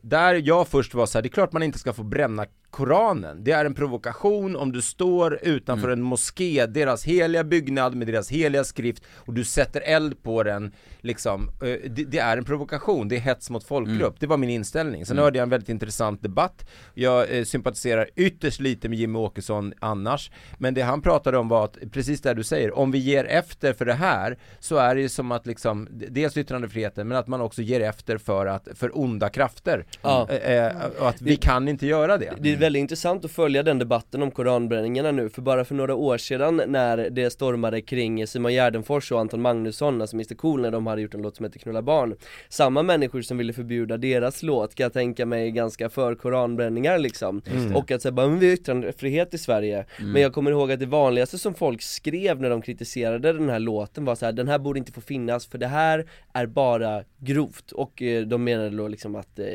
Där 0.02 0.34
jag 0.36 0.68
först 0.68 0.94
var 0.94 1.06
så 1.06 1.18
här, 1.18 1.24
det 1.24 1.28
är 1.28 1.32
klart 1.32 1.52
man 1.52 1.64
inte 1.64 1.80
ska 1.80 1.94
få 1.94 2.04
bränna 2.04 2.46
Koranen, 2.74 3.44
det 3.44 3.52
är 3.52 3.66
en 3.66 3.74
provokation 3.74 4.56
om 4.56 4.72
du 4.72 4.82
står 4.82 5.40
utanför 5.42 5.90
en 5.90 6.02
moské, 6.02 6.66
deras 6.66 7.06
heliga 7.06 7.44
byggnad 7.44 7.96
med 7.96 8.08
deras 8.08 8.32
heliga 8.32 8.64
skrift 8.64 9.04
och 9.16 9.34
du 9.34 9.44
sätter 9.44 9.82
eld 9.82 10.24
på 10.24 10.44
den, 10.44 10.72
liksom, 11.02 11.50
eh, 11.62 11.90
det, 11.90 12.04
det 12.04 12.20
är 12.20 12.38
en 12.38 12.44
provokation, 12.44 13.08
det 13.08 13.16
är 13.16 13.20
hets 13.20 13.50
mot 13.50 13.64
folkgrupp, 13.64 14.16
det 14.20 14.28
var 14.28 14.38
min 14.38 14.50
inställning. 14.50 15.06
Sen 15.06 15.18
hörde 15.18 15.38
jag 15.38 15.44
en 15.44 15.50
väldigt 15.50 15.70
intressant 15.70 16.22
debatt, 16.22 16.70
jag 16.94 17.38
eh, 17.38 17.44
sympatiserar 17.44 18.10
ytterst 18.16 18.60
lite 18.60 18.90
med 18.90 19.00
Jimmy 19.00 19.20
Åkesson 19.20 19.74
annars, 19.80 20.32
men 20.58 20.74
det 20.74 20.82
han 20.82 21.02
pratade 21.02 21.38
om 21.38 21.48
var 21.48 21.66
att, 21.66 21.78
precis 21.92 22.22
det 22.22 22.34
du 22.34 22.44
säger, 22.44 22.78
om 22.78 22.92
vi 22.92 22.98
ger 22.98 23.26
efter 23.26 23.74
för 23.74 23.86
det 23.86 23.94
här, 23.94 24.38
så 24.60 24.78
är 24.78 24.96
det 24.96 25.02
ju 25.02 25.10
som 25.10 25.32
att 25.32 25.46
liksom, 25.46 25.88
dels 25.92 26.38
yttrandefriheten, 26.38 27.08
men 27.08 27.18
att 27.18 27.28
man 27.28 27.42
också 27.42 27.62
ger 27.62 27.82
efter 27.82 28.18
för 28.18 28.46
att, 28.46 28.68
för 28.76 28.98
onda 28.98 29.30
krafter. 29.30 29.86
Eh, 30.30 30.66
eh, 30.66 30.72
och 31.00 31.10
att 31.10 31.22
vi 31.22 31.36
kan 31.36 31.68
inte 31.68 31.88
göra 31.88 32.18
det. 32.18 32.34
Väldigt 32.64 32.80
intressant 32.80 33.26
att 33.26 33.32
följa 33.32 33.64
den 33.64 33.80
debatten 33.80 34.22
om 34.22 34.32
koranbränningarna 34.32 35.12
nu, 35.12 35.30
för 35.30 35.42
bara 35.42 35.66
för 35.66 35.76
några 35.76 35.96
år 35.96 36.18
sedan 36.18 36.62
när 36.68 37.10
det 37.10 37.30
stormade 37.30 37.82
kring 37.82 38.28
Simon 38.28 38.54
Gärdenfors 38.54 39.12
och 39.12 39.20
Anton 39.20 39.42
Magnusson, 39.42 40.02
alltså 40.02 40.16
Mr 40.16 40.36
Cool, 40.36 40.62
när 40.62 40.72
de 40.72 40.88
hade 40.88 41.02
gjort 41.02 41.14
en 41.14 41.22
låt 41.22 41.36
som 41.36 41.46
heter 41.46 41.60
Knulla 41.60 41.82
barn. 41.82 42.16
Samma 42.50 42.84
människor 42.84 43.22
som 43.22 43.38
ville 43.38 43.54
förbjuda 43.54 43.98
deras 43.98 44.44
låt 44.44 44.76
kan 44.76 44.84
jag 44.84 44.94
tänka 44.94 45.26
mig 45.26 45.52
ganska 45.52 45.90
för 45.90 46.16
koranbränningar 46.16 46.98
liksom. 46.98 47.42
Mm. 47.52 47.76
Och 47.76 47.92
att 47.92 48.02
säga 48.02 48.12
bara, 48.12 48.28
men 48.28 48.40
vi 48.40 48.48
har 48.48 48.54
yttrandefrihet 48.54 49.34
i 49.34 49.38
Sverige. 49.38 49.86
Men 50.00 50.22
jag 50.22 50.34
kommer 50.34 50.52
ihåg 50.52 50.72
att 50.72 50.80
det 50.80 50.86
vanligaste 50.86 51.38
som 51.38 51.54
folk 51.54 51.82
skrev 51.82 52.42
när 52.42 52.50
de 52.50 52.62
kritiserade 52.62 53.34
den 53.34 53.50
här 53.50 53.60
låten 53.60 54.06
var 54.06 54.16
så 54.16 54.26
här: 54.26 54.34
den 54.34 54.48
här 54.48 54.60
borde 54.60 54.80
inte 54.80 54.92
få 54.92 55.02
finnas 55.02 55.48
för 55.48 55.58
det 55.58 55.68
här 55.68 56.10
är 56.34 56.46
bara 56.46 57.04
grovt. 57.18 57.72
Och 57.72 58.02
eh, 58.02 58.24
de 58.24 58.44
menade 58.44 58.78
då 58.78 58.88
liksom 58.88 59.16
att 59.16 59.40
eh, 59.40 59.46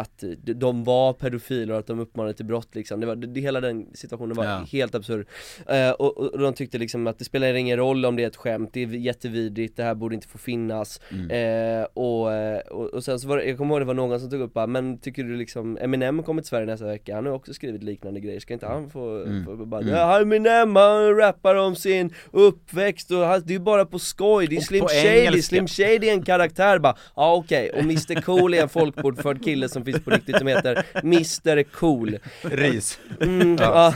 att 0.00 0.24
de 0.54 0.84
var 0.84 1.12
pedofiler 1.12 1.72
och 1.74 1.78
att 1.80 1.86
de 1.86 2.00
uppmanade 2.00 2.34
till 2.34 2.44
brott 2.44 2.74
liksom, 2.74 3.00
det 3.00 3.06
var, 3.06 3.16
det, 3.16 3.40
hela 3.40 3.60
den 3.60 3.86
situationen 3.94 4.36
var 4.36 4.44
Ja. 4.44 4.66
helt 4.72 4.94
absurd. 4.94 5.26
Eh, 5.68 5.90
och, 5.90 6.18
och 6.18 6.38
de 6.38 6.54
tyckte 6.54 6.78
liksom 6.78 7.06
att 7.06 7.18
det 7.18 7.24
spelar 7.24 7.54
ingen 7.54 7.76
roll 7.76 8.04
om 8.04 8.16
det 8.16 8.22
är 8.22 8.26
ett 8.26 8.36
skämt, 8.36 8.70
det 8.72 8.82
är 8.82 8.86
jättevidrigt, 8.88 9.76
det 9.76 9.82
här 9.82 9.94
borde 9.94 10.14
inte 10.14 10.28
få 10.28 10.38
finnas. 10.38 11.00
Eh, 11.30 11.84
och, 11.94 12.32
eh, 12.32 12.58
och, 12.60 12.86
och 12.86 13.04
sen 13.04 13.20
så 13.20 13.28
var 13.28 13.36
det, 13.36 13.44
jag 13.44 13.58
kommer 13.58 13.74
ihåg 13.74 13.80
det 13.80 13.84
var 13.84 13.94
någon 13.94 14.20
som 14.20 14.30
tog 14.30 14.40
upp 14.40 14.52
bara, 14.54 14.66
men 14.66 14.98
tycker 14.98 15.24
du 15.24 15.36
liksom, 15.36 15.78
Eminem 15.80 16.22
kommer 16.22 16.42
till 16.42 16.48
Sverige 16.48 16.66
nästa 16.66 16.86
vecka, 16.86 17.14
han 17.14 17.26
har 17.26 17.32
också 17.32 17.54
skrivit 17.54 17.82
liknande 17.82 18.20
grejer, 18.20 18.40
ska 18.40 18.52
inte 18.54 18.66
han 18.66 18.90
få, 18.90 19.24
få 19.46 19.56
bara, 19.56 19.82
ja, 19.82 20.20
Eminem 20.20 20.76
han 20.76 21.16
rappar 21.16 21.54
om 21.54 21.76
sin 21.76 22.14
uppväxt 22.30 23.10
och 23.10 23.18
han, 23.18 23.42
det 23.44 23.54
är 23.54 23.58
bara 23.58 23.84
på 23.84 23.98
skoj, 23.98 24.46
det 24.46 24.56
är 24.56 24.60
Slim 24.60 24.86
Shady. 24.88 25.42
Slim 25.42 25.66
Shady 25.66 26.08
är 26.08 26.12
en 26.12 26.22
karaktär 26.22 26.78
bara, 26.78 26.96
ja 27.16 27.34
okej, 27.34 27.70
och 27.70 27.78
Mr 27.80 28.20
Cool 28.20 28.54
är 28.54 28.62
en 28.62 28.68
folkbordförd 28.68 29.44
kille 29.44 29.68
som 29.68 29.84
finns 29.92 30.04
på 30.04 30.10
riktigt 30.10 30.38
som 30.38 30.46
heter 30.46 30.84
Mr 30.94 31.62
Cool 31.62 32.18
Ris. 32.42 32.98
mm, 33.20 33.56
ja. 33.60 33.94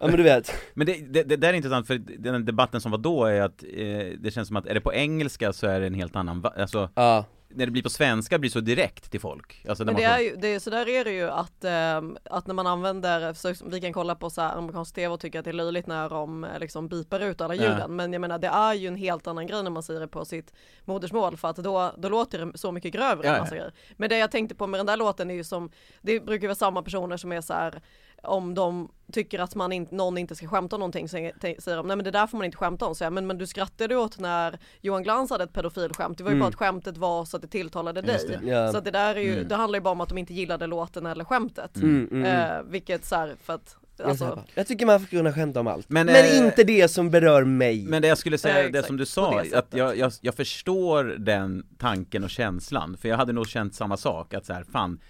ja 0.00 0.06
men 0.06 0.16
du 0.16 0.22
vet 0.22 0.54
Men 0.74 0.86
det, 0.86 0.92
det, 1.08 1.22
det 1.22 1.36
där 1.36 1.48
är 1.48 1.52
intressant 1.52 1.86
för 1.86 1.98
den 2.18 2.44
debatten 2.44 2.80
som 2.80 2.90
var 2.90 2.98
då 2.98 3.24
är 3.24 3.40
att 3.40 3.62
eh, 3.62 4.06
det 4.18 4.34
känns 4.34 4.48
som 4.48 4.56
att 4.56 4.66
är 4.66 4.74
det 4.74 4.80
på 4.80 4.94
engelska 4.94 5.52
så 5.52 5.66
är 5.66 5.80
det 5.80 5.86
en 5.86 5.94
helt 5.94 6.16
annan, 6.16 6.46
alltså 6.56 6.90
Ja, 6.94 7.24
när 7.54 7.66
det 7.66 7.72
blir 7.72 7.82
på 7.82 7.90
svenska 7.90 8.38
blir 8.38 8.50
så 8.50 8.60
direkt 8.60 9.10
till 9.10 9.20
folk. 9.20 9.64
Alltså 9.68 9.84
Men 9.84 9.94
det 9.94 10.02
man 10.02 10.10
är 10.12 10.18
ju, 10.20 10.36
det 10.36 10.48
är, 10.48 10.58
så 10.58 10.70
där 10.70 10.88
är 10.88 11.04
det 11.04 11.12
ju 11.12 11.30
att, 11.30 11.64
ehm, 11.64 12.18
att 12.24 12.46
när 12.46 12.54
man 12.54 12.66
använder, 12.66 13.32
så 13.34 13.54
vi 13.66 13.80
kan 13.80 13.92
kolla 13.92 14.14
på 14.14 14.30
så 14.30 14.40
här 14.40 14.56
amerikansk 14.56 14.94
tv 14.94 15.14
och 15.14 15.20
tycka 15.20 15.38
att 15.38 15.44
det 15.44 15.50
är 15.50 15.52
löjligt 15.52 15.86
när 15.86 16.08
de 16.08 16.44
eh, 16.44 16.58
liksom 16.58 16.88
bipar 16.88 17.20
ut 17.20 17.40
alla 17.40 17.54
Ja. 17.54 17.62
ljuden. 17.62 17.96
Men 17.96 18.12
jag 18.12 18.20
menar 18.20 18.38
det 18.38 18.46
är 18.48 18.74
ju 18.74 18.88
en 18.88 18.96
helt 18.96 19.26
annan 19.26 19.46
grej 19.46 19.62
när 19.62 19.70
man 19.70 19.82
säger 19.82 20.00
det 20.00 20.08
på 20.08 20.24
sitt 20.24 20.52
modersmål 20.84 21.36
för 21.36 21.48
att 21.48 21.56
då, 21.56 21.92
då 21.98 22.08
låter 22.08 22.46
det 22.46 22.58
så 22.58 22.72
mycket 22.72 22.92
grövre. 22.92 23.26
Ja, 23.28 23.56
ja. 23.56 23.64
Men 23.96 24.08
det 24.08 24.18
jag 24.18 24.30
tänkte 24.30 24.54
på 24.54 24.66
med 24.66 24.80
den 24.80 24.86
där 24.86 24.96
låten 24.96 25.30
är 25.30 25.34
ju 25.34 25.44
som, 25.44 25.70
det 26.00 26.20
brukar 26.20 26.48
vara 26.48 26.54
samma 26.54 26.82
personer 26.82 27.16
som 27.16 27.32
är 27.32 27.40
så 27.40 27.52
här 27.52 27.80
om 28.22 28.54
de 28.54 28.88
tycker 29.12 29.38
att 29.38 29.54
man 29.54 29.72
inte, 29.72 29.94
någon 29.94 30.18
inte 30.18 30.34
ska 30.36 30.46
skämta 30.48 30.76
om 30.76 30.80
någonting 30.80 31.08
så 31.08 31.16
säger 31.16 31.76
de 31.76 31.86
nej 31.86 31.96
men 31.96 32.04
det 32.04 32.10
där 32.10 32.26
får 32.26 32.38
man 32.38 32.44
inte 32.44 32.56
skämta 32.56 32.86
om. 32.86 32.94
Så 32.94 33.04
jag, 33.04 33.12
men, 33.12 33.26
men 33.26 33.38
du 33.38 33.46
skrattade 33.46 33.96
åt 33.96 34.18
när 34.18 34.58
Johan 34.80 35.02
Glans 35.02 35.30
hade 35.30 35.44
ett 35.44 35.52
pedofilskämt. 35.52 36.18
Det 36.18 36.24
var 36.24 36.30
ju 36.32 36.38
bara 36.40 36.48
att 36.48 36.54
skämtet 36.54 36.96
var 36.96 37.24
så 37.24 37.36
att 37.36 37.42
det 37.42 37.48
tilltalade 37.48 38.00
Mm. 38.00 38.12
Dig. 38.16 38.38
det. 38.42 38.50
Ja. 38.50 38.72
Så 38.72 38.78
att 38.78 38.84
det 38.84 38.90
där 38.90 39.14
är 39.14 39.20
ju, 39.20 39.32
Mm. 39.32 39.48
det 39.48 39.54
handlar 39.56 39.76
ju 39.76 39.82
bara 39.82 39.90
om 39.90 40.00
att 40.00 40.08
de 40.08 40.18
inte 40.18 40.34
gillade 40.34 40.66
låten 40.66 41.06
eller 41.06 41.24
skämtet. 41.24 41.76
mm, 41.76 42.08
mm, 42.10 42.24
mm. 42.24 42.50
Eh, 42.56 42.62
vilket 42.62 43.04
så 43.04 43.14
här, 43.16 43.36
för 43.42 43.52
att 43.52 43.76
Jag, 43.96 44.08
alltså, 44.08 44.44
jag 44.54 44.66
tycker 44.66 44.86
man 44.86 45.00
får 45.00 45.06
kunna 45.06 45.32
skämta 45.32 45.60
om 45.60 45.66
allt, 45.66 45.88
Men, 45.88 46.06
men, 46.06 46.14
eh, 46.16 46.38
inte 46.38 46.64
det 46.64 46.88
som 46.88 47.10
berör 47.10 47.44
mig 47.44 47.84
Men 47.88 48.02
det 48.02 48.08
jag 48.08 48.18
skulle 48.18 48.38
säga, 48.38 48.62
Ja, 48.62 48.68
det 48.70 48.82
som 48.82 48.96
du 48.96 49.06
sa, 49.06 49.42
det 49.42 49.54
att 49.58 49.74
jag, 49.74 49.96
jag, 49.98 50.12
jag 50.20 50.34
förstår 50.34 51.04
den 51.04 51.66
tanken 51.78 52.24
och 52.24 52.30
känslan, 52.30 52.96
för 52.96 53.08
jag 53.08 53.16
hade 53.16 53.32
nog 53.32 53.46
känt 53.48 53.74
samma 53.74 53.96
sak, 53.96 54.34
att 54.34 54.46
så 54.46 54.52
här, 54.52 54.64
fan, 54.72 55.00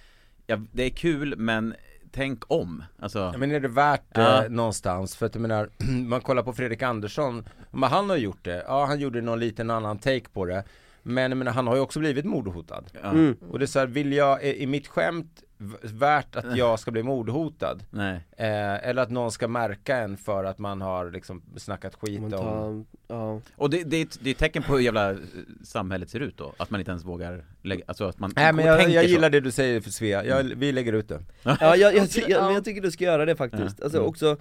ja, 0.47 0.59
det 0.73 0.83
är 0.85 0.91
kul 0.91 1.37
men 1.37 1.75
tänk 2.13 2.51
om, 2.53 2.85
alltså 2.99 3.19
Ja, 3.19 3.39
men 3.39 3.51
är 3.51 3.61
det 3.61 3.69
värt 3.69 4.03
Ja. 4.15 4.45
eh, 4.45 4.51
någonstans? 4.51 5.17
För 5.17 5.27
att 5.27 5.35
jag 5.35 5.43
menar, 5.43 5.69
man 6.09 6.21
kollar 6.21 6.43
på 6.43 6.53
Fredrik 6.53 6.83
Andersson, 6.83 7.49
men 7.71 7.91
han 7.91 8.11
har 8.11 8.17
gjort 8.17 8.45
det, 8.45 8.65
ja 8.67 8.85
han 8.85 9.01
gjorde 9.01 9.21
någon 9.21 9.41
liten 9.41 9.71
annan 9.71 9.99
take 9.99 10.29
på 10.33 10.45
det 10.45 10.65
Men 11.03 11.31
jag 11.31 11.37
menar, 11.39 11.53
han 11.53 11.67
har 11.67 11.75
ju 11.75 11.81
också 11.81 11.99
blivit 11.99 12.25
mordhotad 12.25 12.85
ja, 13.03 13.11
mm. 13.11 13.37
Och 13.51 13.59
det 13.59 13.65
är 13.65 13.67
så 13.67 13.79
här, 13.79 13.87
vill 13.87 14.13
jag, 14.13 14.45
är 14.45 14.67
mitt 14.67 14.87
skämt 14.89 15.43
värt 15.83 16.37
att 16.37 16.57
jag 16.57 16.79
ska 16.81 16.91
bli 16.91 17.03
mordhotad? 17.03 17.79
nej 17.91 18.21
Eh, 18.37 18.89
eller 18.89 19.03
att 19.03 19.11
någon 19.11 19.33
ska 19.33 19.49
märka 19.49 19.97
en 19.97 20.17
för 20.17 20.45
att 20.45 20.59
man 20.59 20.81
har 20.81 21.11
liksom 21.11 21.43
snackat 21.57 21.95
skit 21.95 22.21
om 22.35 22.87
ja. 23.13 23.41
Och 23.57 23.71
det, 23.71 23.83
det, 23.85 23.97
är 23.97 24.03
ett, 24.03 24.19
det 24.23 24.31
är 24.31 24.35
ett 24.35 24.39
tecken 24.39 24.63
på 24.63 24.73
hur 24.73 24.81
jävla 24.81 25.11
eh, 25.11 25.17
samhället 25.65 26.11
ser 26.11 26.21
ut 26.21 26.37
då, 26.37 26.53
att 26.57 26.71
man 26.71 26.81
inte 26.81 26.91
ens 26.91 27.05
vågar 27.05 27.45
lägga, 27.63 27.85
alltså 27.87 28.05
att 28.05 28.19
man 28.19 28.33
Nej 28.37 28.53
men 28.53 28.65
jag, 28.67 28.91
jag 28.91 29.05
så. 29.05 29.11
gillar 29.11 29.31
det 29.31 29.41
du 29.41 29.51
säger 29.51 29.81
för 29.81 29.91
Svea, 29.91 30.25
jag, 30.25 30.43
vi 30.45 30.73
lägger 30.73 30.93
ut 30.93 31.09
det 31.09 31.21
ja 31.43 31.57
jag, 31.61 31.79
jag, 31.79 31.95
jag, 32.17 32.31
Ja. 32.31 32.45
men 32.45 32.55
jag 32.55 32.65
tycker 32.65 32.81
du 32.81 32.91
ska 32.91 33.05
göra 33.05 33.25
det 33.25 33.37
faktiskt, 33.37 33.77
Ja. 33.79 33.85
alltså 33.85 33.99
Mm. 33.99 34.09
också 34.09 34.37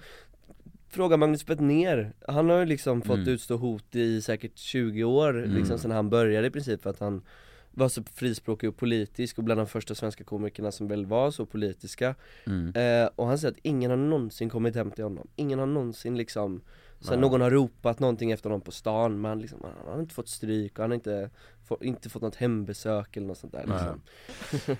Fråga 0.90 1.16
Magnus 1.16 1.46
Bettner, 1.46 2.12
han 2.28 2.50
har 2.50 2.58
ju 2.58 2.66
liksom 2.66 3.02
fått 3.02 3.16
Mm. 3.18 3.28
utstå 3.28 3.56
hot 3.56 3.94
i 3.96 4.22
säkert 4.22 4.58
20 4.58 5.04
år, 5.04 5.32
liksom 5.32 5.56
Mm. 5.66 5.78
sen 5.78 5.90
han 5.90 6.10
började 6.10 6.46
i 6.46 6.50
princip 6.50 6.82
för 6.82 6.90
att 6.90 7.00
han 7.00 7.22
var 7.70 7.88
så 7.88 8.02
frispråkig 8.14 8.68
och 8.68 8.76
politisk 8.76 9.38
och 9.38 9.44
bland 9.44 9.60
de 9.60 9.66
första 9.66 9.94
svenska 9.94 10.24
komikerna 10.24 10.72
som 10.72 10.88
väl 10.88 11.06
var 11.06 11.30
så 11.30 11.46
politiska 11.46 12.14
mm. 12.46 12.74
eh, 12.76 13.08
Och 13.16 13.26
han 13.26 13.38
säger 13.38 13.52
att 13.52 13.58
ingen 13.62 13.90
har 13.90 13.96
någonsin 13.98 14.50
kommit 14.50 14.74
hem 14.76 14.90
till 14.90 15.04
honom, 15.04 15.28
ingen 15.36 15.58
har 15.58 15.66
någonsin 15.66 16.16
liksom 16.16 16.60
Sen 17.02 17.20
någon 17.20 17.40
har 17.40 17.50
ropat 17.50 18.00
någonting 18.00 18.30
efter 18.32 18.50
honom 18.50 18.60
på 18.60 18.72
stan 18.72 19.20
men 19.20 19.38
liksom, 19.38 19.58
han 19.84 19.94
har 19.94 20.00
inte 20.00 20.14
fått 20.14 20.28
stryk 20.28 20.72
och 20.78 20.82
han 20.84 20.90
har 20.90 20.94
inte, 20.94 21.30
få, 21.68 21.78
inte 21.80 22.08
fått 22.10 22.22
något 22.22 22.36
hembesök 22.36 23.16
eller 23.16 23.26
något 23.26 23.38
sånt 23.38 23.52
där 23.52 23.64
liksom. 23.66 24.02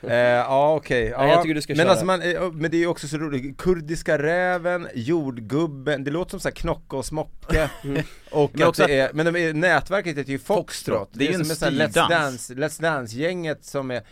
eh, 0.10 0.16
Ja 0.16 0.74
okej, 0.74 1.04
ja, 1.06 1.18
Nej, 1.18 1.30
jag 1.30 1.42
tycker 1.42 1.54
du 1.54 1.62
ska 1.62 1.72
men 1.72 1.78
köra. 1.78 1.90
alltså 1.90 2.04
man, 2.06 2.22
eh, 2.22 2.52
men 2.52 2.70
det 2.70 2.76
är 2.76 2.78
ju 2.78 2.86
också 2.86 3.08
så 3.08 3.16
roligt, 3.18 3.58
Kurdiska 3.58 4.18
räven, 4.18 4.88
jordgubben, 4.94 6.04
det 6.04 6.10
låter 6.10 6.30
som 6.30 6.40
så 6.40 6.48
här 6.48 6.54
knocka 6.54 6.96
och 6.96 7.04
smocka 7.04 7.70
Mm. 7.84 8.02
Och 8.32 8.50
Men 8.54 8.68
också 8.68 8.86
det 8.86 8.98
är, 9.00 9.12
men 9.12 9.26
de 9.26 9.36
är, 9.36 9.54
nätverket 9.54 10.18
heter 10.18 10.32
ju 10.32 10.38
Foxtrot, 10.38 11.08
Det 11.12 11.24
är 11.24 11.28
ju 11.28 11.34
en 11.34 11.44
som 11.44 11.50
är 11.50 11.54
så 11.54 11.64
här 11.64 11.72
Let's. 11.88 12.08
Dance, 12.08 12.54
Let's 12.54 12.82
Dance-gänget 12.82 13.64
som 13.64 13.90
är 13.90 14.02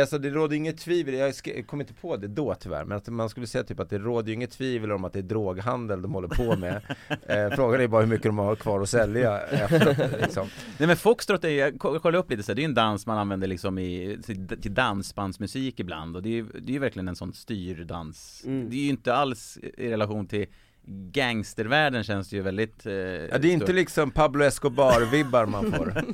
Alltså 0.00 0.18
det 0.18 0.30
råder 0.30 0.56
inget 0.56 0.78
tvivel, 0.78 1.14
jag 1.14 1.66
kom 1.66 1.80
inte 1.80 1.94
på 1.94 2.16
det 2.16 2.28
då 2.28 2.54
tyvärr, 2.54 2.84
men 2.84 2.96
att 2.98 3.08
man 3.08 3.28
skulle 3.28 3.46
säga 3.46 3.64
typ 3.64 3.80
att 3.80 3.90
det 3.90 3.98
råder 3.98 4.28
ju 4.28 4.34
inget 4.34 4.50
tvivel 4.50 4.92
om 4.92 5.04
att 5.04 5.12
det 5.12 5.18
är 5.18 5.22
droghandel 5.22 6.02
de 6.02 6.14
håller 6.14 6.28
på 6.28 6.56
med 6.56 6.74
eh, 7.26 7.56
Frågan 7.56 7.80
är 7.80 7.88
bara 7.88 8.02
hur 8.02 8.08
mycket 8.08 8.26
de 8.26 8.38
har 8.38 8.56
kvar 8.56 8.80
att 8.80 8.88
sälja 8.88 9.40
efteråt 9.40 10.20
liksom. 10.20 10.48
Nej 10.78 10.86
men 10.86 10.96
foxtrot 10.96 11.44
är, 11.44 11.48
jag 11.48 11.78
ko- 11.78 11.98
kollade 11.98 12.18
upp 12.18 12.30
lite 12.30 12.42
så 12.42 12.52
här, 12.52 12.54
det 12.56 12.60
är 12.60 12.62
ju 12.62 12.68
en 12.68 12.74
dans 12.74 13.06
man 13.06 13.18
använder 13.18 13.48
liksom 13.48 13.78
i, 13.78 14.18
till, 14.26 14.48
till 14.62 14.74
dansbandsmusik 14.74 15.80
ibland 15.80 16.16
och 16.16 16.22
det 16.22 16.28
är 16.28 16.32
ju 16.32 16.46
det 16.60 16.70
är 16.72 16.74
ju 16.74 16.78
verkligen 16.78 17.08
en 17.08 17.16
sån 17.16 17.32
styrdans 17.32 18.42
Mm. 18.46 18.70
Det 18.70 18.76
är 18.76 18.80
ju 18.80 18.88
inte 18.88 19.14
alls 19.14 19.58
i 19.62 19.90
relation 19.90 20.26
till 20.26 20.46
gangstervärlden 20.90 22.04
känns 22.04 22.28
det 22.28 22.36
ju 22.36 22.42
väldigt 22.42 22.86
eh, 22.86 22.92
Ja 22.92 23.38
det 23.38 23.48
är 23.48 23.52
inte 23.52 23.66
stort. 23.66 23.76
liksom 23.76 24.10
Pablo 24.10 24.44
Escobar-vibbar 24.44 25.46
man 25.46 25.72
får 25.72 25.86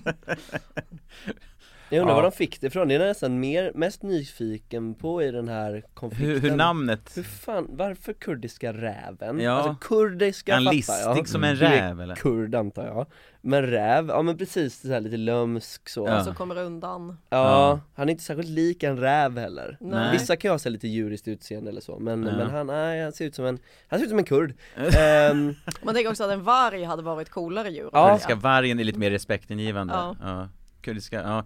Jag 1.94 2.00
undrar 2.00 2.12
Ja. 2.12 2.16
var 2.16 2.30
de 2.30 2.32
fick 2.32 2.60
det 2.60 2.66
ifrån, 2.66 2.88
det 2.88 2.94
är 2.94 2.98
nästan 2.98 3.40
mer, 3.40 3.72
mest 3.74 4.02
nyfiken 4.02 4.94
på 4.94 5.22
i 5.22 5.30
den 5.30 5.48
här 5.48 5.84
konflikten 5.94 6.30
hur, 6.30 6.50
hur 6.50 6.56
namnet 6.56 7.12
Hur 7.16 7.22
fan, 7.22 7.66
varför 7.70 8.12
kurdiska 8.12 8.72
räven? 8.72 9.40
Ja. 9.40 9.52
Alltså 9.52 9.88
kurdiska 9.88 10.54
han 10.54 10.62
fattar 10.64 10.74
listig 10.76 10.94
jag 11.04 11.28
som 11.28 11.44
en 11.44 11.50
är 11.50 11.54
räv, 11.54 12.00
eller? 12.00 12.14
Kurd 12.14 12.54
antar 12.54 12.86
jag 12.86 13.06
Men 13.40 13.62
räv, 13.66 14.08
ja 14.08 14.22
men 14.22 14.38
precis 14.38 14.80
så 14.80 14.92
här 14.92 15.00
lite 15.00 15.16
lömsk 15.16 15.88
så 15.88 16.06
Ja. 16.08 16.24
som 16.24 16.34
kommer 16.34 16.58
undan. 16.58 17.18
Ja. 17.28 17.80
han 17.94 18.08
är 18.08 18.12
inte 18.12 18.24
särskilt 18.24 18.48
lik 18.48 18.82
en 18.82 18.96
räv 18.98 19.38
heller 19.38 19.76
Nej. 19.80 20.12
Vissa 20.12 20.36
kan 20.36 20.48
ju 20.48 20.52
ha 20.58 20.70
lite 20.70 20.88
djuriskt 20.88 21.28
utseende 21.28 21.70
eller 21.70 21.80
så, 21.80 21.98
men, 21.98 22.22
Ja. 22.26 22.36
men 22.36 22.50
han, 22.50 22.66
nej, 22.66 23.02
han 23.02 23.12
ser 23.12 23.24
ut 23.24 23.34
som 23.34 23.44
en, 23.44 23.58
han 23.88 23.98
ser 23.98 24.04
ut 24.04 24.10
som 24.10 24.18
en 24.18 24.24
kurd 24.24 24.54
Ehm, 24.98 25.54
Man 25.82 25.94
tänker 25.94 26.10
också 26.10 26.24
att 26.24 26.30
en 26.30 26.42
varg 26.42 26.84
hade 26.84 27.02
varit 27.02 27.30
coolare 27.30 27.68
djur. 27.70 27.90
Ja. 27.92 28.08
Kurdiska 28.08 28.34
vargen 28.34 28.80
är 28.80 28.84
lite 28.84 28.98
mer 28.98 29.10
respektingivande 29.10 29.94
Ja. 29.94 30.16
ja. 30.22 30.48
Kurdiska, 30.82 31.22
ja 31.22 31.44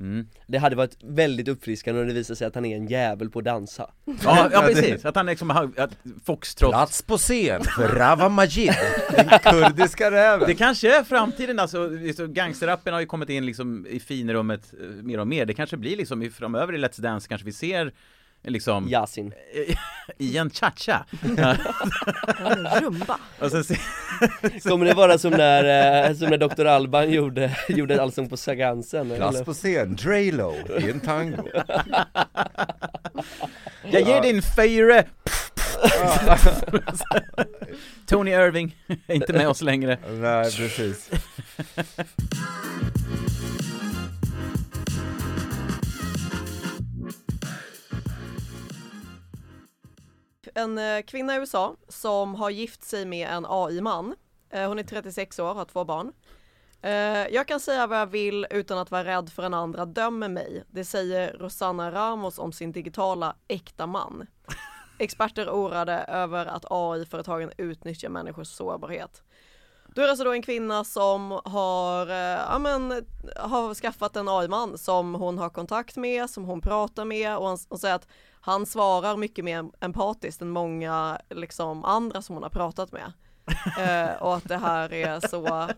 mm. 0.00 0.26
Det 0.46 0.58
hade 0.58 0.76
varit 0.76 0.96
väldigt 1.04 1.48
uppfriskande 1.48 2.00
om 2.00 2.08
det 2.08 2.14
visade 2.14 2.36
sig 2.36 2.46
att 2.46 2.54
han 2.54 2.64
är 2.64 2.76
en 2.76 2.86
jävel 2.86 3.30
på 3.30 3.38
att 3.38 3.44
dansa. 3.44 3.90
Ja, 4.24 4.48
ja 4.52 4.62
precis, 4.62 5.04
att 5.04 5.16
han 5.16 5.26
liksom 5.26 5.50
har, 5.50 5.70
att 5.76 5.90
foxtrot 6.24 6.70
Plats 6.70 7.02
på 7.02 7.18
scen 7.18 7.62
för 7.76 7.88
Rava 7.88 8.28
Majid, 8.28 8.72
den 9.10 9.28
kurdiska 9.28 10.10
räven. 10.10 10.48
Det 10.48 10.54
kanske 10.54 10.98
är 10.98 11.04
framtiden 11.04 11.58
alltså, 11.58 11.90
så 12.16 12.26
gangsterrappen 12.26 12.92
har 12.92 13.00
ju 13.00 13.06
kommit 13.06 13.30
in 13.30 13.46
liksom 13.46 13.86
i 13.86 14.00
finrummet 14.00 14.74
eh, 14.80 14.86
mer 14.86 15.18
och 15.18 15.28
mer. 15.28 15.46
Det 15.46 15.54
kanske 15.54 15.76
blir 15.76 15.96
liksom 15.96 16.30
framöver 16.30 16.74
i 16.74 16.78
Let's 16.78 17.00
Dance 17.00 17.28
kanske 17.28 17.44
vi 17.44 17.52
ser 17.52 17.92
liksom 18.42 18.88
Yasin 18.88 19.32
Ian 20.18 20.50
Cha-Cha 20.50 21.04
Ja, 21.36 21.56
Rumba. 22.80 23.18
Och 23.38 23.50
sen 23.50 23.64
se, 23.64 23.76
Kommer 24.68 24.84
det 24.86 24.94
vara 24.94 25.18
som 25.18 25.30
när, 25.32 26.08
eh, 26.08 26.16
som 26.16 26.28
när 26.28 26.38
Dr. 26.38 26.64
Alban 26.66 27.10
gjorde, 27.12 27.56
gjorde 27.68 28.02
Allsång 28.02 28.28
på 28.28 28.36
Sagansen? 28.36 29.10
Eller? 29.10 29.44
på 29.44 29.54
scen, 29.54 29.96
Drelo 29.96 30.54
i 30.80 30.90
en 30.90 31.00
tango 31.00 31.48
Jag 33.90 34.02
ger 34.02 34.22
din 34.22 34.42
fyra 34.42 35.04
Tony 38.06 38.30
Irving 38.30 38.76
är 39.06 39.14
inte 39.14 39.32
med 39.32 39.48
oss 39.48 39.62
längre 39.62 39.98
Nej 40.10 40.52
precis 40.56 41.10
en 50.58 50.78
eh, 50.78 51.02
kvinna 51.02 51.34
i 51.34 51.38
USA 51.38 51.76
som 51.88 52.34
har 52.34 52.50
gift 52.50 52.82
sig 52.82 53.04
med 53.04 53.28
en 53.28 53.46
AI-man. 53.48 54.14
Eh, 54.50 54.68
hon 54.68 54.78
är 54.78 54.82
36 54.82 55.38
år, 55.38 55.54
har 55.54 55.64
två 55.64 55.84
barn. 55.84 56.12
Eh, 56.82 57.28
jag 57.34 57.48
kan 57.48 57.60
säga 57.60 57.86
vad 57.86 57.98
jag 58.00 58.06
vill 58.06 58.46
utan 58.50 58.78
att 58.78 58.90
vara 58.90 59.04
rädd 59.04 59.30
för 59.30 59.42
en 59.42 59.54
andra 59.54 59.84
dömer 59.84 60.28
mig. 60.28 60.64
Det 60.70 60.84
säger 60.84 61.32
Rosanna 61.32 61.92
Ramos 61.92 62.38
om 62.38 62.52
sin 62.52 62.72
digitala 62.72 63.36
äkta 63.48 63.86
man. 63.86 64.26
Experter 64.98 65.48
orade 65.48 65.52
oroade 65.52 65.92
över 65.92 66.46
att 66.46 66.64
AI-företagen 66.70 67.52
utnyttjar 67.56 68.08
människors 68.08 68.48
sårbarhet. 68.48 69.22
Du 69.94 70.04
är 70.04 70.08
alltså 70.08 70.24
då 70.24 70.32
en 70.32 70.42
kvinna 70.42 70.84
som 70.84 71.40
har, 71.44 72.06
ja, 72.06 72.58
men, 72.58 73.06
har 73.36 73.74
skaffat 73.74 74.16
en 74.16 74.28
AI-man 74.28 74.78
som 74.78 75.14
hon 75.14 75.38
har 75.38 75.50
kontakt 75.50 75.96
med, 75.96 76.30
som 76.30 76.44
hon 76.44 76.60
pratar 76.60 77.04
med 77.04 77.36
och 77.36 77.48
hon, 77.48 77.58
hon 77.68 77.78
säger 77.78 77.94
att 77.94 78.08
han 78.48 78.66
svarar 78.66 79.16
mycket 79.16 79.44
mer 79.44 79.64
empatiskt 79.80 80.42
än 80.42 80.50
många 80.50 81.18
liksom, 81.30 81.84
andra 81.84 82.22
som 82.22 82.34
hon 82.36 82.42
har 82.42 82.50
pratat 82.50 82.92
med. 82.92 83.12
Eh, 83.78 84.22
och 84.22 84.36
att 84.36 84.48
det 84.48 84.56
här 84.56 84.92
är 84.92 85.28
så, 85.28 85.68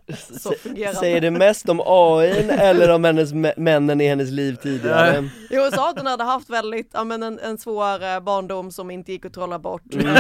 så 0.41 0.53
fungerande. 0.53 1.01
Säger 1.01 1.21
det 1.21 1.31
mest 1.31 1.68
om 1.68 1.83
AI 1.87 2.49
eller 2.51 2.91
om 2.91 3.05
hennes 3.05 3.33
mä- 3.33 3.55
männen 3.57 4.01
i 4.01 4.09
hennes 4.09 4.31
liv 4.31 4.57
tidigare? 4.57 5.29
Jo, 5.51 5.62
hon 5.62 5.71
sa 5.71 5.91
att 5.91 5.99
hon 5.99 6.07
hade 6.07 6.25
haft 6.25 6.51
väldigt, 6.51 6.91
ja 6.93 7.05
men 7.05 7.23
en, 7.23 7.39
en 7.39 7.59
svår 7.59 8.05
eh, 8.05 8.21
barndom 8.21 8.71
som 8.71 8.91
inte 8.91 9.12
gick 9.12 9.25
att 9.25 9.35
trolla 9.35 9.59
bort. 9.59 9.95
Mm. 9.95 10.16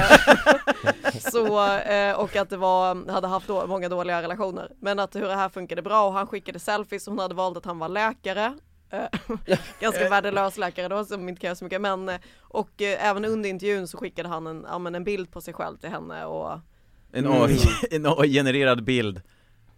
Så, 1.32 1.66
eh, 1.76 2.20
och 2.20 2.36
att 2.36 2.50
det 2.50 2.56
var, 2.56 3.10
hade 3.10 3.28
haft 3.28 3.46
då, 3.46 3.66
många 3.66 3.88
dåliga 3.88 4.22
relationer. 4.22 4.72
Men 4.80 4.98
att 4.98 5.16
hur 5.16 5.28
det 5.28 5.34
här 5.34 5.48
funkade 5.48 5.82
bra 5.82 6.06
och 6.06 6.12
han 6.12 6.26
skickade 6.26 6.58
selfies, 6.58 7.06
hon 7.06 7.18
hade 7.18 7.34
valt 7.34 7.56
att 7.56 7.64
han 7.64 7.78
var 7.78 7.88
läkare. 7.88 8.52
Eh, 8.90 9.06
Ganska 9.80 10.08
värdelös 10.08 10.58
läkare 10.58 10.88
då 10.88 11.04
som 11.04 11.28
inte 11.28 11.40
kan 11.40 11.48
göra 11.48 11.56
så 11.56 11.64
mycket. 11.64 11.80
Men 11.80 12.08
eh, 12.08 12.16
och 12.40 12.82
eh, 12.82 13.06
även 13.08 13.24
under 13.24 13.50
intervjun 13.50 13.88
så 13.88 13.98
skickade 13.98 14.28
han 14.28 14.46
en, 14.46 14.66
ja, 14.68 14.78
men 14.78 14.94
en 14.94 15.04
bild 15.04 15.30
på 15.30 15.40
sig 15.40 15.54
själv 15.54 15.76
till 15.76 15.90
henne 15.90 16.24
och 16.24 16.58
En 17.12 17.26
Mm. 17.26 17.42
AI, 17.42 17.58
en 17.90 18.06
AI-genererad 18.06 18.84
bild. 18.84 19.20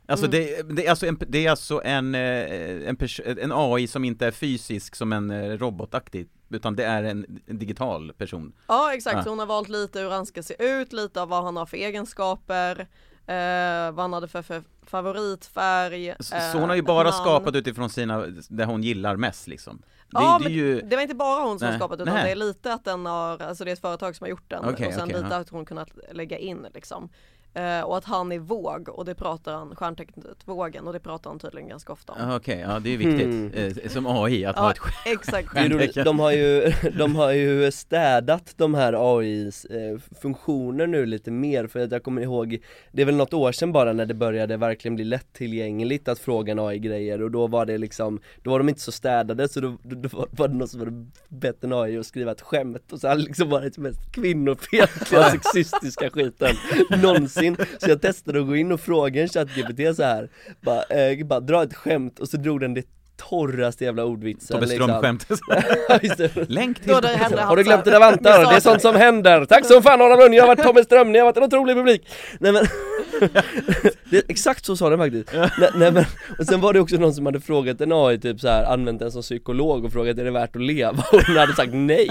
Alltså, 0.07 0.27
Mm. 0.27 0.31
det, 0.39 0.63
det, 0.77 0.87
är 0.87 0.91
alltså 0.91 1.07
en, 1.07 1.19
det 1.29 1.47
är 1.47 1.51
alltså 1.51 1.83
en, 1.85 2.15
eh, 2.15 2.89
en, 2.89 2.97
pers- 2.97 3.39
en 3.43 3.53
AI 3.55 3.87
som 3.87 4.05
inte 4.05 4.27
är 4.27 4.31
fysisk 4.31 4.95
som 4.97 5.13
en 5.13 5.31
eh, 5.31 5.59
robotaktig 5.59 6.29
Utan 6.49 6.77
det 6.77 6.85
är 6.85 7.03
en, 7.03 7.41
en 7.47 7.59
digital 7.59 8.13
person. 8.13 8.53
Ja 8.69 8.95
exakt, 8.95 9.17
Ja. 9.17 9.23
så 9.25 9.29
hon 9.31 9.39
har 9.39 9.47
valt 9.47 9.69
lite 9.69 10.01
hur 10.01 10.11
han 10.11 10.27
ska 10.27 10.43
se 10.43 10.55
ut, 10.65 10.93
lite 10.93 11.23
av 11.23 11.29
vad 11.29 11.45
han 11.45 11.57
har 11.57 11.67
för 11.67 11.77
egenskaper, 11.77 12.87
eh, 13.27 13.93
vad 13.93 14.05
han 14.05 14.13
hade 14.13 14.29
för, 14.29 14.43
för 14.43 14.63
favoritfärg. 14.87 16.15
Så, 16.21 16.35
eh, 16.35 16.53
så 16.53 16.59
hon 16.59 16.69
har 16.69 16.77
ju 16.77 16.83
bara 16.83 17.11
namn. 17.11 17.13
skapat 17.13 17.55
utifrån 17.55 17.91
sina, 17.91 18.27
det 18.49 18.65
hon 18.65 18.83
gillar 18.83 19.17
mest 19.17 19.47
liksom 19.47 19.83
det, 20.13 20.19
Ja 20.21 20.39
det 20.39 20.45
men 20.45 20.53
ju, 20.53 20.81
det 20.81 20.97
var 20.97 21.03
inte 21.03 21.15
bara 21.15 21.43
hon 21.43 21.59
som 21.59 21.69
Nej. 21.69 21.79
skapat 21.79 22.01
utan 22.01 22.15
Nej. 22.15 22.25
det 22.25 22.31
är 22.31 22.37
lite 22.37 22.73
att 22.73 22.85
den 22.85 23.07
har, 23.07 23.43
alltså 23.43 23.65
det 23.65 23.71
är 23.71 23.73
ett 23.73 23.81
företag 23.81 24.17
som 24.17 24.25
har 24.25 24.29
gjort 24.29 24.51
den 24.51 24.65
Okej, 24.65 24.87
och 24.87 24.93
sen 24.93 25.03
okej, 25.03 25.17
lite 25.17 25.35
ja. 25.35 25.41
att 25.41 25.49
hon 25.49 25.65
kunnat 25.65 25.89
lägga 26.13 26.39
in 26.39 26.67
liksom. 26.75 27.09
Eh, 27.55 27.81
och 27.81 27.97
att 27.97 28.05
han 28.05 28.33
är 28.33 28.39
våg 28.39 28.89
och 28.89 29.05
det 29.05 29.15
pratar 29.15 29.55
han, 29.55 29.77
stjärntecknet 29.77 30.27
vågen 30.45 30.87
och 30.87 30.93
det 30.93 31.01
pratar 31.01 31.31
han 31.31 31.39
tydligen 31.39 31.69
ganska 31.69 31.93
ofta 31.93 32.13
om. 32.13 32.19
Ja, 32.21 32.37
Okej, 32.37 32.65
ja 32.69 32.79
det 32.81 32.91
är 32.95 32.97
viktigt, 32.97 33.23
Mm. 33.25 33.53
eh, 33.55 33.89
som 33.89 34.07
AI, 34.07 34.45
att 34.45 34.59
ha 34.59 34.65
Ja, 34.65 34.71
ett 34.73 35.19
exakt. 35.19 35.57
Är 35.57 35.61
roligt, 35.63 35.71
stjärntecken 35.79 36.05
de 36.05 36.19
har 36.21 36.33
ju, 36.33 36.73
de 36.99 37.17
har 37.17 37.33
ju 37.33 37.73
städat 37.73 38.55
de 38.57 38.75
här 38.75 39.19
AIs 39.19 39.65
eh, 39.65 39.99
funktioner 40.21 40.87
nu 40.87 41.07
lite 41.07 41.31
mer 41.31 41.67
för 41.67 41.81
att 41.81 41.93
jag 41.93 42.03
kommer 42.03 42.23
ihåg 42.23 42.59
Det 42.93 43.03
är 43.03 43.07
väl 43.07 43.15
något 43.17 43.35
år 43.35 43.53
sedan 43.53 43.73
bara 43.73 43.93
när 43.93 44.07
det 44.07 44.15
började 44.15 44.57
verkligen 44.57 44.95
bli 44.95 45.05
lättillgängligt 45.05 46.09
att 46.09 46.19
fråga 46.19 46.53
en 46.53 46.59
AI-grejer 46.59 47.23
och 47.23 47.31
då 47.31 47.47
var 47.47 47.67
det 47.67 47.79
liksom 47.79 48.21
Då 48.43 48.51
var 48.51 48.59
de 48.59 48.69
inte 48.69 48.81
så 48.81 48.93
städade 48.93 49.49
så 49.49 49.61
då, 49.61 49.77
då, 49.83 50.09
då 50.09 50.27
var 50.31 50.49
det 50.49 50.55
någon 50.55 50.69
som 50.69 50.81
hade 50.81 51.07
bett 51.29 51.65
en 51.65 51.73
AI 51.73 51.99
att 51.99 52.07
skriva 52.07 52.33
ett 52.33 52.41
skämt 52.41 52.93
och 52.93 53.01
så 53.01 53.09
hade 53.09 53.23
liksom 53.23 53.49
varit 53.51 53.79
mest 53.79 54.13
kvinnofientliga 54.13 55.31
sexistiska 55.31 56.11
skiten 56.11 56.57
någonsin 57.03 57.42
Så 57.79 57.91
jag 57.91 58.01
testade 58.01 58.41
att 58.41 58.47
gå 58.47 58.57
in 58.57 58.73
och 58.73 58.81
fråga 58.81 59.23
en 59.23 59.29
ChatGPT 59.29 59.97
så 59.97 60.03
här 60.03 60.29
bara, 60.61 60.83
eh, 60.83 61.27
bara 61.27 61.41
dra 61.41 61.63
ett 61.63 61.75
skämt 61.75 62.19
och 62.19 62.29
så 62.29 62.37
drog 62.37 62.61
den 62.61 62.75
det 62.75 62.87
torraste 63.29 63.85
jävla 63.85 64.05
ordvitsen 64.05 64.55
Tobbe 64.55 64.67
liksom. 64.67 64.89
Ström-skämt 64.89 65.27
det. 66.19 66.51
Länk 66.51 66.81
till 66.81 66.93
Har 66.93 67.57
du 67.57 67.63
glömt 67.63 67.85
dina 67.85 67.99
vantar? 67.99 68.51
Det 68.51 68.57
är 68.57 68.61
sånt 68.61 68.83
som 68.83 68.97
händer! 68.97 69.45
Tack 69.45 69.67
som 69.67 69.83
fan 69.83 70.01
Adam 70.01 70.19
Lund, 70.19 70.35
jag 70.35 70.43
har 70.43 70.49
varit 70.49 70.65
Tommy 70.65 70.83
Ström, 70.83 71.13
ni 71.13 71.19
har 71.19 71.27
varit 71.27 71.37
en 71.37 71.43
otrolig 71.43 71.77
publik! 71.77 72.09
Nej 72.39 72.53
men, 72.53 72.67
det, 74.11 74.23
exakt 74.29 74.65
så 74.65 74.77
sa 74.77 74.91
den 74.91 74.99
faktiskt 74.99 75.33
nej, 75.59 75.71
nej 75.75 75.93
men, 75.93 76.05
och 76.39 76.47
sen 76.47 76.61
var 76.61 76.73
det 76.73 76.81
också 76.81 76.97
någon 76.97 77.15
som 77.15 77.27
hade 77.27 77.41
frågat 77.41 77.81
en 77.81 77.93
AI 77.93 78.19
typ 78.19 78.41
så 78.41 78.49
här, 78.49 78.65
använt 78.65 78.99
den 78.99 79.13
som 79.13 79.23
psykolog 79.23 79.85
och 79.85 79.93
frågat 79.93 80.19
är 80.19 80.25
det 80.25 80.31
värt 80.31 80.57
att 80.57 80.63
leva? 80.63 81.05
Och 81.13 81.23
den 81.27 81.37
hade 81.37 81.55
sagt 81.55 81.73
nej! 81.75 82.11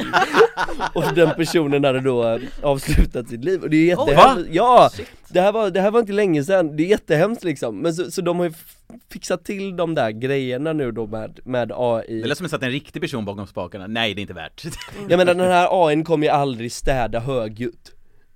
Och 0.94 1.04
den 1.16 1.30
personen 1.36 1.84
hade 1.84 2.00
då 2.00 2.28
eh, 2.28 2.40
avslutat 2.62 3.30
sitt 3.30 3.44
liv 3.44 3.62
och 3.62 3.70
det 3.70 3.78
är 3.78 3.86
jättehemskt, 3.86 4.50
ja! 4.52 4.90
Det 5.34 5.42
här, 5.42 5.52
var, 5.52 5.70
det 5.72 5.82
här 5.82 5.92
var 5.92 6.00
inte 6.00 6.14
länge 6.14 6.44
sedan, 6.44 6.76
det 6.78 6.84
är 6.84 6.88
jättehemskt 6.88 7.44
liksom, 7.44 7.78
men 7.78 7.94
så, 7.94 8.12
så 8.12 8.22
de 8.22 8.40
har 8.40 8.46
ju 8.46 8.54
fixat 9.12 9.46
till 9.46 9.76
de 9.76 9.96
där 9.96 10.12
grejerna 10.12 10.74
nu 10.74 10.92
då 10.92 11.08
med, 11.08 11.40
med 11.46 11.72
AI 11.76 12.22
Det 12.22 12.28
lät 12.28 12.38
som 12.38 12.46
att 12.46 12.52
det 12.52 12.56
satt 12.58 12.64
en 12.64 12.72
riktig 12.72 13.02
person 13.02 13.26
bakom 13.26 13.48
spakarna, 13.48 13.88
nej 13.88 14.14
det 14.14 14.20
är 14.20 14.22
inte 14.22 14.34
värt. 14.34 14.64
Jag 15.10 15.18
menar 15.18 15.34
den 15.34 15.52
här 15.52 15.88
AIn 15.88 16.04
kommer 16.04 16.28
ju 16.28 16.32
aldrig 16.34 16.72
städa 16.72 17.20
högljutt. 17.20 17.92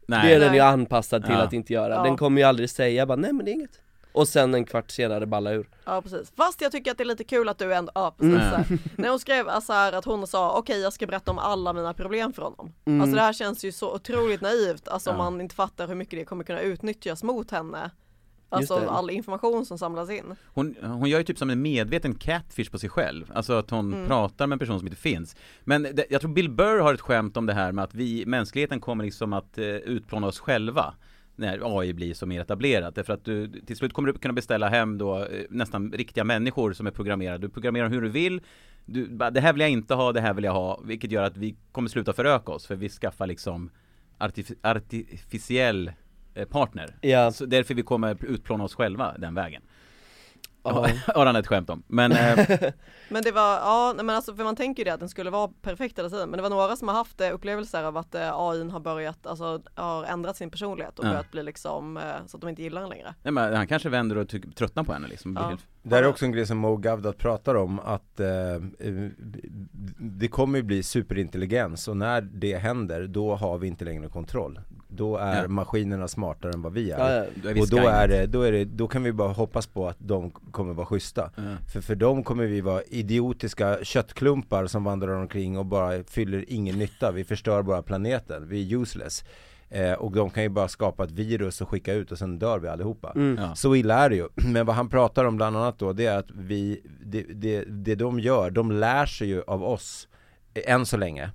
Det 0.08 0.16
är 0.16 0.40
den 0.40 0.54
ju 0.54 0.60
Nej. 0.60 0.60
anpassad 0.60 1.26
till 1.26 1.34
Ja. 1.34 1.42
att 1.42 1.54
inte 1.54 1.74
göra, 1.74 1.94
Ja. 1.94 2.04
den 2.04 2.18
kommer 2.18 2.42
ju 2.42 2.48
aldrig 2.48 2.70
säga 2.70 3.06
bara 3.06 3.16
nej 3.16 3.34
men 3.34 3.46
det 3.46 3.52
är 3.52 3.54
inget 3.54 3.80
Och 4.16 4.28
sen 4.28 4.54
en 4.54 4.66
kvart 4.66 4.92
senare 4.92 5.26
balla 5.26 5.52
ur. 5.52 5.70
Ja 5.86 6.02
precis, 6.02 6.32
fast 6.36 6.62
jag 6.62 6.72
tycker 6.72 6.92
att 6.92 6.98
det 6.98 7.04
är 7.04 7.06
lite 7.06 7.24
kul 7.24 7.50
att 7.50 7.58
du 7.58 7.74
ändå, 7.74 7.92
ja 7.96 8.16
precis. 8.18 8.34
Mm. 8.34 8.52
här. 8.52 8.66
När 8.96 9.10
hon 9.10 9.20
skrev 9.20 9.60
så 9.62 9.74
här 9.74 9.94
att 9.94 10.06
hon 10.06 10.28
sa 10.28 10.58
okej 10.58 10.80
jag 10.82 10.94
ska 10.94 11.08
berätta 11.08 11.32
om 11.32 11.40
alla 11.40 11.74
mina 11.74 11.94
problem 11.94 12.34
för 12.34 12.42
honom. 12.42 12.74
Mm. 12.86 13.02
Alltså 13.02 13.16
det 13.16 13.22
här 13.22 13.34
känns 13.34 13.66
ju 13.66 13.72
så 13.72 13.96
otroligt 13.96 14.42
naivt, 14.42 14.88
alltså 14.88 15.10
om 15.10 15.16
Ja. 15.18 15.24
man 15.24 15.42
inte 15.42 15.56
fattar 15.56 15.88
hur 15.88 15.96
mycket 15.96 16.20
det 16.20 16.26
kommer 16.26 16.44
kunna 16.44 16.62
utnyttjas 16.62 17.24
mot 17.24 17.52
henne. 17.52 17.92
Alltså 18.50 18.76
all 18.90 19.10
information 19.10 19.66
som 19.66 19.78
samlas 19.78 20.10
in. 20.10 20.36
Hon, 20.46 20.76
hon 20.82 21.10
gör 21.10 21.18
ju 21.18 21.24
typ 21.24 21.38
som 21.38 21.50
en 21.50 21.62
medveten 21.62 22.16
catfish 22.16 22.72
på 22.72 22.80
sig 22.80 22.90
själv, 22.90 23.32
alltså 23.36 23.54
att 23.54 23.70
hon 23.70 24.06
pratar 24.08 24.48
med 24.48 24.56
en 24.56 24.60
person 24.60 24.80
som 24.80 24.88
inte 24.88 25.02
finns. 25.02 25.36
Men 25.64 25.84
det, 25.84 26.06
jag 26.10 26.22
tror 26.22 26.32
Bill 26.34 26.50
Burr 26.50 26.80
har 26.80 26.94
ett 26.94 27.02
skämt 27.02 27.38
om 27.38 27.46
det 27.46 27.54
här 27.54 27.72
med 27.72 27.84
att 27.84 27.94
vi, 27.94 28.26
mänskligheten 28.26 28.80
kommer 28.80 29.04
liksom 29.04 29.34
att 29.34 29.58
eh, 29.58 29.66
utplåna 29.66 30.28
oss 30.28 30.40
själva 30.40 30.94
när 31.36 31.80
AI 31.80 31.94
blir 31.94 32.14
så 32.14 32.26
mer 32.26 32.42
etablerat, 32.42 32.96
därför 32.96 33.14
att 33.14 33.26
du 33.26 33.48
till 33.48 33.78
slut 33.78 33.94
kommer 33.94 34.12
du 34.12 34.20
kunna 34.20 34.34
beställa 34.34 34.70
hem 34.70 34.98
då 34.98 35.20
eh, 35.20 35.44
nästan 35.50 35.92
riktiga 35.92 36.24
människor 36.24 36.74
som 36.74 36.88
är 36.88 36.92
programmerade, 36.92 37.38
du 37.38 37.50
programmerar 37.50 37.90
hur 37.90 38.02
du 38.02 38.10
vill. 38.10 38.42
Du, 38.86 39.08
det 39.08 39.42
här 39.42 39.54
vill 39.54 39.62
jag 39.62 39.70
inte 39.70 39.94
ha, 39.94 40.12
det 40.12 40.22
här 40.22 40.34
vill 40.34 40.44
jag 40.44 40.54
ha, 40.54 40.82
vilket 40.84 41.12
gör 41.12 41.24
att 41.24 41.38
vi 41.38 41.56
kommer 41.72 41.90
sluta 41.90 42.14
föröka 42.14 42.52
oss 42.52 42.68
för 42.68 42.76
vi 42.76 42.90
skaffar 42.90 43.28
liksom 43.28 43.72
artif- 44.20 44.56
artificiell 44.62 45.92
eh, 46.34 46.48
partner. 46.48 46.96
Ja. 47.02 47.32
så 47.32 47.46
därför 47.46 47.74
vi 47.74 47.84
kommer 47.84 48.26
utplåna 48.26 48.64
oss 48.64 48.76
själva 48.76 49.16
den 49.18 49.34
vägen 49.34 49.62
Ja. 50.66 50.88
har 51.16 51.26
han 51.26 51.36
ett 51.36 51.48
skämt 51.48 51.70
om. 51.70 51.84
Men 51.88 52.12
eh, 52.12 52.38
Men 53.10 53.24
det 53.24 53.32
var, 53.32 53.52
ja 53.56 53.94
men 53.96 54.10
alltså 54.10 54.36
för 54.36 54.44
man 54.44 54.56
tänker 54.56 54.80
ju 54.82 54.86
det 54.86 54.94
att 54.94 55.00
den 55.00 55.10
skulle 55.10 55.30
vara 55.30 55.48
perfekt 55.62 56.00
hela 56.00 56.10
tiden 56.10 56.30
men 56.30 56.38
det 56.38 56.44
var 56.44 56.50
några 56.50 56.76
som 56.76 56.88
har 56.88 56.96
haft 56.96 57.22
eh, 57.22 57.34
upplevelser 57.34 57.84
av 57.84 57.98
att 57.98 58.16
eh, 58.16 58.22
AI 58.40 58.70
har 58.70 58.80
börjat, 58.80 59.28
alltså 59.28 59.62
har 59.76 60.04
ändrat 60.04 60.38
sin 60.38 60.52
personlighet 60.52 61.00
och 61.00 61.06
Ja. 61.06 61.10
börjat 61.10 61.32
bli 61.32 61.44
liksom 61.44 61.98
eh, 61.98 62.04
så 62.28 62.38
att 62.38 62.42
de 62.42 62.50
inte 62.50 62.62
gillar 62.64 62.82
den 62.82 62.90
längre. 62.90 63.14
nej, 63.24 63.32
men 63.32 63.56
han 63.56 63.68
kanske 63.68 63.90
vänder 63.90 64.18
och 64.18 64.30
tröttnar 64.56 64.84
på 64.84 64.94
henne 64.94 65.08
liksom. 65.08 65.36
Ja. 65.42 65.48
helt- 65.48 65.66
Det 65.88 65.96
här 65.96 66.04
är 66.04 66.08
också 66.08 66.26
en 66.26 66.32
grej 66.32 66.46
som 66.48 66.58
Mo 66.58 66.78
Gavdat 66.78 67.18
pratar 67.18 67.56
om 67.56 67.80
att 67.80 68.20
eh, 68.20 68.28
eh, 68.30 68.60
det 70.00 70.28
kommer 70.28 70.58
ju 70.58 70.64
bli 70.64 70.84
superintelligens 70.84 71.88
och 71.88 71.98
när 71.98 72.22
det 72.22 72.58
händer 72.58 73.08
då 73.08 73.36
har 73.36 73.58
vi 73.58 73.68
inte 73.68 73.86
längre 73.86 74.08
kontroll. 74.10 74.60
Då 74.88 75.18
är 75.18 75.42
Ja. 75.42 75.48
maskinerna 75.48 76.08
smartare 76.08 76.52
än 76.54 76.62
vad 76.62 76.74
vi 76.74 76.92
är. 76.92 77.00
Ja, 77.00 77.12
ja. 77.12 77.26
Då 77.44 77.50
är 77.50 77.54
vi 77.54 77.62
Och 77.62 77.70
då 77.70 77.78
är, 77.78 78.08
det, 78.08 78.26
då 78.28 78.42
är 78.42 78.52
det, 78.52 78.66
då 78.66 78.88
kan 78.88 79.04
vi 79.04 79.12
bara 79.12 79.32
hoppas 79.32 79.68
på 79.68 79.88
att 79.88 79.98
de 80.00 80.32
kommer 80.32 80.74
vara 80.74 80.86
schyssta. 80.86 81.32
För 81.74 81.82
för 81.82 81.96
dem 81.96 82.24
kommer 82.24 82.46
vi 82.46 82.62
vara 82.62 82.82
idiotiska 82.84 83.78
köttklumpar 83.84 84.68
som 84.68 84.84
vandrar 84.84 85.14
omkring 85.14 85.58
och 85.58 85.66
bara 85.66 86.04
fyller 86.04 86.46
ingen 86.48 86.80
nytta. 86.80 87.12
Vi 87.12 87.24
förstör 87.24 87.62
bara 87.62 87.82
planeten, 87.82 88.48
vi 88.48 88.74
är 88.74 88.82
useless. 88.82 89.24
Eh, 89.76 89.94
och 89.94 90.12
de 90.12 90.30
kan 90.30 90.44
ju 90.44 90.50
bara 90.50 90.68
skapa 90.68 91.04
ett 91.04 91.12
virus 91.12 91.62
och 91.62 91.70
skicka 91.70 91.94
ut 91.94 92.12
och 92.12 92.18
sen 92.18 92.40
dör 92.40 92.60
vi 92.60 92.68
allihopa. 92.68 93.12
Mm. 93.16 93.38
Ja. 93.42 93.56
Så 93.56 93.76
illa 93.76 94.06
är 94.06 94.10
det 94.10 94.16
ju. 94.16 94.28
Men 94.36 94.66
vad 94.66 94.76
han 94.76 94.90
pratar 94.90 95.26
om 95.26 95.36
bland 95.36 95.58
annat 95.58 95.80
då, 95.80 95.94
det 95.94 96.06
är 96.06 96.18
att 96.18 96.32
vi, 96.32 96.82
det, 97.06 97.22
det, 97.22 97.64
det 97.64 97.96
de 97.96 98.20
gör, 98.20 98.52
de 98.52 98.72
lär 98.72 99.06
sig 99.06 99.28
ju 99.28 99.44
av 99.48 99.64
oss, 99.64 100.08
eh, 100.54 100.74
än 100.74 100.86
så 100.86 100.98
länge. 100.98 101.30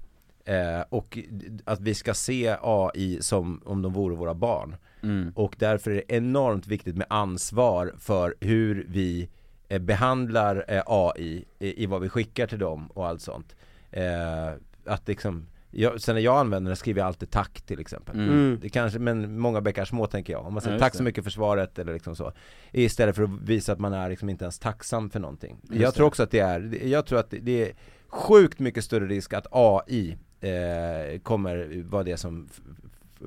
Eh, 0.44 0.80
och 0.88 1.18
att 1.64 1.80
vi 1.80 1.94
ska 1.94 2.14
se 2.14 2.56
AI 2.62 3.18
som 3.20 3.62
om 3.64 3.82
de 3.82 3.92
vore 3.92 4.16
våra 4.16 4.34
barn. 4.34 4.76
Mm. 5.02 5.32
Och 5.36 5.56
därför 5.58 5.90
är 5.90 5.94
det 5.94 6.14
enormt 6.14 6.66
viktigt 6.66 6.96
med 6.96 7.06
ansvar 7.10 7.94
för 7.98 8.34
hur 8.40 8.86
vi 8.88 9.28
eh, 9.68 9.78
behandlar 9.78 10.64
eh, 10.68 10.82
AI 10.86 11.44
i, 11.58 11.82
i 11.82 11.86
vad 11.86 12.00
vi 12.00 12.08
skickar 12.08 12.46
till 12.46 12.58
dem 12.58 12.86
och 12.94 13.06
allt 13.06 13.22
sånt. 13.22 13.56
Eh, 13.90 14.52
att 14.84 15.08
liksom, 15.08 15.46
jag, 15.70 16.00
sen 16.00 16.14
när 16.14 16.22
jag 16.22 16.36
använder 16.38 16.68
den 16.70 16.76
skriver 16.76 17.00
jag 17.00 17.06
alltid 17.06 17.30
tack 17.30 17.60
till 17.60 17.80
exempel. 17.80 18.14
Mm. 18.16 18.28
Mm. 18.30 18.58
Det 18.62 18.68
kanske, 18.68 18.98
men 18.98 19.38
många 19.38 19.60
bäckar 19.60 19.84
små 19.84 20.06
tänker 20.06 20.32
jag. 20.32 20.46
Om 20.46 20.52
man 20.52 20.62
säger 20.62 20.76
Ja, 20.76 20.80
tack 20.80 20.92
det. 20.92 20.96
så 20.98 21.02
mycket 21.04 21.24
för 21.24 21.30
svaret 21.30 21.78
eller 21.78 21.92
liksom 21.92 22.16
så. 22.16 22.32
Istället 22.72 23.16
för 23.16 23.22
att 23.22 23.30
visa 23.42 23.72
att 23.72 23.80
man 23.80 23.92
är 23.92 24.08
liksom 24.10 24.28
inte 24.28 24.44
ens 24.44 24.58
tacksam 24.58 25.10
för 25.10 25.20
någonting. 25.20 25.56
Just 25.62 25.80
jag 25.82 25.92
det. 25.92 25.96
tror 25.96 26.06
också 26.06 26.22
att 26.22 26.30
det 26.30 26.38
är, 26.40 26.86
jag 26.86 27.06
tror 27.06 27.18
att 27.18 27.30
det, 27.30 27.38
det 27.38 27.68
är 27.68 27.72
sjukt 28.08 28.58
mycket 28.58 28.84
större 28.84 29.06
risk 29.06 29.32
att 29.32 29.46
AI 29.50 30.16
eh, 30.40 31.20
kommer 31.22 31.82
vara 31.82 32.02
det 32.02 32.16
som 32.16 32.48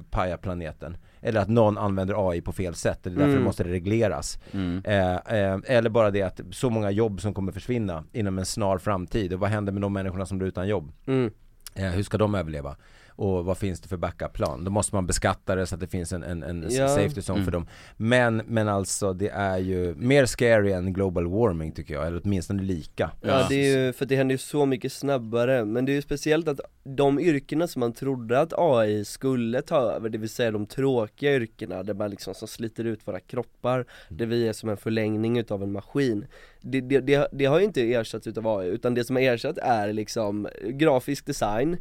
pajar 0.09 0.37
planeten. 0.37 0.97
Eller 1.21 1.41
att 1.41 1.47
någon 1.49 1.77
använder 1.77 2.29
AI 2.29 2.41
på 2.41 2.51
fel 2.51 2.75
sätt, 2.75 2.99
det 3.03 3.09
är 3.09 3.11
därför 3.11 3.31
Mm. 3.31 3.43
måste 3.43 3.63
det 3.63 3.69
regleras. 3.71 4.39
Mm. 4.51 4.81
Eh, 4.85 5.13
eh, 5.15 5.59
eller 5.65 5.89
bara 5.89 6.11
det 6.11 6.21
att 6.21 6.41
så 6.51 6.69
många 6.69 6.91
jobb 6.91 7.21
som 7.21 7.33
kommer 7.33 7.51
försvinna 7.51 8.03
inom 8.11 8.37
en 8.39 8.45
snar 8.45 8.77
framtid. 8.77 9.33
Och 9.33 9.39
vad 9.39 9.49
händer 9.49 9.71
med 9.73 9.81
de 9.81 9.93
människorna 9.93 10.25
som 10.25 10.37
blir 10.37 10.47
utan 10.47 10.67
jobb? 10.67 10.91
Mm. 11.05 11.31
Eh, 11.76 11.89
hur 11.89 12.03
ska 12.03 12.17
de 12.17 12.36
överleva? 12.36 12.76
Och 13.16 13.45
vad 13.45 13.57
finns 13.57 13.82
det 13.82 13.88
för 13.88 13.97
backup-plan? 13.97 14.64
Då 14.64 14.72
måste 14.72 14.95
man 14.95 15.07
beskatta 15.07 15.55
det 15.55 15.66
så 15.66 15.76
att 15.76 15.82
det 15.82 15.88
finns 15.88 16.14
en, 16.14 16.24
en, 16.24 16.43
en 16.43 16.66
Ja. 16.70 16.88
safety 16.88 17.20
zone 17.22 17.34
Mm. 17.39 17.45
för 17.45 17.51
dem. 17.51 17.68
Men, 17.97 18.38
men 18.47 18.68
alltså 18.68 19.14
det 19.14 19.30
är 19.30 19.57
ju 19.57 19.95
mer 19.95 20.26
scary 20.26 20.72
än 20.72 20.93
global 20.93 21.28
warming 21.28 21.72
tycker 21.72 21.93
jag, 21.93 22.07
eller 22.07 22.22
åtminstone 22.24 22.64
lika. 22.64 23.11
Ja 23.22 23.45
det 23.49 23.55
är 23.55 23.78
ju, 23.86 23.93
för 23.93 24.05
det 24.05 24.16
händer 24.16 24.34
ju 24.34 24.38
så 24.38 24.66
mycket 24.66 24.93
snabbare, 24.93 25.66
men 25.66 25.86
det 25.86 25.91
är 25.91 25.93
ju 25.93 26.01
speciellt 26.01 26.47
att 26.47 26.59
de 26.84 27.20
yrkena 27.20 27.68
som 27.68 27.80
man 27.80 27.93
trodde 27.93 28.39
att 28.39 28.53
AI 28.57 29.05
skulle 29.05 29.61
ta 29.61 29.78
över, 29.78 30.09
det 30.09 30.18
vill 30.18 30.30
säga 30.30 30.51
de 30.51 30.66
tråkiga 30.66 31.36
yrkena 31.36 31.84
där 31.84 31.93
man 31.93 32.09
liksom 32.09 32.34
som 32.34 32.47
sliter 32.47 32.84
ut 32.84 33.07
våra 33.07 33.20
kroppar, 33.20 33.86
där 34.09 34.26
vi 34.26 34.47
är 34.47 34.53
som 34.53 34.70
en 34.70 34.78
förlängning 34.78 35.38
utav 35.38 35.64
en 35.64 35.72
maskin. 35.72 36.26
Det, 36.61 36.82
det, 36.82 36.99
det, 36.99 37.28
det 37.32 37.45
har 37.45 37.59
ju 37.59 37.66
inte 37.66 37.93
ersatts 37.93 38.28
utav 38.28 38.47
AI, 38.47 38.68
utan 38.70 38.93
det 38.93 39.03
som 39.03 39.16
har 39.16 39.24
ersatt 39.24 39.57
är 39.57 39.93
liksom 39.93 40.47
grafisk 40.70 41.26
design 41.26 41.78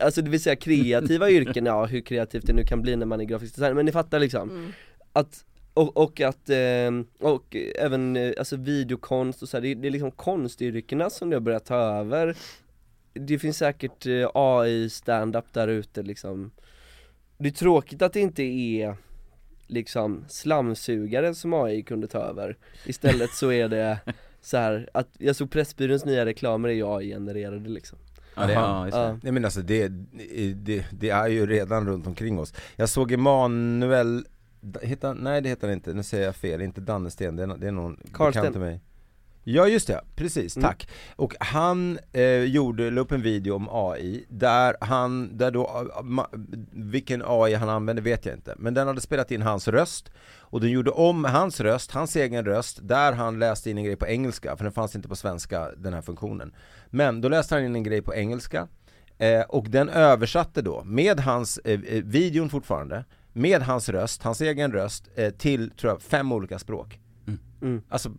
Alltså 0.00 0.22
det 0.22 0.30
vill 0.30 0.42
säga 0.42 0.56
kreativa 0.56 1.30
yrken, 1.30 1.66
ja 1.66 1.86
hur 1.86 2.00
kreativt 2.00 2.46
det 2.46 2.52
nu 2.52 2.64
kan 2.64 2.82
bli 2.82 2.96
när 2.96 3.06
man 3.06 3.20
är 3.20 3.24
grafisk 3.24 3.54
designer, 3.54 3.74
men 3.74 3.86
ni 3.86 3.92
fattar 3.92 4.18
liksom. 4.18 4.72
Att 5.12 5.44
och, 5.76 5.96
och 5.96 6.20
att, 6.20 6.50
eh, 6.50 6.90
och 7.18 7.56
även 7.74 8.16
eh, 8.16 8.32
alltså 8.38 8.56
videokonst 8.56 9.42
och 9.42 9.48
så 9.48 9.56
här, 9.56 9.62
det, 9.62 9.74
det 9.74 9.88
är 9.88 9.90
liksom 9.90 10.10
konstyrkena 10.10 11.10
som 11.10 11.28
nu 11.28 11.36
har 11.36 11.40
börjat 11.40 11.64
ta 11.64 11.76
över. 11.76 12.36
Det 13.12 13.38
finns 13.38 13.58
säkert 13.58 14.06
eh, 14.06 14.30
AI 14.34 14.90
stand-up 14.90 15.52
där 15.52 15.68
ute 15.68 16.02
liksom. 16.02 16.50
Det 17.38 17.48
är 17.48 17.52
tråkigt 17.52 18.02
att 18.02 18.12
det 18.12 18.20
inte 18.20 18.42
är 18.42 18.96
liksom 19.66 20.24
slamsugare 20.28 21.34
som 21.34 21.54
AI 21.54 21.82
kunde 21.82 22.06
ta 22.06 22.18
över. 22.18 22.56
Istället 22.86 23.30
så 23.30 23.52
är 23.52 23.68
det 23.68 23.98
så 24.40 24.56
här 24.56 24.88
att, 24.94 25.08
jag 25.18 25.36
såg 25.36 25.50
Pressbyråns 25.50 26.04
nya 26.04 26.26
reklamer 26.26 26.68
är 26.68 26.96
AI-genererade 26.96 27.68
liksom 27.68 27.98
Ja, 28.36 28.46
det, 28.46 28.52
ja, 28.52 28.84
just 28.86 28.96
det. 28.96 29.02
Ja. 29.02 29.18
Nej 29.22 29.32
men 29.32 29.44
alltså 29.44 29.60
det, 29.62 29.88
det, 30.54 30.84
det 30.92 31.10
är 31.10 31.26
ju 31.28 31.46
redan 31.46 31.86
runt 31.88 32.06
omkring 32.06 32.38
oss 32.38 32.54
Jag 32.76 32.88
såg 32.88 33.12
Emanuel, 33.12 34.26
heter, 34.82 35.08
han- 35.08 35.16
nej 35.16 35.40
det 35.40 35.48
heter 35.48 35.66
han 35.68 35.74
inte, 35.74 35.92
nu 35.94 36.02
säger 36.02 36.24
jag 36.24 36.36
fel, 36.36 36.60
inte 36.62 36.80
Dannesten, 36.80 37.36
det 37.36 37.42
är, 37.42 37.46
nå- 37.46 37.56
det 37.56 37.66
är 37.66 37.72
någon 37.72 37.96
Karlsten. 38.12 38.42
bekant 38.42 38.54
till 38.54 38.60
mig 38.62 38.80
Ja 39.48 39.68
just 39.68 39.86
det, 39.86 40.00
precis, 40.16 40.56
Mm. 40.56 40.68
tack. 40.68 40.88
Och 41.16 41.34
han 41.40 41.98
eh, 42.12 42.22
gjorde, 42.44 42.90
la 42.90 43.00
upp 43.00 43.12
en 43.12 43.22
video 43.22 43.54
om 43.54 43.68
AI, 43.70 44.24
där 44.28 44.76
han, 44.80 45.36
där 45.38 45.50
då, 45.50 45.64
ah, 45.66 46.02
ma- 46.02 46.46
vilken 46.72 47.22
AI 47.26 47.54
han 47.54 47.68
använde 47.68 48.02
vet 48.02 48.26
jag 48.26 48.34
inte, 48.34 48.54
men 48.58 48.74
den 48.74 48.86
hade 48.86 49.00
spelat 49.00 49.30
in 49.30 49.42
hans 49.42 49.68
röst 49.68 50.10
och 50.50 50.60
den 50.60 50.70
gjorde 50.70 50.90
om 50.90 51.24
hans 51.24 51.60
röst, 51.60 51.90
hans 51.90 52.16
egen 52.16 52.44
röst, 52.44 52.78
där 52.82 53.12
han 53.12 53.38
läste 53.38 53.70
in 53.70 53.78
en 53.78 53.84
grej 53.84 53.96
på 53.96 54.06
engelska, 54.06 54.56
för 54.56 54.64
den 54.64 54.72
fanns 54.72 54.96
inte 54.96 55.08
på 55.08 55.16
svenska, 55.16 55.70
den 55.76 55.94
här 55.94 56.02
funktionen. 56.02 56.54
Men 56.90 57.20
då 57.20 57.28
läste 57.28 57.54
han 57.54 57.64
in 57.64 57.76
en 57.76 57.82
grej 57.82 58.02
på 58.02 58.14
engelska, 58.14 58.68
eh, 59.18 59.40
och 59.40 59.70
den 59.70 59.88
översatte 59.88 60.62
då, 60.62 60.84
med 60.84 61.20
hans, 61.20 61.58
eh, 61.58 61.80
eh, 61.80 62.02
videon 62.04 62.48
fortfarande, 62.50 63.04
med 63.32 63.62
hans 63.62 63.88
röst, 63.88 64.22
hans 64.22 64.40
egen 64.40 64.72
röst, 64.72 65.08
eh, 65.14 65.30
till 65.30 65.70
tror 65.70 65.92
jag 65.92 66.02
fem 66.02 66.32
olika 66.32 66.58
språk. 66.58 67.00
Mm. 67.62 67.82
Alltså 67.88 68.10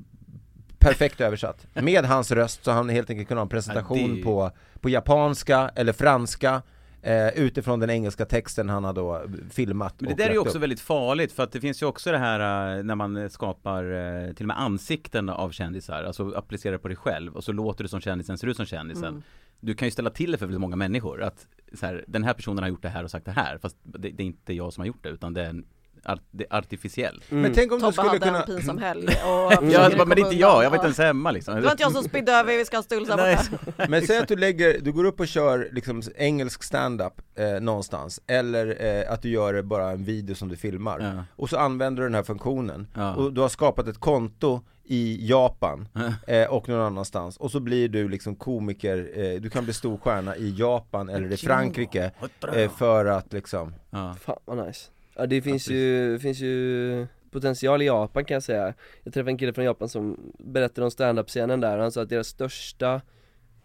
perfekt 0.79 1.21
översatt. 1.21 1.67
Med 1.73 2.05
hans 2.05 2.31
röst 2.31 2.63
så 2.65 2.71
han 2.71 2.89
helt 2.89 3.09
enkelt 3.09 3.27
kunde 3.27 3.39
ha 3.39 3.45
en 3.45 3.49
presentation 3.49 3.99
Ja, 4.09 4.15
det- 4.15 4.23
på, 4.23 4.51
på 4.79 4.89
japanska 4.89 5.71
eller 5.75 5.93
franska 5.93 6.61
eh, 7.01 7.27
utifrån 7.27 7.79
den 7.79 7.89
engelska 7.89 8.25
texten 8.25 8.69
han 8.69 8.83
har 8.83 8.93
då 8.93 9.21
filmat 9.49 10.01
Men 10.01 10.09
det 10.09 10.23
där 10.23 10.29
är 10.29 10.33
ju 10.33 10.39
också 10.39 10.57
upp. 10.57 10.63
väldigt 10.63 10.79
farligt 10.79 11.31
för 11.31 11.43
att 11.43 11.51
det 11.51 11.61
finns 11.61 11.81
ju 11.81 11.85
också 11.85 12.11
det 12.11 12.17
här 12.17 12.77
eh, 12.77 12.83
när 12.83 12.95
man 12.95 13.17
eh, 13.17 13.29
skapar 13.29 13.83
eh, 13.83 14.33
till 14.33 14.43
och 14.43 14.47
med 14.47 14.61
ansikten 14.61 15.29
av 15.29 15.51
kändisar, 15.51 16.03
alltså 16.03 16.31
applicerar 16.35 16.77
på 16.77 16.87
dig 16.87 16.97
själv 16.97 17.35
och 17.35 17.43
så 17.43 17.51
låter 17.51 17.83
du 17.83 17.87
som 17.87 18.01
kändisen, 18.01 18.37
ser 18.37 18.47
ut 18.47 18.57
som 18.57 18.65
kändisen. 18.65 19.23
Du 19.59 19.73
kan 19.73 19.87
ju 19.87 19.91
ställa 19.91 20.09
till 20.09 20.31
det 20.31 20.37
för 20.37 20.45
väldigt 20.45 20.61
många 20.61 20.75
människor 20.75 21.23
att 21.23 21.47
så 21.73 21.85
här, 21.85 22.05
den 22.07 22.23
här 22.23 22.33
personen 22.33 22.63
har 22.63 22.69
gjort 22.69 22.81
det 22.81 22.89
här 22.89 23.03
och 23.03 23.11
sagt 23.11 23.25
det 23.25 23.31
här 23.31 23.57
fast 23.57 23.77
det, 23.83 24.09
det 24.09 24.23
är 24.23 24.27
inte 24.27 24.53
jag 24.53 24.73
som 24.73 24.81
har 24.81 24.87
gjort 24.87 25.03
det 25.03 25.09
utan 25.09 25.33
det 25.33 25.41
är, 25.41 25.49
en, 25.49 25.65
art, 26.07 26.21
det 26.31 26.45
är 26.49 26.57
artificiellt. 26.57 27.23
Men 27.29 27.53
tänk 27.53 27.71
om 27.71 27.77
du 27.77 27.81
Tobbe 27.81 27.93
skulle 27.93 28.09
hade 28.09 28.19
kunna... 28.19 28.39
en 28.39 28.45
pinsam 28.45 28.77
helg 28.77 29.07
och 29.07 29.13
Ja, 29.53 29.59
försökte 29.61 30.05
men 30.05 30.09
det 30.09 30.21
är 30.21 30.25
inte 30.25 30.35
jag, 30.35 30.63
jag 30.63 30.69
var 30.69 30.77
inte 30.77 30.85
ens 30.85 30.97
hemma 30.97 31.31
liksom. 31.31 31.55
Det 31.55 31.61
var 31.61 31.71
inte 31.71 31.83
jag 31.83 31.91
som 31.91 32.03
spydde 32.03 32.31
över 32.31 32.61
i 32.61 32.65
Skanstull 32.65 33.05
där 33.05 33.17
Nej. 33.17 33.37
borta. 33.51 33.85
Men 33.89 34.07
säg 34.07 34.17
att 34.17 34.27
du 34.27 34.35
lägger, 34.35 34.79
du 34.79 34.91
går 34.91 35.05
upp 35.05 35.19
och 35.19 35.27
kör 35.27 35.69
liksom 35.71 36.01
engelsk 36.15 36.63
stand-up 36.63 37.13
eh, 37.35 37.61
någonstans 37.61 38.21
Eller 38.27 38.85
eh, 38.85 39.13
att 39.13 39.21
du 39.21 39.29
gör 39.29 39.61
bara 39.61 39.91
en 39.91 40.03
video 40.03 40.35
som 40.35 40.49
du 40.49 40.55
filmar 40.55 40.99
Ja. 40.99 41.23
Och 41.35 41.49
så 41.49 41.57
använder 41.57 42.01
du 42.01 42.07
den 42.07 42.15
här 42.15 42.23
funktionen 42.23 42.87
Ja. 42.93 43.15
Och 43.15 43.33
du 43.33 43.41
har 43.41 43.49
skapat 43.49 43.87
ett 43.87 43.99
konto 43.99 44.61
i 44.83 45.29
Japan 45.29 45.87
eh, 46.27 46.47
och 46.47 46.69
någon 46.69 46.79
annanstans 46.81 47.37
Och 47.37 47.51
så 47.51 47.59
blir 47.59 47.89
du 47.89 48.09
liksom 48.09 48.35
komiker, 48.35 49.09
eh, 49.15 49.41
du 49.41 49.49
kan 49.49 49.63
bli 49.63 49.73
stor 49.73 49.97
stjärna 49.97 50.35
i 50.35 50.55
Japan 50.57 51.09
eller 51.09 51.31
i 51.33 51.37
Frankrike 51.37 52.11
eh, 52.53 52.71
För 52.71 53.05
att 53.05 53.33
liksom 53.33 53.73
Ja. 53.89 54.15
Fan 54.21 54.37
vad 54.45 54.67
nice 54.67 54.89
Ja 55.19 55.25
det 55.25 55.41
finns 55.41 55.69
ju, 55.69 56.19
finns 56.19 56.39
ju 56.39 57.07
potential 57.31 57.81
i 57.81 57.85
Japan 57.85 58.25
kan 58.25 58.35
jag 58.35 58.43
säga. 58.43 58.73
Jag 59.03 59.13
träffade 59.13 59.31
en 59.31 59.37
kille 59.37 59.53
från 59.53 59.65
Japan 59.65 59.89
som 59.89 60.33
berättade 60.39 60.85
om 60.85 60.91
stand-up-scenen 60.91 61.61
där, 61.61 61.77
han 61.77 61.91
sa 61.91 62.01
att 62.01 62.09
deras 62.09 62.27
största 62.27 63.01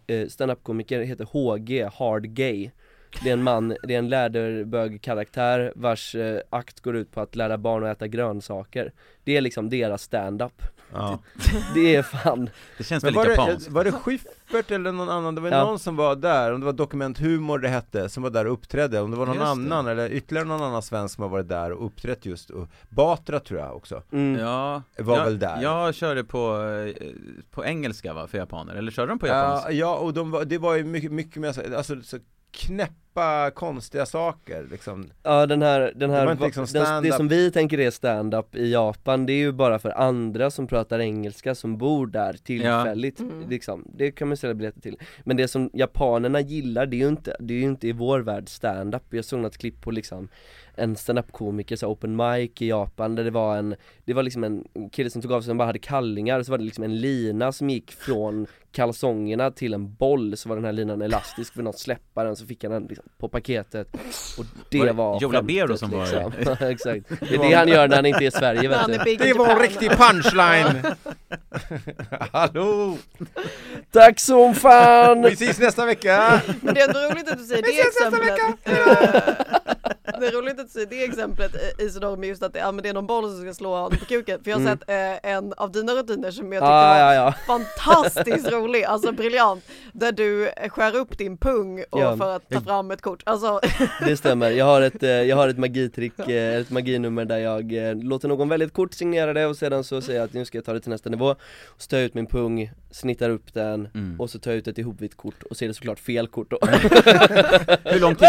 eh, 0.06 0.28
stand-up-komiker 0.28 1.00
heter 1.00 1.24
HG, 1.24 1.88
Hard 1.92 2.24
Gay 2.24 2.70
Det 3.22 3.28
är 3.28 3.32
en 3.32 3.42
man, 3.42 3.76
det 3.82 3.94
är 3.94 3.98
en 3.98 4.08
läderbög-karaktär 4.08 5.72
vars 5.76 6.14
eh, 6.14 6.40
akt 6.50 6.80
går 6.80 6.96
ut 6.96 7.12
på 7.12 7.20
att 7.20 7.36
lära 7.36 7.58
barn 7.58 7.84
att 7.84 7.96
äta 7.96 8.06
grönsaker 8.06 8.92
Det 9.24 9.36
är 9.36 9.40
liksom 9.40 9.70
deras 9.70 10.02
stand-up 10.02 10.62
ja. 10.92 11.18
Det 11.74 11.96
är 11.96 12.02
fan 12.02 12.50
Det 12.78 12.84
känns 12.84 13.04
väldigt 13.04 13.16
var 13.16 13.24
det, 13.26 13.34
japanskt. 13.34 13.68
var 13.68 13.84
det 13.84 13.92
Schyffert 13.92 14.70
eller 14.70 14.92
någon 14.92 15.08
annan, 15.08 15.34
det 15.34 15.40
var 15.40 15.50
Ja. 15.50 15.64
någon 15.64 15.78
som 15.78 15.96
var 15.96 16.16
där, 16.16 16.52
om 16.52 16.60
det 16.60 16.66
var 16.66 16.72
Dokument 16.72 17.18
Humor 17.18 17.58
det 17.58 17.68
hette, 17.68 18.08
som 18.08 18.22
var 18.22 18.30
där 18.30 18.46
och 18.46 18.52
uppträdde, 18.52 19.00
om 19.00 19.10
det 19.10 19.16
var 19.16 19.26
någon 19.26 19.34
Just 19.34 19.44
det. 19.46 19.50
annan 19.50 19.86
eller 19.86 20.10
ytterligare 20.12 20.46
någon 20.48 20.62
annan 20.62 20.82
svensk 20.82 21.14
som 21.14 21.22
har 21.22 21.28
varit 21.28 21.48
där 21.48 21.72
och 21.72 21.86
uppträtt 21.86 22.26
just, 22.26 22.50
och 22.50 22.68
Batra 22.88 23.40
tror 23.40 23.60
jag 23.60 23.76
också 23.76 24.02
mm. 24.12 24.40
Ja, 24.40 24.82
Var 24.98 25.16
jag, 25.16 25.24
väl 25.24 25.38
där. 25.38 25.62
Jag 25.62 25.94
körde 25.94 26.24
på, 26.24 26.56
eh, 26.98 27.06
på 27.50 27.64
engelska 27.64 28.12
va, 28.12 28.26
för 28.26 28.38
japaner, 28.38 28.74
eller 28.74 28.90
körde 28.90 29.08
de 29.12 29.18
på 29.18 29.26
japanska? 29.26 29.72
Ja, 29.72 29.76
ja 29.78 29.96
och 29.96 30.14
de 30.14 30.30
var, 30.30 30.44
det 30.44 30.58
var 30.58 30.74
ju 30.76 30.84
mycket, 30.84 31.12
mycket 31.12 31.36
mer 31.36 31.52
så, 31.52 31.76
alltså 31.76 32.02
så 32.02 32.18
knäppa 32.52 33.50
konstiga 33.50 34.06
saker 34.06 34.66
liksom. 34.70 35.10
Ja 35.22 35.46
den 35.46 35.62
här, 35.62 35.92
den 35.96 36.10
Det 36.10 36.16
här, 36.16 36.32
inte 36.32 36.44
liksom 36.44 36.66
den, 36.72 37.02
det 37.02 37.12
som 37.12 37.28
vi 37.28 37.50
tänker 37.50 37.80
är 37.80 37.90
stand-up 37.90 38.56
i 38.56 38.72
Japan 38.72 39.26
det 39.26 39.32
är 39.32 39.36
ju 39.38 39.52
bara 39.52 39.78
för 39.78 39.90
andra 39.90 40.50
som 40.50 40.66
pratar 40.66 40.98
engelska 40.98 41.54
som 41.54 41.78
bor 41.78 42.06
där 42.06 42.32
tillfälligt 42.32 43.20
liksom, 43.48 43.86
det 43.94 44.10
kan 44.10 44.28
man 44.28 44.36
sälja 44.36 44.54
biljetter 44.54 44.80
till. 44.80 44.96
Men 45.24 45.36
det 45.36 45.48
som 45.48 45.70
japanerna 45.72 46.40
gillar 46.40 46.86
det 46.86 46.96
är 46.96 46.98
ju 46.98 47.08
inte, 47.08 47.36
det 47.40 47.54
är 47.54 47.58
ju 47.58 47.64
inte 47.64 47.88
i 47.88 47.92
vår 47.92 48.20
värld 48.20 48.48
stand-up. 48.48 49.02
Jag 49.10 49.24
såg 49.24 49.40
något 49.40 49.58
klipp 49.58 49.80
på 49.80 49.90
liksom 49.90 50.28
en 50.76 50.96
stand-up 50.96 51.32
komiker, 51.32 51.76
så 51.76 51.86
open 51.86 52.16
mic 52.16 52.50
i 52.60 52.68
Japan 52.68 53.14
där 53.14 53.24
det 53.24 53.30
var 53.30 53.56
en, 53.56 53.74
det 54.04 54.14
var 54.14 54.22
liksom 54.22 54.44
en 54.44 54.64
kille 54.92 55.10
som 55.10 55.22
tog 55.22 55.32
av 55.32 55.40
sig, 55.40 55.46
som 55.46 55.58
bara 55.58 55.66
hade 55.66 55.78
kallingar, 55.78 56.42
så 56.42 56.50
var 56.50 56.58
det 56.58 56.64
liksom 56.64 56.84
en 56.84 57.00
lina 57.00 57.52
som 57.52 57.70
gick 57.70 57.92
från 57.92 58.46
kalsongerna 58.72 59.50
till 59.50 59.74
en 59.74 59.94
boll, 59.94 60.36
så 60.36 60.48
var 60.48 60.56
den 60.56 60.64
här 60.64 60.72
linan 60.72 61.02
elastisk, 61.02 61.54
för 61.54 61.62
något 61.62 61.78
släppa 61.78 62.24
den 62.24 62.36
så 62.36 62.46
fick 62.46 62.64
han 62.64 62.72
den 62.72 62.82
liksom 62.86 63.04
på 63.18 63.28
paketet 63.28 63.88
Och 64.38 64.44
det 64.70 64.78
Var 64.78 64.92
var, 64.92 65.14
det 65.18 65.22
Joe 65.22 65.32
Labero 65.32 65.76
som 65.76 65.90
var- 65.90 66.00
liksom. 66.02 66.56
Ja, 66.60 66.68
Exakt, 66.68 67.08
det 67.20 67.34
är 67.34 67.38
det 67.48 67.54
han 67.56 67.68
gör 67.68 67.88
när 67.88 67.96
han 67.96 68.06
inte 68.06 68.24
är 68.24 68.28
i 68.28 68.30
Sverige 68.30 68.68
vet 68.68 68.86
du 68.86 69.16
Det 69.16 69.32
var 69.38 69.50
en 69.50 69.58
riktig 69.58 69.90
punchline! 69.90 70.82
Hallå! 72.32 72.96
Tack 73.90 74.20
som 74.20 74.54
fan! 74.54 75.22
Vi 75.22 75.32
ses 75.32 75.58
nästa 75.58 75.86
vecka! 75.86 76.40
Men 76.60 76.74
det 76.74 76.80
är 76.80 76.88
ändå 76.88 77.00
roligt 77.00 77.30
att 77.32 77.38
du 77.38 77.44
säger 77.44 77.62
det 77.62 77.80
exemplet. 77.80 78.40
Eh, 78.64 79.56
Det 80.22 80.28
är 80.28 80.32
roligt 80.32 80.60
att 80.60 80.70
säger 80.70 80.86
det 80.86 81.04
exemplet 81.04 81.80
Isidor 81.80 82.16
med 82.16 82.28
just 82.28 82.42
att 82.42 82.52
det, 82.52 82.58
ja, 82.58 82.72
men 82.72 82.82
det 82.82 82.88
är 82.88 82.94
någon 82.94 83.06
boll 83.06 83.24
som 83.30 83.40
ska 83.42 83.54
slå 83.54 83.74
honom 83.74 83.98
på 83.98 84.04
kuken. 84.04 84.42
För 84.44 84.50
jag 84.50 84.56
har 84.58 84.62
Mm. 84.62 84.78
sett 84.78 84.88
eh, 85.24 85.30
en 85.32 85.52
av 85.52 85.72
dina 85.72 85.92
rutiner 85.92 86.30
som 86.30 86.52
jag 86.52 86.60
tyckte 86.62 86.72
Ja, 86.72 86.94
var 86.94 86.98
ja, 86.98 87.14
ja. 87.14 87.34
fantastiskt 87.46 88.50
rolig, 88.52 88.84
alltså 88.84 89.12
briljant. 89.12 89.64
Där 89.92 90.12
du 90.12 90.50
skär 90.68 90.96
upp 90.96 91.18
din 91.18 91.36
pung 91.36 91.84
och 91.90 92.18
för 92.18 92.36
att 92.36 92.48
ta 92.48 92.60
fram 92.60 92.90
ett 92.90 93.02
kort. 93.02 93.22
Alltså, 93.26 93.60
Det 94.06 94.16
stämmer, 94.16 94.50
jag 94.50 94.64
har 94.64 94.80
ett, 94.82 95.02
eh, 95.02 95.10
jag 95.10 95.36
har 95.36 95.48
ett 95.48 95.58
magitrick, 95.58 96.18
eh, 96.28 96.56
ett 96.60 96.70
maginummer 96.70 97.24
där 97.24 97.38
jag 97.38 97.88
eh, 97.88 97.94
låter 97.94 98.28
någon 98.28 98.48
välja 98.48 98.66
ett 98.66 98.72
kort, 98.72 98.94
signera 98.94 99.32
det 99.32 99.46
och 99.46 99.56
sedan 99.56 99.84
så 99.84 100.00
säger 100.00 100.18
jag 100.18 100.24
att 100.26 100.32
nu 100.34 100.44
ska 100.44 100.58
jag 100.58 100.64
ta 100.64 100.72
det 100.72 100.80
till 100.80 100.90
nästa 100.90 101.10
nivå 101.10 101.26
och 101.64 101.82
så 101.82 101.88
tar 101.88 101.96
jag 101.96 102.04
ut 102.04 102.14
min 102.14 102.26
pung 102.26 102.70
snittar 102.92 103.30
upp 103.30 103.54
den 103.54 103.88
Mm. 103.94 104.20
och 104.20 104.30
så 104.30 104.38
tar 104.38 104.50
jag 104.50 104.58
ut 104.58 104.68
ett 104.68 104.78
ihopvitt 104.78 105.16
kort 105.16 105.42
och 105.50 105.56
så 105.56 105.64
är 105.64 105.68
det 105.68 105.74
såklart 105.74 105.98
fel 105.98 106.26
kort 106.26 106.50
då. 106.50 106.58
Hur 107.84 108.00
lång 108.00 108.14
tid, 108.14 108.28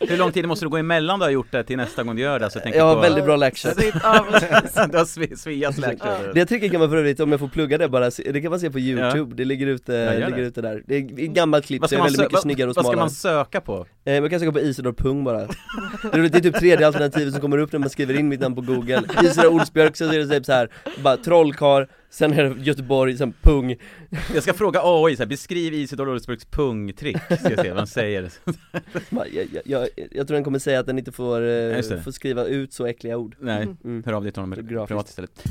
hur 0.00 0.16
lång 0.16 0.32
tid 0.32 0.46
måste 0.48 0.64
du 0.64 0.68
gå 0.68 0.76
emellan 0.76 1.18
du 1.18 1.24
har 1.24 1.30
gjort 1.30 1.46
det 1.52 1.64
till 1.64 1.76
nästa 1.76 2.02
gång 2.02 2.16
du 2.16 2.22
gör 2.22 2.38
det? 2.40 2.50
Så 2.50 2.56
jag 2.56 2.62
tänker 2.62 2.78
Jag 2.78 2.86
har 2.86 2.94
på... 2.94 3.00
väldigt 3.00 3.24
bra 3.24 3.36
läxor. 3.36 3.72
Ja, 4.02 4.24
du 4.92 4.98
har 4.98 5.04
Sve- 5.04 5.36
Sveas 5.36 5.78
läkare 5.78 6.32
Det 6.34 6.46
tricket 6.46 6.70
kan 6.70 6.80
man 6.80 6.90
för 6.90 6.96
övrigt, 6.96 7.20
om 7.20 7.30
jag 7.30 7.40
får 7.40 7.48
plugga 7.48 7.78
det 7.78 7.88
bara, 7.88 8.10
det 8.10 8.40
kan 8.40 8.50
man 8.50 8.60
se 8.60 8.70
på 8.70 8.78
youtube, 8.78 9.34
det 9.34 9.44
ligger 9.44 9.66
ute, 9.66 9.92
Ja, 9.92 9.98
gör 10.14 10.26
ligger 10.26 10.42
det. 10.42 10.48
ute 10.48 10.60
där. 10.62 10.82
Det 10.86 10.96
är 10.96 11.00
ett 11.02 11.30
gammalt 11.30 11.66
klipp, 11.66 11.82
så 11.82 11.86
ska 11.86 11.96
är 11.96 11.98
man, 11.98 12.04
väldigt 12.06 12.20
mycket 12.20 12.40
snyggare 12.40 12.70
och 12.70 12.76
vad 12.76 12.84
ska 12.84 12.92
smalare. 12.92 13.02
man 13.02 13.10
söka 13.10 13.60
på? 13.60 13.86
eh, 14.04 14.20
Man 14.20 14.30
kan 14.30 14.40
söka 14.40 14.52
på 14.52 14.60
Isidor 14.60 14.92
Pung 14.92 15.24
bara. 15.24 15.38
Det 15.38 15.48
är 16.12 16.18
det 16.28 16.40
typ 16.40 16.54
tredje 16.58 16.86
alternativet 16.86 17.32
som 17.32 17.40
kommer 17.40 17.58
upp 17.58 17.72
när 17.72 17.80
man 17.80 17.90
skriver 17.90 18.18
in 18.18 18.28
mitt 18.28 18.40
namn 18.40 18.54
på 18.54 18.60
google. 18.60 19.02
Isidor 19.22 19.46
Olsbjörk, 19.52 19.96
så 19.96 20.04
är 20.04 20.18
det 20.18 20.26
typ 20.28 20.46
så 20.46 20.52
här, 20.52 20.68
bara 21.02 21.16
trollkarl, 21.16 21.84
sen 22.12 22.32
är 22.32 22.44
det 22.44 22.60
Göteborg, 22.62 23.16
sen 23.16 23.32
Pung. 23.42 23.76
Jag 24.34 24.42
ska 24.42 24.52
fråga 24.52 24.80
AI 24.84 25.16
så 25.16 25.22
här, 25.22 25.28
beskriv 25.28 25.74
Isidor 25.74 26.08
Olsbergs 26.08 26.44
pungtrick, 26.44 27.16
ska 27.16 27.50
jag 27.50 27.60
se 27.60 27.68
vad 27.68 27.78
han 27.78 27.86
säger. 27.86 28.30
Jag, 29.10 29.28
jag, 29.32 29.62
jag, 29.64 29.88
jag 30.10 30.26
tror 30.26 30.34
den 30.34 30.44
kommer 30.44 30.58
säga 30.58 30.80
att 30.80 30.86
den 30.86 30.98
inte 30.98 31.12
får, 31.12 31.40
eh, 31.48 31.82
får 32.02 32.10
skriva 32.10 32.44
ut 32.44 32.72
så 32.72 32.86
äckliga 32.86 33.16
ord. 33.16 33.36
Nej, 33.40 33.68
Mm. 33.84 34.02
hör 34.06 34.12
av 34.12 34.22
dig 34.22 34.32
till 34.32 34.42
honom 34.42 34.86
privat 34.86 35.08
istället 35.08 35.44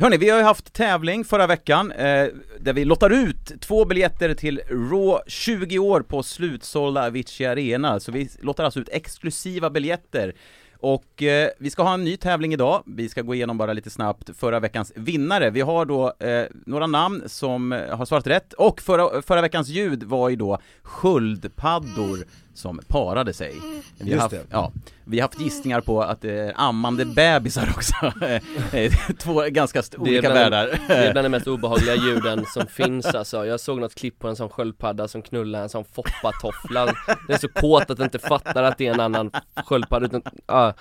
Hörni, 0.00 0.16
vi 0.16 0.30
har 0.30 0.38
ju 0.38 0.44
haft 0.44 0.72
tävling 0.72 1.24
förra 1.24 1.46
veckan 1.46 1.92
eh, 1.92 2.26
där 2.60 2.72
vi 2.72 2.84
lottar 2.84 3.10
ut 3.10 3.60
två 3.60 3.84
biljetter 3.84 4.34
till 4.34 4.60
Raw 4.68 5.22
20 5.26 5.78
år 5.78 6.00
på 6.00 6.22
slutsålda 6.22 7.06
Avicii 7.06 7.46
Arena. 7.46 8.00
Så 8.00 8.12
vi 8.12 8.28
lottar 8.40 8.64
alltså 8.64 8.80
ut 8.80 8.88
exklusiva 8.88 9.70
biljetter. 9.70 10.34
Och 10.78 11.22
eh, 11.22 11.48
vi 11.58 11.70
ska 11.70 11.82
ha 11.82 11.94
en 11.94 12.04
ny 12.04 12.16
tävling 12.16 12.52
idag. 12.52 12.82
Vi 12.86 13.08
ska 13.08 13.22
gå 13.22 13.34
igenom 13.34 13.58
bara 13.58 13.72
lite 13.72 13.90
snabbt 13.90 14.30
förra 14.36 14.60
veckans 14.60 14.92
vinnare. 14.96 15.50
Vi 15.50 15.60
har 15.60 15.84
då 15.84 16.12
eh, 16.18 16.44
några 16.66 16.86
namn 16.86 17.22
som 17.26 17.72
eh, 17.72 17.96
har 17.96 18.04
svarat 18.04 18.26
rätt 18.26 18.52
och 18.52 18.80
förra, 18.80 19.22
förra 19.22 19.40
veckans 19.40 19.68
ljud 19.68 20.02
var 20.02 20.28
ju 20.28 20.36
då 20.36 20.58
sköldpaddor 20.82 22.18
som 22.54 22.80
parade 22.88 23.32
sig. 23.32 23.54
Vi 23.98 24.04
har 24.04 24.10
Just 24.10 24.20
haft, 24.22 24.30
det. 24.30 24.46
Ja, 24.50 24.72
vi 25.10 25.20
har 25.20 25.28
haft 25.28 25.40
gissningar 25.40 25.80
på 25.80 26.02
att 26.02 26.20
det 26.20 26.32
är 26.40 26.52
ammande 26.56 27.04
bebisar 27.04 27.68
också. 27.76 27.94
Eh, 28.72 28.92
Två 29.18 29.42
ganska 29.48 29.82
Det 29.90 29.98
olika 29.98 30.20
bland- 30.20 30.34
världar. 30.38 30.78
Det 30.88 30.94
är 30.94 31.12
bland 31.12 31.24
de 31.24 31.28
mest 31.28 31.46
obehagliga 31.46 31.94
ljuden 31.94 32.44
som 32.46 32.66
finns 32.66 33.06
alltså. 33.06 33.46
Jag 33.46 33.60
såg 33.60 33.78
något 33.80 33.94
klipp 33.94 34.18
på 34.18 34.28
en 34.28 34.36
sån 34.36 34.48
sköldpadda 34.48 35.08
som 35.08 35.22
knullar 35.22 35.62
en 35.62 35.68
sån 35.68 35.84
foppatoffla. 35.84 36.86
Den 36.86 36.94
är 37.28 37.38
så 37.38 37.48
kåt 37.48 37.90
att 37.90 37.96
den 37.96 38.04
inte 38.04 38.18
fattar 38.18 38.62
att 38.62 38.78
det 38.78 38.86
är 38.86 38.94
en 38.94 39.00
annan 39.00 39.30
sköldpadda 39.66 40.06
utan, 40.06 40.22
ja 40.46 40.74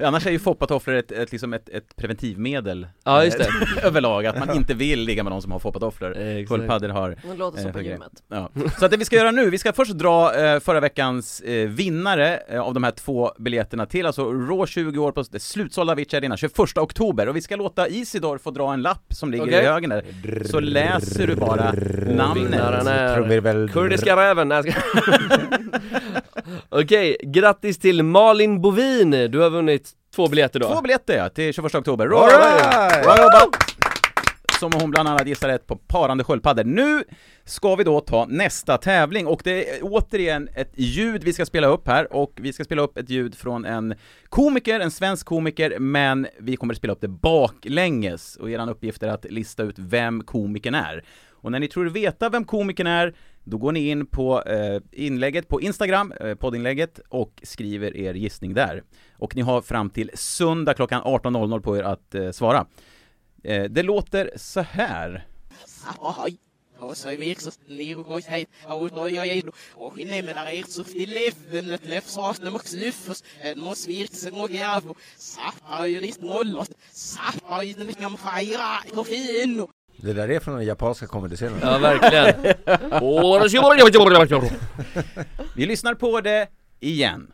Annars 0.00 0.26
är 0.26 0.30
ju 0.30 0.38
foppatofflor 0.38 0.94
ett, 0.96 1.12
ett, 1.12 1.32
liksom 1.32 1.52
ett, 1.52 1.68
ett 1.68 1.96
preventivmedel 1.96 2.86
Ja, 3.04 3.24
just 3.24 3.38
det. 3.38 3.44
eh, 3.44 3.84
Överlag, 3.86 4.26
att 4.26 4.38
man 4.38 4.56
inte 4.56 4.74
vill 4.74 5.00
ligga 5.00 5.22
med 5.22 5.30
någon 5.30 5.42
som 5.42 5.52
har 5.52 5.58
foppatofflor 5.58 6.16
Exakt. 6.16 6.48
Sköldpaddor 6.48 6.88
har 6.88 7.16
Det 7.30 7.36
låter 7.38 7.58
som 7.58 7.66
eh, 7.66 7.72
på 7.72 7.80
gymmet. 7.80 8.12
Ja. 8.28 8.50
Så 8.78 8.84
att 8.84 8.90
det 8.90 8.96
vi 8.96 9.04
ska 9.04 9.16
göra 9.16 9.30
nu, 9.30 9.50
vi 9.50 9.58
ska 9.58 9.72
först 9.72 9.92
dra 9.92 10.34
eh, 10.34 10.60
förra 10.60 10.80
veckans 10.80 11.40
eh, 11.40 11.68
vinnare 11.68 12.36
eh, 12.48 12.60
av 12.60 12.74
de 12.74 12.84
här 12.84 12.90
två 12.90 13.32
biljetterna 13.38 13.86
till 13.86 14.06
alltså 14.06 14.32
Raw 14.32 14.66
20 14.66 14.98
år 14.98 15.12
på 15.12 15.22
det 15.30 15.40
slutsålda 15.40 15.92
Avicii 15.92 16.16
Arena 16.18 16.36
21 16.36 16.78
oktober 16.78 17.28
och 17.28 17.36
vi 17.36 17.42
ska 17.42 17.56
låta 17.56 17.88
Isidor 17.88 18.38
få 18.38 18.50
dra 18.50 18.72
en 18.72 18.82
lapp 18.82 19.04
som 19.08 19.30
ligger 19.30 19.44
Okej. 19.44 19.62
i 19.62 19.66
högen 19.66 19.90
där 19.90 20.04
Så 20.44 20.60
läser 20.60 21.26
du 21.26 21.34
bara 21.34 21.72
namnet 22.14 22.54
är. 22.86 23.68
Kurdiska 23.68 24.16
räven, 24.16 24.48
nej. 24.48 24.76
Okej, 26.68 27.16
grattis 27.22 27.78
till 27.78 28.02
Malin 28.02 28.60
Bovin, 28.60 29.10
du 29.10 29.38
har 29.38 29.50
vunnit 29.50 29.83
två 30.14 30.28
biljetter 30.28 30.60
då 30.60 30.74
Två 30.74 30.82
biljetter 30.82 31.16
ja, 31.16 31.28
till 31.28 31.54
21 31.54 31.74
oktober. 31.74 32.04
All 32.04 32.10
Bra, 32.10 32.28
right! 32.28 33.02
bra 33.04 33.16
jobbat! 33.18 33.56
Som 34.58 34.72
hon 34.72 34.90
bland 34.90 35.08
annat 35.08 35.26
gissar 35.26 35.48
rätt 35.48 35.66
på 35.66 35.76
parande 35.76 36.24
sköldpaddor. 36.24 36.64
Nu 36.64 37.04
ska 37.44 37.74
vi 37.74 37.84
då 37.84 38.00
ta 38.00 38.26
nästa 38.28 38.78
tävling 38.78 39.26
och 39.26 39.40
det 39.44 39.70
är 39.70 39.78
återigen 39.82 40.48
ett 40.54 40.72
ljud 40.74 41.24
vi 41.24 41.32
ska 41.32 41.46
spela 41.46 41.66
upp 41.66 41.88
här 41.88 42.12
och 42.12 42.32
vi 42.36 42.52
ska 42.52 42.64
spela 42.64 42.82
upp 42.82 42.98
ett 42.98 43.10
ljud 43.10 43.34
från 43.34 43.64
en 43.64 43.94
komiker, 44.28 44.80
en 44.80 44.90
svensk 44.90 45.26
komiker, 45.26 45.78
men 45.78 46.26
vi 46.38 46.56
kommer 46.56 46.74
att 46.74 46.78
spela 46.78 46.92
upp 46.92 47.00
det 47.00 47.08
baklänges 47.08 48.36
och 48.36 48.50
eran 48.50 48.68
uppgift 48.68 49.02
är 49.02 49.08
att 49.08 49.24
lista 49.24 49.62
ut 49.62 49.74
vem 49.78 50.24
komikern 50.24 50.74
är. 50.74 51.04
Och 51.30 51.52
när 51.52 51.60
ni 51.60 51.68
tror 51.68 51.86
veta 51.86 52.28
vem 52.28 52.44
komikern 52.44 52.86
är, 52.86 53.14
då 53.44 53.58
går 53.58 53.72
ni 53.72 53.88
in 53.88 54.06
på 54.06 54.42
eh, 54.42 54.80
inlägget 54.92 55.48
på 55.48 55.60
Instagram, 55.60 56.12
eh, 56.12 56.34
poddinlägget, 56.34 57.00
och 57.08 57.40
skriver 57.42 57.96
er 57.96 58.14
gissning 58.14 58.54
där. 58.54 58.82
Och 59.12 59.36
ni 59.36 59.42
har 59.42 59.62
fram 59.62 59.90
till 59.90 60.10
söndag 60.14 60.74
klockan 60.74 61.02
18.00 61.02 61.60
på 61.60 61.76
er 61.76 61.82
att 61.82 62.14
eh, 62.14 62.30
svara. 62.30 62.66
Eh, 63.44 63.64
det 63.64 63.82
låter 63.82 64.30
så 64.36 64.60
här. 64.60 65.26
Det 79.96 80.12
där 80.12 80.28
är 80.28 80.40
från 80.40 80.54
den 80.54 80.66
japanska 80.66 81.06
komediscenen. 81.06 81.58
Ja 81.62 81.78
verkligen. 81.78 82.54
Vi 85.56 85.66
lyssnar 85.66 85.94
på 85.94 86.20
det 86.20 86.48
igen. 86.80 87.32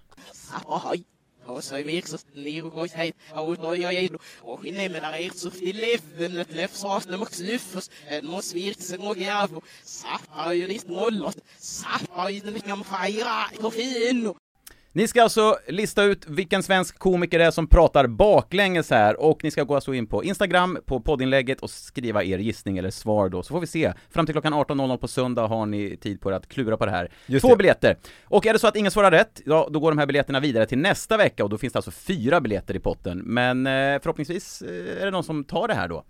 Ni 14.93 15.09
ska 15.09 15.22
alltså 15.22 15.59
lista 15.68 16.05
ut 16.05 16.26
vilken 16.26 16.62
svensk 16.62 16.99
komiker 16.99 17.38
det 17.38 17.45
är 17.45 17.51
som 17.51 17.66
pratar 17.66 18.07
baklänges 18.07 18.91
här 18.91 19.20
och 19.20 19.45
ni 19.45 19.51
ska 19.51 19.64
gå 19.64 19.74
alltså 19.74 19.95
in 19.95 20.07
på 20.07 20.24
Instagram, 20.24 20.78
på 20.86 21.01
poddinlägget 21.01 21.61
och 21.61 21.70
skriva 21.70 22.24
er 22.24 22.38
gissning 22.38 22.78
eller 22.78 22.91
svar 22.91 23.28
då, 23.28 23.43
så 23.43 23.55
får 23.55 23.61
vi 23.61 23.66
se. 23.66 23.93
Fram 24.11 24.26
till 24.26 24.34
klockan 24.34 24.55
18.00 24.55 24.97
på 24.97 25.09
söndag 25.09 25.47
har 25.47 25.66
ni 25.66 25.97
tid 25.97 26.20
på 26.20 26.30
er 26.30 26.34
att 26.34 26.49
klura 26.49 26.76
på 26.76 26.86
det 26.86 26.91
här. 26.91 27.11
Just 27.26 27.43
Två 27.43 27.49
det. 27.49 27.57
biljetter. 27.57 27.97
Och 28.24 28.47
är 28.47 28.53
det 28.53 28.59
så 28.59 28.66
att 28.66 28.76
ingen 28.76 28.91
svarar 28.91 29.11
rätt, 29.11 29.41
ja, 29.47 29.68
då 29.70 29.80
går 29.80 29.91
de 29.91 29.99
här 29.99 30.07
biljetterna 30.07 30.41
vidare 30.41 30.66
till 30.66 30.78
nästa 30.78 31.16
vecka 31.16 31.45
och 31.45 31.51
då 31.51 31.59
finns 31.59 31.72
det 31.72 31.78
alltså 31.78 31.91
fyra 31.91 32.41
biljetter 32.41 32.76
i 32.76 32.78
potten. 32.78 33.18
Men 33.18 33.66
eh, 33.66 33.72
förhoppningsvis 33.72 34.62
eh, 34.62 35.03
är 35.03 35.05
det 35.05 35.11
någon 35.11 35.24
som 35.24 35.45
tar 35.45 35.68
det 35.68 35.74
här 35.74 35.88
då. 35.88 36.05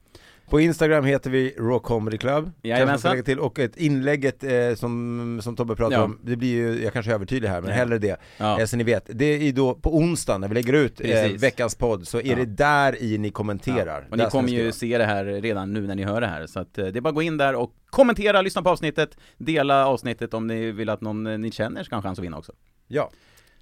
På 0.50 0.60
Instagram 0.60 1.04
heter 1.04 1.30
vi 1.30 1.54
Raw 1.58 1.78
Comedy 1.78 2.18
Club, 2.18 2.50
Jajamensan. 2.62 3.10
lägga 3.10 3.22
till, 3.22 3.38
och 3.38 3.58
ett 3.58 3.76
inlägget 3.76 4.44
eh, 4.44 4.74
som, 4.74 5.40
som 5.42 5.56
Tobbe 5.56 5.76
pratade 5.76 5.94
Ja. 5.96 6.02
om, 6.04 6.18
det 6.22 6.36
blir 6.36 6.48
ju, 6.48 6.82
jag 6.84 6.92
kanske 6.92 7.12
är 7.12 7.14
övertydlig 7.14 7.48
här, 7.48 7.60
men 7.60 7.70
Ja. 7.70 7.76
hellre 7.76 7.98
det, 7.98 8.20
Ja. 8.38 8.60
eh, 8.60 8.66
så 8.66 8.76
ni 8.76 8.84
vet. 8.84 9.04
Det 9.12 9.24
är 9.48 9.52
då 9.52 9.74
på 9.74 9.96
onsdag 9.96 10.38
när 10.38 10.48
vi 10.48 10.54
lägger 10.54 10.72
ut 10.72 11.00
eh, 11.00 11.30
veckans 11.38 11.74
podd, 11.74 12.08
så 12.08 12.20
är 12.20 12.36
det 12.36 12.44
där 12.46 13.02
i 13.02 13.18
ni 13.18 13.30
kommenterar. 13.30 14.06
Och 14.10 14.16
Där 14.16 14.24
ni 14.24 14.30
kommer 14.30 14.48
ju 14.48 14.72
se 14.72 14.98
det 14.98 15.04
här 15.04 15.24
redan 15.24 15.72
nu 15.72 15.86
när 15.86 15.94
ni 15.94 16.04
hör 16.04 16.20
det 16.20 16.26
här, 16.26 16.46
så 16.46 16.60
att 16.60 16.78
eh, 16.78 16.86
det 16.86 16.98
är 16.98 17.00
bara 17.00 17.08
att 17.08 17.14
gå 17.14 17.22
in 17.22 17.36
där 17.36 17.54
och 17.54 17.72
kommentera, 17.90 18.42
lyssna 18.42 18.62
på 18.62 18.70
avsnittet, 18.70 19.16
dela 19.38 19.86
avsnittet 19.86 20.34
om 20.34 20.46
ni 20.46 20.70
vill 20.72 20.88
att 20.88 21.00
någon 21.00 21.26
eh, 21.26 21.38
ni 21.38 21.50
känner 21.52 21.82
ska 21.82 21.94
ha 21.94 21.98
en 21.98 22.02
chans 22.02 22.18
att 22.18 22.24
vinna 22.24 22.38
också. 22.38 22.52
Ja. 22.88 23.10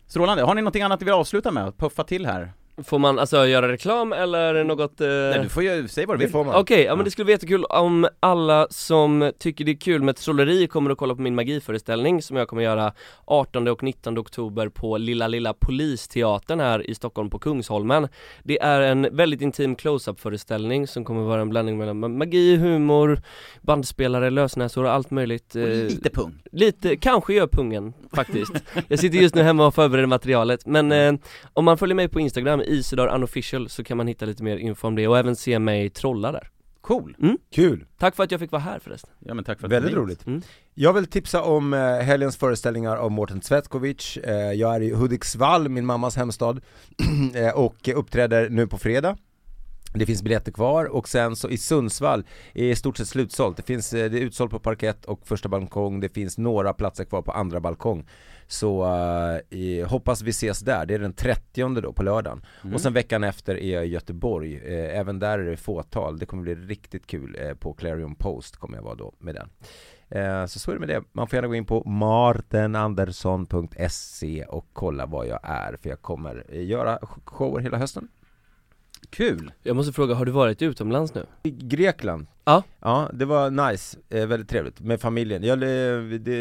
Strålande, 0.07 0.43
har 0.43 0.55
ni 0.55 0.61
någonting 0.63 0.83
annat 0.83 1.01
ni 1.01 1.05
vill 1.05 1.15
avsluta 1.15 1.51
med? 1.51 1.77
Puffa 1.79 2.05
till 2.05 2.27
här? 2.27 2.53
Får 2.85 2.99
man 2.99 3.19
alltså 3.19 3.47
göra 3.47 3.73
reklam 3.73 4.13
eller 4.13 4.65
något? 4.65 5.01
Eh... 5.01 5.09
Nej, 5.09 5.41
du 5.43 5.49
får 5.49 5.63
ju, 5.63 5.89
säg 5.89 6.07
vad 6.07 6.19
du 6.19 6.25
vill. 6.25 6.33
får 6.33 6.45
man. 6.45 6.55
Okej, 6.55 6.83
ja 6.83 6.97
men 6.97 7.05
det 7.05 7.11
skulle 7.11 7.25
vara 7.25 7.33
jättekul 7.33 7.65
om 7.65 8.09
alla 8.21 8.67
som 8.71 9.33
tycker 9.39 9.65
det 9.65 9.71
är 9.71 9.77
kul 9.77 10.03
med 10.03 10.17
trolleri 10.17 10.67
kommer 10.67 10.91
att 10.91 10.99
kolla 10.99 11.15
på 11.15 11.23
min 11.23 11.35
magiföreställning 11.35 12.23
som 12.23 12.37
jag 12.37 12.49
kommer 12.49 12.63
göra 12.63 12.93
18 13.25 13.69
och 13.69 13.83
19 13.83 14.19
oktober 14.19 14.69
på 14.69 14.99
Lilla 14.99 15.29
Lilla 15.29 15.55
Polisteatern 15.55 16.61
här 16.61 16.91
i 16.91 16.95
Stockholm 16.95 17.31
på 17.31 17.39
Kungsholmen 17.39 18.09
Det 18.43 18.63
är 18.63 18.81
en 18.81 19.09
väldigt 19.13 19.41
intim 19.41 19.77
close-up 19.77 20.21
föreställning 20.21 20.87
som 20.87 21.05
kommer 21.05 21.23
vara 21.23 21.41
en 21.41 21.49
blandning 21.49 21.79
mellan 21.79 22.19
magi, 22.19 22.57
humor, 22.57 23.21
bandspelare, 23.61 24.31
lösnäsor 24.31 24.85
och 24.85 24.93
allt 24.93 25.11
möjligt 25.11 25.57
eh, 25.57 25.63
Lite 25.65 26.11
pung. 26.11 26.43
Lite, 26.53 26.97
kanske 26.97 27.35
gör 27.35 27.47
pungen 27.47 27.93
faktiskt 28.13 28.53
Jag 28.89 28.99
sitter 28.99 29.19
just 29.19 29.35
nu 29.35 29.43
hemma 29.43 29.67
och 29.67 29.75
förbereder 29.75 30.07
materialet 30.07 30.67
men 30.67 30.93
eh, 30.93 31.15
om 31.53 31.65
man 31.65 31.79
följer 31.79 31.95
mig 31.95 32.09
på 32.09 32.21
Instagram, 32.21 32.61
Isidar 32.61 33.15
unofficial, 33.15 33.69
så 33.69 33.85
kan 33.85 33.97
man 33.97 34.07
hitta 34.07 34.27
lite 34.27 34.43
mer 34.43 34.57
info 34.57 34.89
om 34.89 34.95
det 34.95 35.09
och 35.09 35.19
även 35.19 35.37
se 35.37 35.59
mig 35.59 35.91
trolla 35.91 36.33
där 36.33 36.51
Cool. 36.81 37.17
Kul! 37.55 37.85
Tack 37.99 38.17
för 38.17 38.25
att 38.25 38.31
jag 38.31 38.41
fick 38.41 38.53
vara 38.53 38.63
här 38.63 38.79
förresten 38.79 39.11
Ja 39.19 39.35
men 39.35 39.45
tack 39.45 39.61
för 39.61 39.67
att 39.67 39.73
Väldigt 39.73 39.91
du 39.91 39.97
roligt. 39.97 40.27
Mm. 40.27 40.43
Jag 40.75 40.93
vill 40.93 41.07
tipsa 41.07 41.43
om 41.43 41.75
eh, 41.75 41.81
helgens 41.81 42.37
föreställningar 42.37 42.97
av 42.97 43.11
Mårten 43.11 43.41
Cvetkovic. 43.41 44.17
Eh, 44.17 44.53
jag 44.53 44.75
är 44.75 44.81
i 44.81 44.95
Hudiksvall, 44.95 45.69
min 45.69 45.87
mammas 45.87 46.17
hemstad, 46.17 46.61
eh, 47.35 47.51
och 47.51 47.89
uppträder 47.95 48.49
nu 48.51 48.67
på 48.67 48.79
fredag. 48.79 49.17
Det 49.93 50.07
finns 50.07 50.23
biljetter 50.23 50.53
kvar 50.53 50.85
och 50.85 51.09
sen 51.09 51.37
så 51.37 51.49
i 51.49 51.59
Sundsvall 51.59 52.25
är 52.55 52.65
i 52.65 52.77
stort 52.77 52.97
sett 52.97 53.09
slutsålt. 53.09 53.57
Det 53.57 53.63
finns, 53.63 53.93
eh, 53.93 54.11
det 54.11 54.19
är 54.19 54.23
utsålt 54.23 54.51
på 54.51 54.59
parkett 54.59 55.05
och 55.05 55.27
första 55.27 55.49
balkong, 55.49 56.01
det 56.01 56.09
finns 56.09 56.39
några 56.39 56.73
platser 56.73 57.05
kvar 57.05 57.23
på 57.23 57.33
andra 57.33 57.61
balkong. 57.61 58.07
Så 58.51 58.85
uh, 58.85 59.39
i, 59.51 59.83
hoppas 59.83 60.23
vi 60.23 60.31
ses 60.31 60.61
där, 60.61 60.87
det 60.87 60.95
är 60.95 60.99
den 60.99 61.13
30 61.13 61.81
då 61.81 61.93
på 61.93 62.03
lördagen. 62.03 62.45
Mm. 62.63 62.75
Och 62.75 62.81
sen 62.81 62.93
veckan 62.93 63.25
efter 63.25 63.59
är 63.59 63.75
jag 63.75 63.87
i 63.87 63.89
Göteborg, 63.89 64.57
eh, 64.57 64.99
även 64.99 65.19
där 65.19 65.39
är 65.39 65.51
det 65.51 65.57
fåtal. 65.57 66.19
Det 66.19 66.27
kommer 66.27 66.43
bli 66.43 66.55
riktigt 66.55 67.07
kul 67.07 67.37
eh, 67.41 67.55
på 67.55 67.73
Clarion 67.73 68.15
Post 68.15 68.57
kommer 68.57 68.77
jag 68.77 68.83
vara 68.83 68.95
då 68.95 69.13
med 69.19 69.35
den. 69.35 69.49
Så 70.49 70.59
så 70.59 70.71
är 70.71 70.75
det 70.75 70.81
med 70.81 70.89
det. 70.89 71.03
Man 71.13 71.29
får 71.29 71.37
gärna 71.37 71.49
gå 71.49 71.55
in 71.55 71.67
på 71.67 71.85
martenandersson.se 71.85 74.45
och 74.45 74.67
kolla 74.73 75.07
vad 75.07 75.27
jag 75.27 75.41
är, 75.43 75.77
för 75.83 75.89
jag 75.89 76.03
kommer 76.03 76.55
göra 76.55 76.99
shower 77.25 77.61
hela 77.61 77.79
hösten. 77.79 78.09
Kul! 79.11 79.53
Jag 79.63 79.77
måste 79.77 79.93
fråga, 79.93 80.15
har 80.15 80.25
du 80.25 80.33
varit 80.33 80.63
utomlands 80.63 81.15
nu? 81.15 81.27
I 81.43 81.51
Grekland 81.51 82.27
Ja. 82.49 82.63
Ja, 82.81 83.11
det 83.13 83.25
var 83.25 83.71
nice, 83.71 83.99
eh, 84.09 84.27
väldigt 84.27 84.49
trevligt 84.49 84.81
med 84.81 85.01
familjen. 85.01 85.43
Jag, 85.43 85.61
det, 85.61 86.37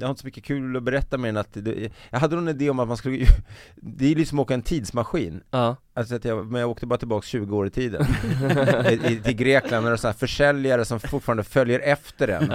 jag 0.00 0.06
har 0.06 0.10
inte 0.10 0.20
så 0.20 0.26
mycket 0.26 0.44
kul 0.44 0.76
att 0.76 0.82
berätta 0.82 1.18
mer 1.18 1.28
än 1.28 1.36
att 1.36 1.48
det, 1.52 1.90
jag 2.10 2.18
hade 2.18 2.36
någon 2.36 2.48
idé 2.48 2.70
om 2.70 2.80
att 2.80 2.88
man 2.88 2.96
skulle, 2.96 3.26
det 3.74 4.12
är 4.12 4.14
liksom 4.14 4.38
att 4.38 4.42
åka 4.42 4.54
en 4.54 4.62
tidsmaskin. 4.62 5.40
Ja. 5.50 5.76
Alltså 5.94 6.14
att 6.14 6.24
jag, 6.24 6.46
men 6.46 6.60
jag 6.60 6.70
åkte 6.70 6.86
bara 6.86 6.98
tillbaka 6.98 7.26
20 7.26 7.56
år 7.56 7.66
i 7.66 7.70
tiden. 7.70 8.06
I, 8.90 8.92
i, 8.92 9.20
Till 9.24 9.36
Grekland, 9.36 9.88
är 9.88 9.96
sådana 9.96 10.12
här 10.12 10.18
försäljare 10.18 10.84
som 10.84 11.00
fortfarande 11.00 11.44
följer 11.44 11.80
efter 11.80 12.28
en. 12.28 12.52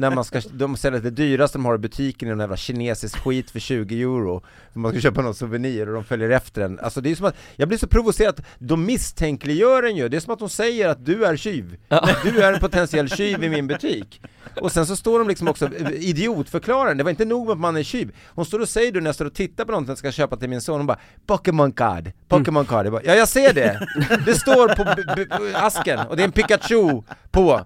När 0.00 0.10
man 0.10 0.24
ska, 0.24 0.40
de 0.52 0.76
säljer 0.76 1.00
det 1.00 1.10
dyraste 1.10 1.58
de 1.58 1.64
har 1.64 1.74
i 1.74 1.78
butiken 1.78 2.28
är 2.28 2.32
någon 2.32 2.40
jävla 2.40 2.56
kinesisk 2.56 3.18
skit 3.18 3.50
för 3.50 3.60
20 3.60 4.02
euro. 4.02 4.42
Man 4.72 4.92
ska 4.92 5.00
köpa 5.00 5.22
någon 5.22 5.34
souvenir 5.34 5.88
och 5.88 5.94
de 5.94 6.04
följer 6.04 6.30
efter 6.30 6.62
en. 6.62 6.78
Alltså 6.78 7.00
det 7.00 7.10
är 7.10 7.14
som 7.14 7.26
att, 7.26 7.36
jag 7.56 7.68
blir 7.68 7.78
så 7.78 7.86
provocerad, 7.86 8.42
de 8.58 8.86
misstänkliggör 8.86 9.82
en 9.82 9.96
ju. 9.96 10.08
Det 10.08 10.16
är 10.16 10.20
som 10.20 10.32
att 10.32 10.38
de 10.38 10.48
säger 10.48 10.88
att 10.88 11.06
du 11.06 11.24
är 11.24 11.36
tjuv. 11.36 11.76
Du 12.24 12.39
är 12.42 12.52
en 12.52 12.60
potentiell 12.60 13.08
tjuv 13.08 13.44
i 13.44 13.48
min 13.48 13.66
butik. 13.66 14.20
Och 14.60 14.72
sen 14.72 14.86
så 14.86 14.96
står 14.96 15.18
de 15.18 15.28
liksom 15.28 15.48
också, 15.48 15.70
idiotförklarande, 15.90 16.94
det 16.94 17.04
var 17.04 17.10
inte 17.10 17.24
nog 17.24 17.46
med 17.46 17.52
att 17.52 17.58
man 17.58 17.76
är 17.76 17.82
tjuv. 17.82 18.16
Hon 18.26 18.44
står 18.44 18.58
och 18.58 18.68
säger 18.68 18.92
du 18.92 19.00
när 19.00 19.08
jag 19.08 19.14
står 19.14 19.24
och 19.24 19.34
tittar 19.34 19.64
på 19.64 19.72
något 19.72 19.88
jag 19.88 19.98
ska 19.98 20.12
köpa 20.12 20.36
till 20.36 20.48
min 20.48 20.60
son, 20.60 20.76
hon 20.76 20.86
bara 20.86 20.98
Pokémon 21.26 21.72
card, 21.72 22.12
Pokémon 22.28 22.66
card, 22.66 22.86
jag 22.86 22.92
bara, 22.92 23.02
ja 23.04 23.14
jag 23.14 23.28
ser 23.28 23.52
det! 23.52 23.88
Det 24.26 24.34
står 24.34 24.68
på 24.68 25.08
asken, 25.54 25.98
och 25.98 26.16
det 26.16 26.22
är 26.22 26.24
en 26.24 26.32
Pikachu 26.32 27.02
på 27.32 27.64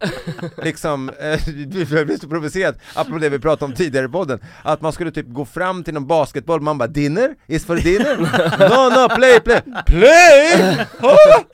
Liksom, 0.63 1.09
eh, 1.09 1.27
jag 1.93 2.07
blir 2.07 2.19
så 2.21 2.29
provocerad, 2.29 2.75
apropå 2.95 3.19
det 3.19 3.29
vi 3.29 3.39
pratade 3.39 3.65
om 3.65 3.77
tidigare 3.77 4.07
i 4.07 4.09
podden 4.09 4.39
Att 4.63 4.81
man 4.81 4.93
skulle 4.93 5.11
typ 5.11 5.27
gå 5.29 5.45
fram 5.45 5.85
till 5.85 5.95
någon 5.95 6.07
basketboll, 6.07 6.61
man 6.61 6.79
bara 6.79 6.89
'Dinner? 6.89 7.35
Is 7.47 7.65
for 7.67 7.77
dinner? 7.77 8.17
No 8.69 8.97
no, 9.09 9.17
play, 9.17 9.41
play, 9.41 9.61
play! 9.87 10.77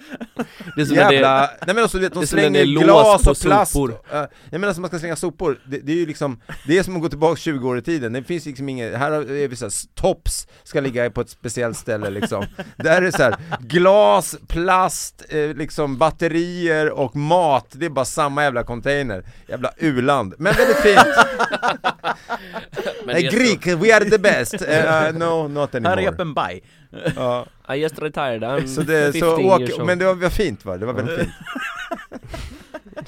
Det 0.76 0.82
är 0.82 0.84
som 0.86 0.96
när 0.96 1.08
det- 1.08 1.14
Jävla, 1.14 1.50
nej 1.66 1.74
men 1.74 1.84
också 1.84 1.98
du 1.98 2.04
vet, 2.04 2.14
de 2.14 2.26
slänger 2.26 2.64
glas 2.64 3.26
och 3.26 3.36
plast 3.40 3.72
sopor. 3.72 3.94
Jag 4.50 4.61
menar 4.61 4.72
som 4.74 4.80
man 4.82 4.88
ska 4.88 4.98
slänga 4.98 5.16
sopor, 5.16 5.58
det, 5.66 5.78
det 5.78 5.92
är 5.92 5.96
ju 5.96 6.06
liksom, 6.06 6.40
det 6.66 6.78
är 6.78 6.82
som 6.82 6.96
att 6.96 7.02
gå 7.02 7.08
tillbaka 7.08 7.36
20 7.36 7.68
år 7.68 7.78
i 7.78 7.82
tiden, 7.82 8.12
det 8.12 8.22
finns 8.22 8.46
liksom 8.46 8.68
inget, 8.68 8.98
här 8.98 9.12
är 9.12 9.48
vi 9.48 9.56
såhär, 9.56 9.72
tops 9.94 10.46
ska 10.64 10.80
ligga 10.80 11.11
på 11.11 11.20
ett 11.20 11.30
speciellt 11.30 11.76
ställe 11.76 12.11
liksom 12.11 12.44
Där 12.76 12.96
är 12.96 13.00
det 13.00 13.12
så 13.12 13.22
här, 13.22 13.36
glas, 13.61 14.36
plast, 14.48 15.24
eh, 15.28 15.54
liksom 15.54 15.98
batterier 15.98 16.90
och 16.90 17.16
mat, 17.16 17.66
det 17.72 17.86
är 17.86 17.90
bara 17.90 17.99
samma 18.05 18.42
jävla 18.42 18.62
container, 18.64 19.24
jävla 19.46 19.72
u-land, 19.76 20.34
men 20.38 20.55
väldigt 20.55 20.76
fint! 20.76 20.98
Men 23.05 23.14
Nej, 23.14 23.26
är 23.26 23.30
Greek, 23.30 23.66
we 23.66 23.96
are 23.96 24.05
the 24.05 24.18
best! 24.18 24.55
Uh, 24.55 25.18
no, 25.18 25.48
not 25.48 25.74
anymore 25.74 26.01
är 26.01 26.03
Jeppen 26.03 26.34
Baj. 26.34 26.62
Ja. 27.16 27.46
I 27.68 27.74
just 27.74 27.98
retired, 27.98 28.42
I'm 28.42 28.66
Så 28.66 28.80
det, 28.82 29.12
15 29.12 29.20
så 29.20 29.40
years 29.40 29.70
åk, 29.70 29.78
old. 29.78 29.86
men 29.86 29.98
det 29.98 30.05
var, 30.05 30.14
var 30.14 30.30
fint 30.30 30.64
va? 30.64 30.76
Det 30.76 30.86
var 30.86 30.92
väldigt 30.92 31.18
fint 31.18 31.32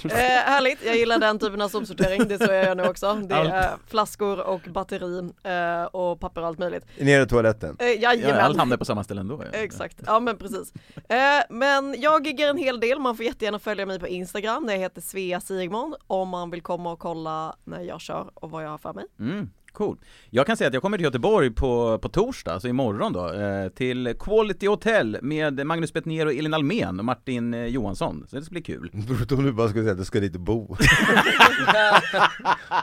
Eh, 0.05 0.11
härligt, 0.45 0.85
jag 0.87 0.97
gillar 0.97 1.19
den 1.19 1.39
typen 1.39 1.61
av 1.61 1.69
sopsortering, 1.69 2.29
det 2.29 2.35
är 2.35 2.47
så 2.47 2.53
jag 2.53 2.65
gör 2.65 2.75
nu 2.75 2.83
också. 2.83 3.15
Det 3.15 3.35
är 3.35 3.71
flaskor 3.91 4.41
och 4.41 4.61
batteri 4.61 5.31
eh, 5.43 5.85
och 5.85 6.21
papper 6.21 6.41
och 6.41 6.47
allt 6.47 6.59
möjligt. 6.59 6.85
Nere 6.99 7.23
i 7.23 7.27
toaletten 7.27 7.77
Eh, 7.79 7.87
Ja, 7.87 7.95
jajamän. 8.15 8.41
allt 8.45 8.57
hamnar 8.59 8.77
på 8.77 8.85
samma 8.85 9.05
ställe 9.05 9.21
ändå. 9.21 9.43
ja. 9.53 9.59
Exakt, 9.59 9.99
ja 10.07 10.21
men 10.21 10.37
precis. 10.39 10.73
Eh, 11.09 11.17
men 11.51 11.95
jag 12.01 12.27
giggar 12.27 12.49
en 12.49 12.57
hel 12.57 12.81
del, 12.81 12.99
man 12.99 13.17
får 13.17 13.25
jättegärna 13.25 13.59
följa 13.59 13.87
mig 13.87 13.99
på 14.01 14.09
Instagram, 14.09 14.67
där 14.67 14.75
jag 14.75 14.81
heter 14.81 15.01
Svea 15.01 15.41
Sigmon 15.41 15.95
om 16.07 16.29
man 16.29 16.51
vill 16.51 16.63
komma 16.63 16.93
och 16.93 16.99
kolla 16.99 17.57
när 17.65 17.81
jag 17.81 18.01
kör 18.01 18.31
och 18.35 18.51
vad 18.51 18.65
jag 18.65 18.69
har 18.71 18.79
för 18.79 18.93
mig. 18.93 19.05
Mm, 19.21 19.51
cool. 19.73 19.99
Jag 20.31 20.47
kan 20.47 20.57
säga 20.57 20.69
att 20.69 20.75
jag 20.75 20.83
kommer 20.83 20.97
till 20.99 21.05
Göteborg 21.05 21.51
på, 21.51 21.99
på 21.99 22.09
torsdag, 22.09 22.53
alltså 22.53 22.69
imorgon 22.69 23.13
då, 23.13 23.33
eh, 23.33 23.69
till 23.69 24.15
Quality 24.21 24.67
Hotel 24.67 25.19
med 25.23 25.67
Magnus 25.67 25.93
Bettner 25.93 26.27
och 26.27 26.33
Elin 26.33 26.55
Almen 26.55 26.99
och 26.99 27.05
Martin 27.05 27.55
eh, 27.55 27.67
Johansson, 27.67 28.27
så 28.31 28.37
det 28.37 28.43
ska 28.43 28.53
bli 28.53 28.63
kul. 28.63 28.91
Förutom 29.09 29.39
om 29.39 29.45
du 29.45 29.53
bara 29.53 29.69
skulle 29.69 29.83
säga 29.85 29.93
att 29.93 29.99
du 29.99 30.05
ska 30.05 30.21
dit 30.21 30.35
och 30.35 30.41
bo 30.41 30.77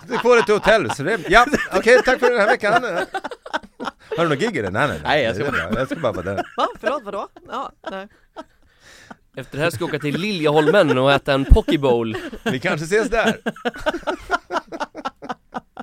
Du 0.08 0.18
får 0.18 0.38
ett 0.38 0.48
hotell, 0.48 0.92
så 0.92 1.04
det, 1.04 1.20
ja, 1.30 1.46
okej 1.76 2.02
tack 2.06 2.20
för 2.20 2.30
den 2.30 2.40
här 2.40 2.48
veckan 2.48 2.74
Har 4.18 4.24
du 4.24 4.30
något 4.30 4.40
gig 4.40 4.58
eller? 4.58 4.72
Nej 4.72 4.88
nej, 4.88 5.00
Nej, 5.04 5.24
jag 5.24 5.36
ska 5.36 5.44
Det 5.44 5.50
är 5.58 5.70
bara- 5.70 5.80
jag 5.80 5.88
ska 5.88 5.96
bara 6.00 6.12
vara 6.12 6.26
där 6.26 6.36
Va? 6.58 6.68
Förlåt, 6.80 7.02
vadå? 7.06 7.28
Ja, 7.48 7.72
nej. 7.92 8.08
Efter 9.36 9.58
det 9.58 9.64
här 9.64 9.70
ska 9.72 9.82
jag 9.84 9.90
åka 9.90 10.00
till 10.00 10.18
Liljeholmen 10.18 10.98
och 10.98 11.12
äta 11.12 11.34
en 11.34 11.46
pokebowl 11.46 12.18
Vi 12.44 12.60
kanske 12.60 12.84
ses 12.86 13.10
där 13.10 13.38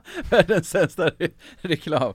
Världens 0.31 0.71
sämsta 0.71 1.09
re- 1.09 1.31
reklam. 1.61 2.13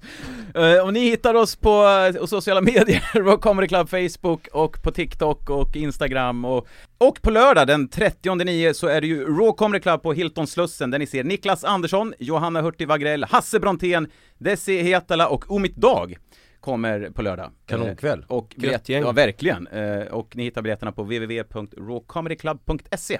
Eh, 0.55 0.77
och 0.85 0.93
ni 0.93 0.99
hittar 0.99 1.33
oss 1.33 1.55
på 1.55 1.83
eh, 2.15 2.25
sociala 2.25 2.61
medier, 2.71 3.03
Rock 3.13 3.41
Comedy 3.41 3.67
Club 3.67 3.89
Facebook 3.89 4.47
och 4.53 4.81
på 4.83 4.91
TikTok 4.91 5.49
och 5.49 5.75
Instagram 5.75 6.45
och, 6.45 6.67
och 6.97 7.21
på 7.21 7.29
lördag 7.29 7.67
den 7.67 7.87
30 7.89 8.73
så 8.73 8.87
är 8.87 9.01
det 9.01 9.07
ju 9.07 9.25
Raw 9.25 9.51
Comedy 9.57 9.81
Club 9.81 10.01
på 10.03 10.13
Hilton 10.13 10.47
Slussen 10.47 10.91
där 10.91 10.99
ni 10.99 11.07
ser 11.07 11.23
Niklas 11.23 11.63
Andersson, 11.63 12.13
Johanna 12.19 12.61
Hurtig 12.61 12.87
Wagrell, 12.87 13.23
Hasse 13.23 13.59
Brontén, 13.59 14.07
Desi 14.37 14.81
Hetala 14.81 15.27
och 15.27 15.51
Omit 15.51 15.75
Dag 15.75 16.17
kommer 16.59 17.09
på 17.09 17.21
lördag. 17.21 17.51
Kanonkväll. 17.65 18.19
Eh, 18.19 18.25
Och 18.35 18.53
biljett, 18.57 18.89
ja 18.89 19.11
verkligen. 19.11 19.67
Och 20.11 20.35
ni 20.35 20.43
hittar 20.43 20.61
biljetterna 20.61 20.91
på 20.91 21.03
www.rawcomedyclub.se 21.03 23.19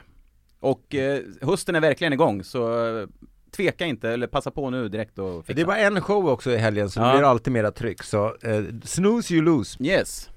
Och 0.60 0.96
eh, 0.96 1.20
hösten 1.42 1.76
är 1.76 1.80
verkligen 1.82 2.14
igång 2.14 2.44
så 2.44 2.62
tveka 3.56 3.86
inte, 3.86 4.10
eller 4.10 4.28
passa 4.28 4.52
på 4.52 4.70
nu 4.70 4.89
direkt 4.89 5.20
och 5.20 5.45
fixa. 5.45 5.54
Det 5.54 5.62
är 5.62 5.66
bara 5.66 5.78
en 5.78 6.02
show 6.02 6.30
också 6.30 6.52
i 6.52 6.58
helgen 6.58 6.89
så 6.89 6.99
det 6.99 7.06
Ja. 7.08 7.14
blir 7.18 7.28
alltid 7.28 7.54
mera 7.54 7.72
tryck 7.72 8.04
så 8.04 8.26
eh, 8.43 8.64
snooze 8.84 9.34
you 9.34 9.43
lose 9.43 9.84
Yes. 9.84 10.30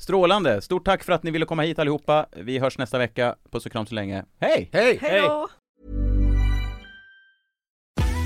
Strålande. 0.00 0.60
Stort 0.62 0.84
tack 0.84 1.04
för 1.04 1.12
att 1.12 1.22
ni 1.22 1.30
ville 1.30 1.46
komma 1.46 1.62
hit 1.62 1.78
allihopa. 1.78 2.26
Vi 2.36 2.58
hörs 2.58 2.78
nästa 2.78 2.98
vecka. 2.98 3.34
Puss 3.52 3.66
och 3.66 3.72
kram 3.72 3.86
så 3.86 3.94
länge. 3.94 4.24
Hej! 4.40 4.68
Hej! 4.72 4.98
Hej! 5.02 5.20